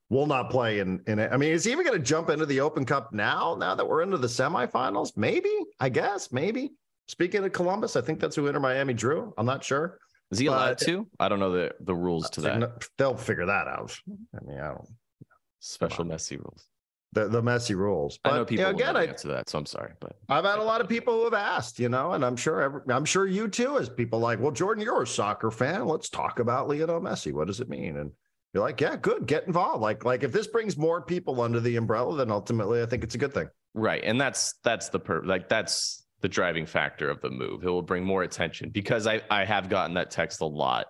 will 0.10 0.28
not 0.28 0.50
play 0.50 0.80
in 0.80 1.02
in 1.08 1.20
it. 1.20 1.32
I 1.32 1.38
mean, 1.38 1.52
is 1.52 1.64
he 1.64 1.72
even 1.72 1.86
going 1.86 1.98
to 1.98 2.04
jump 2.04 2.30
into 2.30 2.46
the 2.46 2.60
Open 2.62 2.86
Cup 2.86 3.14
now? 3.14 3.56
Now 3.60 3.76
that 3.76 3.88
we're 3.88 4.02
into 4.02 4.18
the 4.18 4.28
semifinals, 4.28 5.16
maybe. 5.18 5.52
I 5.80 5.90
guess 5.90 6.32
maybe. 6.32 6.74
Speaking 7.08 7.44
of 7.44 7.52
Columbus, 7.52 7.96
I 7.96 8.02
think 8.02 8.20
that's 8.20 8.36
who 8.36 8.48
Inter 8.48 8.60
Miami 8.60 8.94
drew. 8.94 9.34
I'm 9.38 9.46
not 9.46 9.64
sure. 9.64 10.00
Is 10.32 10.40
he 10.40 10.48
allowed 10.48 10.80
but- 10.80 10.88
to? 10.88 11.08
I 11.20 11.30
don't 11.30 11.40
know 11.40 11.52
the, 11.52 11.72
the 11.82 11.94
rules 11.94 12.30
to 12.32 12.42
that. 12.42 12.88
They'll 12.98 13.16
figure 13.16 13.46
that 13.46 13.68
out. 13.68 13.96
I 14.10 14.44
mean, 14.46 14.60
I 14.60 14.70
don't 14.70 14.88
Special 15.60 16.06
Messi 16.06 16.38
rules. 16.38 16.68
the 17.14 17.28
the 17.28 17.42
Messi 17.42 17.76
rules. 17.76 18.20
But 18.24 18.34
I 18.34 18.38
know 18.38 18.46
people 18.46 18.66
you 18.66 18.72
will 18.72 18.76
again, 18.76 18.94
know 18.94 19.00
I, 19.00 19.06
answer 19.06 19.28
that, 19.30 19.50
so 19.50 19.58
I'm 19.58 19.66
sorry, 19.66 19.94
but 20.00 20.16
I've 20.30 20.46
had 20.46 20.60
a 20.60 20.64
lot 20.64 20.82
of 20.82 20.88
people 20.88 21.14
who 21.16 21.24
have 21.24 21.34
asked, 21.34 21.80
you 21.80 21.90
know, 21.90 22.12
and 22.14 22.24
I'm 22.24 22.36
sure 22.36 22.62
every, 22.62 22.82
I'm 22.90 23.06
sure 23.06 23.26
you 23.26 23.48
too, 23.48 23.80
as 23.80 23.90
people 23.90 24.20
like, 24.20 24.40
well, 24.40 24.52
Jordan, 24.52 24.84
you're 24.84 25.02
a 25.02 25.08
soccer 25.08 25.50
fan. 25.50 25.88
Let's 25.88 26.10
talk 26.10 26.38
about 26.40 26.68
Lionel 26.68 27.02
Messi. 27.02 27.34
What 27.34 27.48
does 27.48 27.62
it 27.62 27.70
mean? 27.70 27.98
And 27.98 28.12
be 28.56 28.62
like, 28.62 28.80
yeah, 28.82 28.96
good, 28.96 29.28
get 29.28 29.46
involved. 29.46 29.82
Like, 29.82 30.06
like 30.06 30.24
if 30.24 30.32
this 30.32 30.48
brings 30.48 30.78
more 30.78 31.02
people 31.02 31.42
under 31.42 31.60
the 31.60 31.76
umbrella, 31.76 32.16
then 32.16 32.32
ultimately 32.32 32.82
I 32.82 32.86
think 32.86 33.04
it's 33.04 33.14
a 33.14 33.18
good 33.18 33.34
thing. 33.34 33.50
Right. 33.74 34.02
And 34.04 34.20
that's 34.20 34.54
that's 34.64 34.90
the 34.90 35.00
per 35.00 35.22
like 35.24 35.50
that's 35.50 36.06
the 36.22 36.30
driving 36.30 36.66
factor 36.66 37.10
of 37.10 37.20
the 37.22 37.30
move. 37.30 37.64
It 37.64 37.70
will 37.70 37.82
bring 37.82 38.06
more 38.06 38.24
attention 38.24 38.70
because 38.70 39.06
I, 39.06 39.22
I 39.30 39.44
have 39.44 39.70
gotten 39.70 39.94
that 39.96 40.10
text 40.10 40.40
a 40.40 40.46
lot 40.46 40.88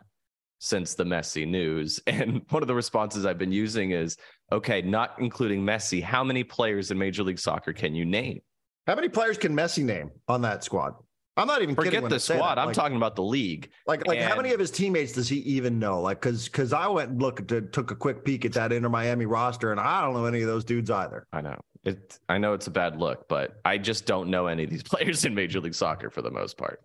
since 0.59 0.93
the 0.93 1.03
Messi 1.03 1.47
news. 1.47 1.99
And 2.07 2.43
one 2.49 2.61
of 2.61 2.67
the 2.67 2.75
responses 2.75 3.25
I've 3.25 3.39
been 3.39 3.51
using 3.51 3.91
is, 3.91 4.15
okay, 4.51 4.83
not 4.83 5.15
including 5.17 5.65
Messi, 5.65 6.03
how 6.03 6.23
many 6.23 6.43
players 6.43 6.91
in 6.91 6.99
Major 6.99 7.23
League 7.23 7.39
Soccer 7.39 7.73
can 7.73 7.95
you 7.95 8.05
name? 8.05 8.41
How 8.85 8.93
many 8.93 9.09
players 9.09 9.39
can 9.39 9.55
Messi 9.55 9.83
name 9.83 10.11
on 10.27 10.43
that 10.43 10.63
squad? 10.63 10.93
I'm 11.37 11.47
not 11.47 11.61
even 11.61 11.75
forget 11.75 12.07
the 12.07 12.19
squad. 12.19 12.57
I'm 12.57 12.67
like, 12.67 12.75
talking 12.75 12.95
about 12.95 13.15
the 13.15 13.23
league. 13.23 13.69
Like, 13.85 14.07
like 14.07 14.19
and, 14.19 14.29
how 14.29 14.37
many 14.37 14.53
of 14.53 14.59
his 14.59 14.71
teammates 14.71 15.11
does 15.11 15.27
he 15.27 15.37
even 15.39 15.79
know? 15.79 15.99
Like, 16.01 16.21
because 16.21 16.45
because 16.45 16.71
I 16.71 16.87
went 16.87 17.11
and 17.11 17.21
looked 17.21 17.51
at, 17.51 17.73
took 17.73 17.91
a 17.91 17.95
quick 17.95 18.23
peek 18.23 18.45
at 18.45 18.53
that 18.53 18.71
Inter 18.71 18.89
Miami 18.89 19.25
roster, 19.25 19.71
and 19.71 19.79
I 19.79 20.01
don't 20.01 20.13
know 20.13 20.25
any 20.25 20.41
of 20.41 20.47
those 20.47 20.63
dudes 20.63 20.89
either. 20.89 21.27
I 21.33 21.41
know 21.41 21.59
it. 21.83 22.19
I 22.29 22.37
know 22.37 22.53
it's 22.53 22.67
a 22.67 22.71
bad 22.71 22.99
look, 22.99 23.27
but 23.27 23.59
I 23.65 23.77
just 23.77 24.05
don't 24.05 24.29
know 24.29 24.47
any 24.47 24.63
of 24.63 24.69
these 24.69 24.83
players 24.83 25.25
in 25.25 25.35
Major 25.35 25.59
League 25.59 25.75
Soccer 25.75 26.09
for 26.09 26.21
the 26.21 26.31
most 26.31 26.57
part. 26.57 26.81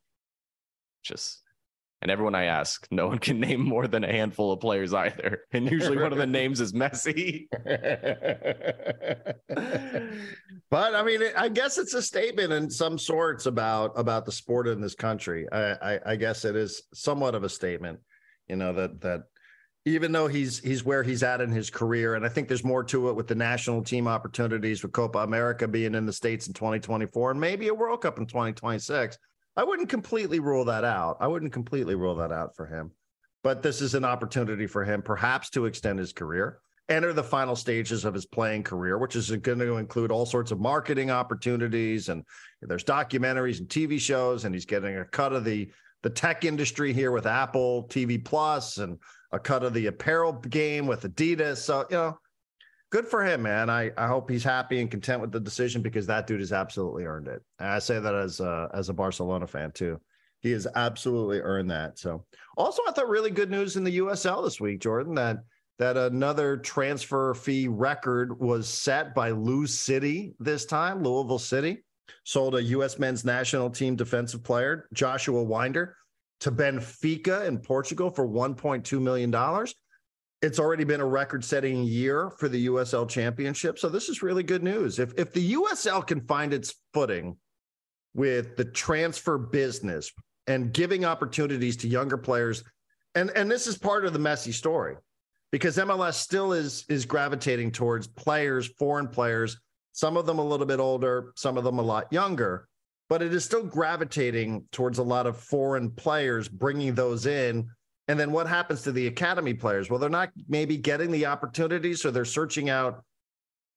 Just 1.05 1.43
and 2.03 2.11
everyone 2.11 2.35
I 2.35 2.45
ask, 2.45 2.87
no 2.91 3.09
one 3.09 3.19
can 3.19 3.41
name 3.41 3.61
more 3.61 3.87
than 3.87 4.05
a 4.05 4.13
handful 4.13 4.53
of 4.53 4.61
players 4.61 4.95
either. 4.95 5.43
And 5.53 5.71
usually 5.71 5.99
one 5.99 6.13
of 6.13 6.19
the 6.19 6.27
names 6.27 6.61
is 6.61 6.73
Messi. 6.73 7.49
but 10.71 10.95
I 10.95 11.03
mean, 11.03 11.23
I 11.37 11.49
guess 11.49 11.77
it's 11.77 11.95
a 11.95 12.03
statement 12.03 12.53
in 12.53 12.71
some 12.71 12.99
sorts 12.99 13.47
about 13.47 13.99
about 13.99 14.27
the 14.27 14.33
sport 14.33 14.69
in 14.69 14.81
this 14.81 14.95
country. 14.95 15.47
I, 15.51 15.73
I, 15.73 16.01
I 16.07 16.17
guess 16.17 16.45
it 16.45 16.55
is 16.55 16.83
somewhat 16.95 17.35
of 17.35 17.43
a 17.43 17.49
statement, 17.49 17.99
you 18.49 18.57
know, 18.57 18.73
that 18.75 19.01
that 19.01 19.23
even 19.87 20.13
though 20.13 20.29
he's 20.29 20.61
he's 20.61 20.85
where 20.85 21.03
he's 21.03 21.25
at 21.25 21.41
in 21.41 21.51
his 21.51 21.69
career, 21.69 22.15
and 22.15 22.25
I 22.25 22.29
think 22.29 22.47
there's 22.47 22.65
more 22.65 22.85
to 22.85 23.09
it 23.09 23.17
with 23.17 23.27
the 23.27 23.35
national 23.35 23.83
team 23.83 24.07
opportunities 24.07 24.83
with 24.83 24.93
Copa 24.93 25.19
America 25.19 25.67
being 25.67 25.97
in 25.97 26.07
the 26.07 26.13
states 26.13 26.47
in 26.47 26.55
2024 26.55 27.33
and 27.33 27.41
maybe 27.41 27.69
a 27.69 27.75
World 27.75 28.03
Cup 28.03 28.19
in 28.19 28.27
2026 28.27 29.19
I 29.57 29.65
wouldn't 29.65 29.89
completely 29.89 30.41
rule 30.41 30.65
that 30.67 30.85
out. 30.85 31.17
I 31.21 31.27
wouldn't 31.27 31.53
completely 31.53 31.95
rule 31.95 32.15
that 32.17 32.33
out 32.33 32.55
for 32.57 32.67
him. 32.67 32.93
But 33.43 33.63
this 33.63 33.81
is 33.81 33.95
an 33.95 34.05
opportunity 34.05 34.67
for 34.67 34.85
him, 34.85 35.03
perhaps 35.03 35.51
to 35.51 35.67
extend 35.67 35.99
his 35.99 36.13
career, 36.13 36.61
enter 36.89 37.13
the 37.13 37.23
final 37.23 37.57
stages 37.57 38.05
of 38.05 38.13
his 38.13 38.27
playing 38.27 38.65
career, 38.65 38.99
which 38.99 39.17
is 39.17 39.31
going 39.31 39.59
to 39.59 39.77
include 39.77 40.11
all 40.11 40.27
sorts 40.27 40.51
of 40.51 40.61
marketing 40.61 41.11
opportunities. 41.11 42.11
And 42.11 42.25
there's 42.61 42.85
documentaries 42.85 43.59
and 43.61 43.69
TV 43.69 43.99
shows, 43.99 44.45
and 44.45 44.55
he's 44.55 44.67
getting 44.67 44.97
a 44.97 45.05
cut 45.05 45.33
of 45.33 45.45
the 45.45 45.71
the 46.03 46.11
tech 46.11 46.47
industry 46.47 46.95
here 46.95 47.13
with 47.13 47.27
Apple 47.27 47.87
TV 47.89 48.25
Plus 48.25 48.79
and 48.79 48.99
a 49.33 49.39
cut 49.39 49.63
of 49.63 49.75
the 49.75 49.87
apparel 49.87 50.33
game 50.33 50.87
with 50.87 51.03
Adidas. 51.03 51.59
So, 51.59 51.87
you 51.91 51.97
know, 51.97 52.19
good 52.91 53.07
for 53.07 53.25
him, 53.25 53.43
man. 53.43 53.71
I, 53.71 53.93
I 53.97 54.07
hope 54.07 54.29
he's 54.29 54.45
happy 54.45 54.81
and 54.81 54.91
content 54.91 55.21
with 55.21 55.33
the 55.33 55.41
decision 55.41 55.81
because 55.81 56.07
that 56.07 56.27
dude 56.27 56.41
has 56.41 56.53
absolutely 56.53 57.05
earned 57.05 57.29
it. 57.29 57.43
And 57.59 57.69
I 57.69 57.79
say 57.79 57.99
that 57.99 58.15
as 58.15 58.41
a, 58.41 58.69
as 58.75 58.89
a 58.89 58.95
Barcelona 58.95 59.47
fan 59.47 59.71
too. 59.73 60.01
He 60.41 60.51
has 60.53 60.67
absolutely 60.75 61.41
earned 61.41 61.71
that. 61.71 61.99
So 61.99 62.25
also 62.57 62.83
I 62.89 62.93
thought 62.93 63.09
really 63.09 63.31
good 63.31 63.51
news 63.51 63.77
in 63.77 63.85
the 63.85 63.99
USL 63.99 64.43
this 64.43 64.61
week, 64.61 64.81
Jordan, 64.81 65.15
that 65.15 65.39
that 65.79 65.97
another 65.97 66.59
transfer 66.59 67.33
fee 67.33 67.67
record 67.67 68.39
was 68.39 68.69
set 68.69 69.15
by 69.15 69.31
Lou 69.31 69.67
City 69.67 70.35
this 70.39 70.67
time, 70.67 71.03
Louisville 71.03 71.39
City. 71.39 71.83
Sold 72.25 72.55
a 72.55 72.63
U.S. 72.63 72.99
men's 72.99 73.25
national 73.25 73.71
team 73.71 73.97
defensive 73.97 74.45
player, 74.45 74.89
Joshua 74.93 75.43
Wynder, 75.43 75.95
to 76.41 76.53
Benfica 76.53 77.47
in 77.47 77.59
Portugal 77.59 78.11
for 78.11 78.29
$1.2 78.29 79.01
million 79.01 79.31
it's 80.43 80.59
already 80.59 80.85
been 80.85 81.01
a 81.01 81.07
record-setting 81.07 81.85
year 81.85 82.31
for 82.39 82.49
the 82.49 82.67
USL 82.67 83.09
Championship. 83.09 83.79
So 83.79 83.89
this 83.89 84.09
is 84.09 84.23
really 84.23 84.43
good 84.43 84.63
news. 84.63 84.99
If 84.99 85.13
if 85.19 85.33
the 85.33 85.55
USL 85.55 86.07
can 86.07 86.21
find 86.23 86.53
its 86.53 86.75
footing 86.95 87.37
with 88.15 88.57
the 88.57 88.65
transfer 88.65 89.39
business 89.39 90.11
and 90.47 90.73
giving 90.73 91.05
opportunities 91.05 91.77
to 91.79 91.89
younger 91.89 92.17
players, 92.17 92.65
and 93.15 93.31
and 93.37 93.51
this 93.51 93.67
is 93.67 93.77
part 93.77 94.05
of 94.05 94.13
the 94.13 94.19
messy 94.19 94.53
story, 94.53 94.97
because 95.53 95.77
MLS 95.77 96.15
still 96.15 96.53
is 96.53 96.85
is 96.89 97.05
gravitating 97.05 97.73
towards 97.73 98.07
players, 98.07 98.69
foreign 98.79 99.09
players, 99.09 99.59
some 99.93 100.17
of 100.17 100.25
them 100.25 100.39
a 100.39 100.45
little 100.45 100.67
bit 100.67 100.81
older, 100.81 101.33
some 101.37 101.59
of 101.59 101.65
them 101.65 101.79
a 101.79 101.83
lot 101.83 102.11
younger, 102.11 102.67
but 103.11 103.23
it 103.23 103.35
is 103.35 103.45
still 103.45 103.63
gravitating 103.63 104.65
towards 104.73 104.99
a 104.99 105.03
lot 105.03 105.27
of 105.27 105.37
foreign 105.37 105.91
players, 105.91 106.49
bringing 106.49 106.95
those 106.95 107.27
in 107.27 107.69
and 108.11 108.19
then 108.19 108.33
what 108.33 108.49
happens 108.49 108.83
to 108.83 108.91
the 108.91 109.07
academy 109.07 109.55
players? 109.55 109.89
Well, 109.89 110.01
they're 110.01 110.11
not 110.11 110.33
maybe 110.49 110.77
getting 110.77 111.13
the 111.13 111.27
opportunities, 111.27 112.03
so 112.03 112.11
they're 112.11 112.25
searching 112.25 112.69
out 112.69 113.05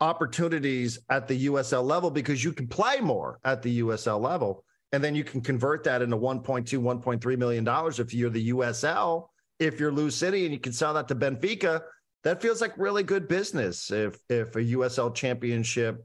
opportunities 0.01 0.97
at 1.11 1.27
the 1.27 1.45
USL 1.45 1.83
level 1.83 2.09
because 2.09 2.43
you 2.43 2.51
can 2.51 2.67
play 2.67 2.99
more 2.99 3.39
at 3.43 3.61
the 3.61 3.81
USL 3.81 4.19
level. 4.19 4.65
And 4.91 5.03
then 5.03 5.13
you 5.13 5.23
can 5.23 5.39
convert 5.39 5.83
that 5.83 6.01
into 6.01 6.17
1.2, 6.17 6.65
1.3 6.65 7.37
million 7.37 7.63
dollars 7.63 7.99
if 7.99 8.11
you're 8.11 8.31
the 8.31 8.49
USL, 8.49 9.27
if 9.59 9.79
you're 9.79 9.91
Lou 9.91 10.09
City 10.09 10.45
and 10.45 10.51
you 10.51 10.59
can 10.59 10.73
sell 10.73 10.95
that 10.95 11.07
to 11.09 11.15
Benfica. 11.15 11.83
That 12.23 12.41
feels 12.41 12.59
like 12.59 12.75
really 12.75 13.03
good 13.03 13.27
business 13.27 13.91
if 13.91 14.17
if 14.29 14.55
a 14.55 14.63
USL 14.63 15.13
championship, 15.13 16.03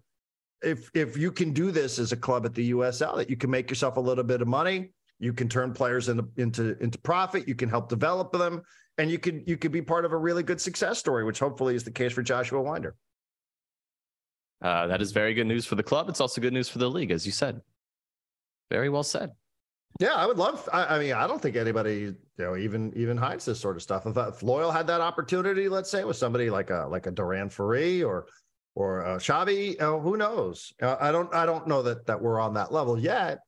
if 0.61 0.91
if 0.93 1.17
you 1.17 1.33
can 1.33 1.55
do 1.55 1.71
this 1.71 1.99
as 1.99 2.13
a 2.13 2.17
club 2.17 2.45
at 2.45 2.53
the 2.53 2.73
USL, 2.73 3.17
that 3.17 3.31
you 3.31 3.39
can 3.39 3.49
make 3.49 3.71
yourself 3.71 3.97
a 3.97 4.01
little 4.01 4.25
bit 4.25 4.43
of 4.43 4.49
money 4.49 4.91
you 5.19 5.33
can 5.33 5.49
turn 5.49 5.73
players 5.73 6.09
into 6.09 6.29
into 6.37 6.77
into 6.83 6.99
profit. 6.99 7.49
You 7.49 7.55
can 7.55 7.69
help 7.69 7.89
develop 7.89 8.33
them, 8.33 8.63
and 8.99 9.11
you 9.11 9.19
could 9.19 9.43
you 9.47 9.57
could 9.57 9.73
be 9.73 9.83
part 9.83 10.05
of 10.05 10.13
a 10.13 10.17
really 10.17 10.43
good 10.43 10.61
success 10.61 10.99
story, 10.99 11.25
which 11.25 11.39
hopefully 11.39 11.75
is 11.75 11.85
the 11.85 11.91
case 11.91 12.13
for 12.13 12.23
Joshua 12.23 12.63
Wynder. 12.63 12.93
Uh, 14.61 14.87
that 14.89 15.01
is 15.01 15.13
very 15.13 15.35
good 15.35 15.47
news 15.47 15.67
for 15.67 15.75
the 15.75 15.83
club. 15.83 16.09
It's 16.09 16.21
also 16.21 16.41
good 16.41 16.53
news 16.53 16.69
for 16.69 16.79
the 16.79 16.91
league, 16.91 17.11
as 17.11 17.25
you 17.25 17.33
said. 17.33 17.61
Very 18.71 18.89
well 18.89 19.05
said. 19.05 19.31
Yeah, 20.01 20.15
I 20.15 20.27
would 20.27 20.39
love. 20.39 20.69
I, 20.73 20.97
I, 20.97 20.99
mean, 20.99 21.13
I 21.13 21.27
don't 21.27 21.41
think 21.41 21.57
anybody, 21.57 21.95
you 22.01 22.17
know, 22.37 22.57
even 22.57 22.93
even 22.95 23.17
hides 23.17 23.45
this 23.45 23.59
sort 23.59 23.77
of 23.77 23.83
stuff. 23.83 24.07
If, 24.07 24.17
if 24.17 24.43
Loyal 24.43 24.71
had 24.71 24.87
that 24.89 25.01
opportunity, 25.01 25.69
let's 25.69 25.91
say, 25.91 26.05
with 26.05 26.17
somebody 26.17 26.51
like 26.51 26.71
a 26.71 26.87
like 26.89 27.07
a 27.07 27.11
Duran 27.11 27.49
Ferree 27.49 28.07
or 28.07 28.27
or 28.75 29.05
uh, 29.05 29.17
Xavi, 29.17 29.81
uh, 29.81 29.99
who 29.99 30.17
knows? 30.17 30.73
Uh, 30.81 30.97
I 31.01 31.11
don't 31.11 31.33
I 31.35 31.47
don't 31.47 31.67
know 31.67 31.83
that 31.83 32.07
that 32.07 32.21
we're 32.21 32.39
on 32.39 32.55
that 32.55 32.73
level 32.73 32.99
yet. 32.99 33.41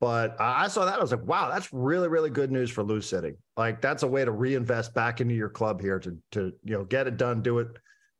But 0.00 0.36
I 0.40 0.68
saw 0.68 0.84
that. 0.84 0.98
I 0.98 1.00
was 1.00 1.12
like, 1.12 1.24
wow, 1.24 1.50
that's 1.50 1.72
really, 1.72 2.08
really 2.08 2.30
good 2.30 2.50
news 2.50 2.70
for 2.70 2.82
Lou 2.82 3.00
City. 3.00 3.34
Like 3.56 3.80
that's 3.80 4.02
a 4.02 4.06
way 4.06 4.24
to 4.24 4.32
reinvest 4.32 4.92
back 4.94 5.20
into 5.20 5.34
your 5.34 5.48
club 5.48 5.80
here 5.80 5.98
to 6.00 6.18
to 6.32 6.52
you 6.62 6.76
know 6.76 6.84
get 6.84 7.06
it 7.06 7.16
done, 7.16 7.42
do 7.42 7.60
it 7.60 7.68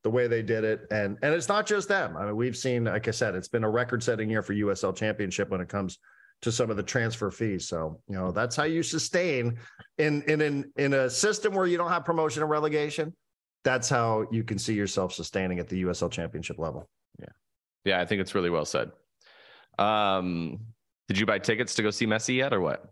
the 0.04 0.10
way 0.10 0.28
they 0.28 0.42
did 0.42 0.64
it. 0.64 0.86
And 0.90 1.18
and 1.22 1.34
it's 1.34 1.48
not 1.48 1.66
just 1.66 1.88
them. 1.88 2.16
I 2.16 2.26
mean, 2.26 2.36
we've 2.36 2.56
seen, 2.56 2.84
like 2.84 3.08
I 3.08 3.10
said, 3.10 3.34
it's 3.34 3.48
been 3.48 3.64
a 3.64 3.70
record-setting 3.70 4.30
year 4.30 4.42
for 4.42 4.54
USL 4.54 4.94
championship 4.94 5.50
when 5.50 5.60
it 5.60 5.68
comes 5.68 5.98
to 6.42 6.52
some 6.52 6.70
of 6.70 6.76
the 6.76 6.82
transfer 6.82 7.30
fees. 7.30 7.68
So, 7.68 8.00
you 8.08 8.14
know, 8.14 8.30
that's 8.30 8.54
how 8.54 8.64
you 8.64 8.82
sustain 8.82 9.58
in 9.98 10.22
in 10.22 10.40
in 10.40 10.70
in 10.76 10.92
a 10.92 11.10
system 11.10 11.54
where 11.54 11.66
you 11.66 11.78
don't 11.78 11.90
have 11.90 12.04
promotion 12.04 12.42
and 12.42 12.50
relegation. 12.50 13.14
That's 13.64 13.88
how 13.88 14.26
you 14.30 14.44
can 14.44 14.58
see 14.58 14.74
yourself 14.74 15.14
sustaining 15.14 15.58
at 15.58 15.68
the 15.68 15.84
USL 15.84 16.10
championship 16.10 16.58
level. 16.58 16.88
Yeah. 17.18 17.28
Yeah, 17.84 18.00
I 18.00 18.04
think 18.04 18.20
it's 18.20 18.34
really 18.34 18.50
well 18.50 18.66
said. 18.66 18.90
Um 19.78 20.60
did 21.08 21.18
you 21.18 21.26
buy 21.26 21.38
tickets 21.38 21.74
to 21.74 21.82
go 21.82 21.90
see 21.90 22.06
Messi 22.06 22.36
yet, 22.36 22.52
or 22.52 22.60
what? 22.60 22.84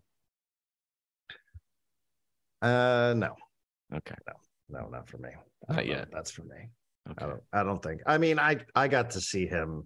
Uh, 2.61 3.15
no. 3.17 3.35
Okay. 3.95 4.15
No, 4.27 4.81
no, 4.81 4.89
not 4.89 5.09
for 5.09 5.19
me. 5.19 5.31
Not 5.69 5.87
yet. 5.87 6.09
That's 6.13 6.31
for 6.31 6.43
me. 6.43 6.71
Okay. 7.11 7.25
I 7.25 7.29
don't. 7.29 7.43
I 7.53 7.63
don't 7.63 7.83
think. 7.83 8.03
I 8.07 8.19
mean, 8.19 8.39
I 8.39 8.59
I 8.75 8.89
got 8.89 9.11
to 9.11 9.21
see 9.21 9.47
him 9.47 9.85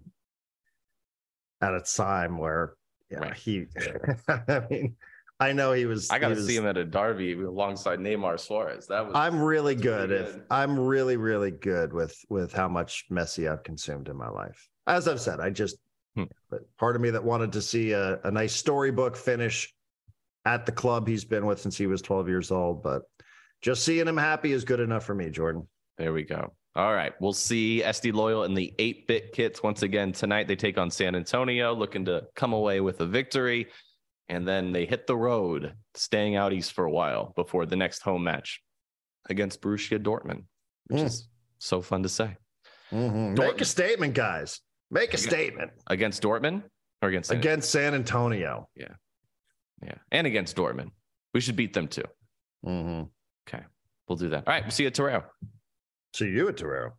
at 1.61 1.73
a 1.73 1.81
time 1.81 2.37
where 2.37 2.75
yeah, 3.09 3.19
right. 3.19 3.33
he. 3.33 3.65
I 4.27 4.61
mean, 4.69 4.95
I 5.39 5.53
know 5.53 5.73
he 5.73 5.85
was. 5.85 6.09
I 6.09 6.19
got 6.19 6.29
to 6.29 6.43
see 6.43 6.55
him 6.55 6.67
at 6.67 6.77
a 6.77 6.85
Derby 6.85 7.33
alongside 7.33 7.99
Neymar 7.99 8.39
Suarez. 8.39 8.87
That 8.87 9.05
was. 9.05 9.15
I'm 9.15 9.39
really 9.41 9.75
good. 9.75 10.11
If 10.11 10.33
good. 10.33 10.43
I'm 10.51 10.79
really 10.79 11.17
really 11.17 11.51
good 11.51 11.93
with 11.93 12.15
with 12.29 12.53
how 12.53 12.67
much 12.67 13.05
Messi 13.11 13.51
I've 13.51 13.63
consumed 13.63 14.09
in 14.09 14.17
my 14.17 14.29
life. 14.29 14.67
As 14.85 15.07
I've 15.07 15.21
said, 15.21 15.39
I 15.39 15.49
just 15.49 15.77
Hmm. 16.17 16.23
But 16.49 16.61
part 16.77 16.95
of 16.95 17.01
me 17.01 17.11
that 17.11 17.23
wanted 17.23 17.51
to 17.51 17.61
see 17.61 17.91
a, 17.91 18.19
a 18.23 18.31
nice 18.31 18.53
storybook 18.53 19.15
finish 19.15 19.71
at 20.45 20.65
the 20.65 20.71
club 20.71 21.07
he's 21.07 21.23
been 21.23 21.45
with 21.45 21.61
since 21.61 21.77
he 21.77 21.85
was 21.85 22.01
12 22.01 22.27
years 22.27 22.49
old. 22.49 22.81
But 22.81 23.03
just 23.61 23.83
seeing 23.85 24.07
him 24.07 24.17
happy 24.17 24.51
is 24.51 24.63
good 24.63 24.79
enough 24.79 25.03
for 25.03 25.13
me, 25.13 25.29
Jordan. 25.29 25.67
There 25.99 26.13
we 26.13 26.23
go. 26.23 26.53
All 26.75 26.93
right. 26.93 27.13
We'll 27.19 27.33
see 27.33 27.83
SD 27.85 28.13
Loyal 28.13 28.45
in 28.45 28.55
the 28.55 28.73
8 28.79 29.07
bit 29.07 29.31
kits 29.31 29.61
once 29.61 29.83
again 29.83 30.11
tonight. 30.11 30.47
They 30.47 30.55
take 30.55 30.79
on 30.79 30.89
San 30.89 31.15
Antonio, 31.15 31.75
looking 31.75 32.05
to 32.05 32.23
come 32.35 32.53
away 32.53 32.81
with 32.81 32.99
a 33.01 33.05
victory. 33.05 33.67
And 34.27 34.47
then 34.47 34.71
they 34.71 34.85
hit 34.85 35.05
the 35.05 35.15
road, 35.15 35.73
staying 35.93 36.35
out 36.35 36.51
east 36.51 36.73
for 36.73 36.85
a 36.85 36.91
while 36.91 37.31
before 37.35 37.67
the 37.67 37.75
next 37.75 38.01
home 38.01 38.23
match 38.23 38.61
against 39.29 39.61
Borussia 39.61 39.99
Dortmund, 39.99 40.45
which 40.87 41.01
mm. 41.01 41.05
is 41.05 41.27
so 41.59 41.81
fun 41.81 42.03
to 42.03 42.09
say. 42.09 42.35
Mm-hmm. 42.91 43.35
Make 43.35 43.61
a 43.61 43.65
statement, 43.65 44.15
guys. 44.15 44.61
Make 44.89 45.13
a 45.13 45.17
statement 45.17 45.71
against 45.87 46.23
Dortmund 46.23 46.63
or 47.01 47.09
against 47.09 47.29
San 47.29 47.37
against 47.37 47.71
San 47.71 47.93
Antonio. 47.93 48.69
Yeah, 48.75 48.93
yeah, 49.83 49.95
and 50.11 50.25
against 50.25 50.55
Dortmund. 50.55 50.91
We 51.33 51.41
should 51.41 51.55
beat 51.55 51.73
them 51.73 51.87
too. 51.87 52.05
Mm-hmm. 52.65 53.03
Okay, 53.47 53.63
we'll 54.07 54.17
do 54.17 54.29
that. 54.29 54.47
All 54.47 54.53
right, 54.53 54.63
we'll 54.63 54.71
see 54.71 54.83
you 54.83 54.87
at 54.87 54.95
Torero. 54.95 55.23
See 56.13 56.29
you 56.29 56.47
at 56.47 56.57
Torero. 56.57 56.93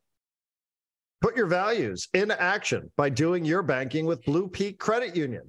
Put 1.21 1.37
your 1.37 1.47
values 1.47 2.09
in 2.15 2.31
action 2.31 2.93
by 2.97 3.11
doing 3.11 3.45
your 3.45 3.63
banking 3.63 4.07
with 4.07 4.25
Blue 4.25 4.49
Peak 4.49 4.79
Credit 4.79 5.17
Union, 5.17 5.43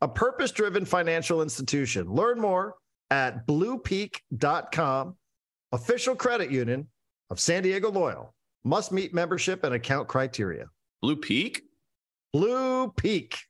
a 0.00 0.06
purpose 0.06 0.52
driven 0.52 0.84
financial 0.84 1.42
institution. 1.42 2.08
Learn 2.08 2.38
more 2.38 2.74
at 3.10 3.46
bluepeak.com, 3.46 5.16
official 5.72 6.14
credit 6.14 6.50
union 6.50 6.88
of 7.30 7.40
San 7.40 7.62
Diego 7.64 7.90
Loyal. 7.90 8.34
Must 8.64 8.92
meet 8.92 9.14
membership 9.14 9.64
and 9.64 9.74
account 9.74 10.06
criteria. 10.08 10.66
Blue 11.02 11.16
Peak? 11.16 11.62
Blue 12.36 12.92
Peak. 12.98 13.45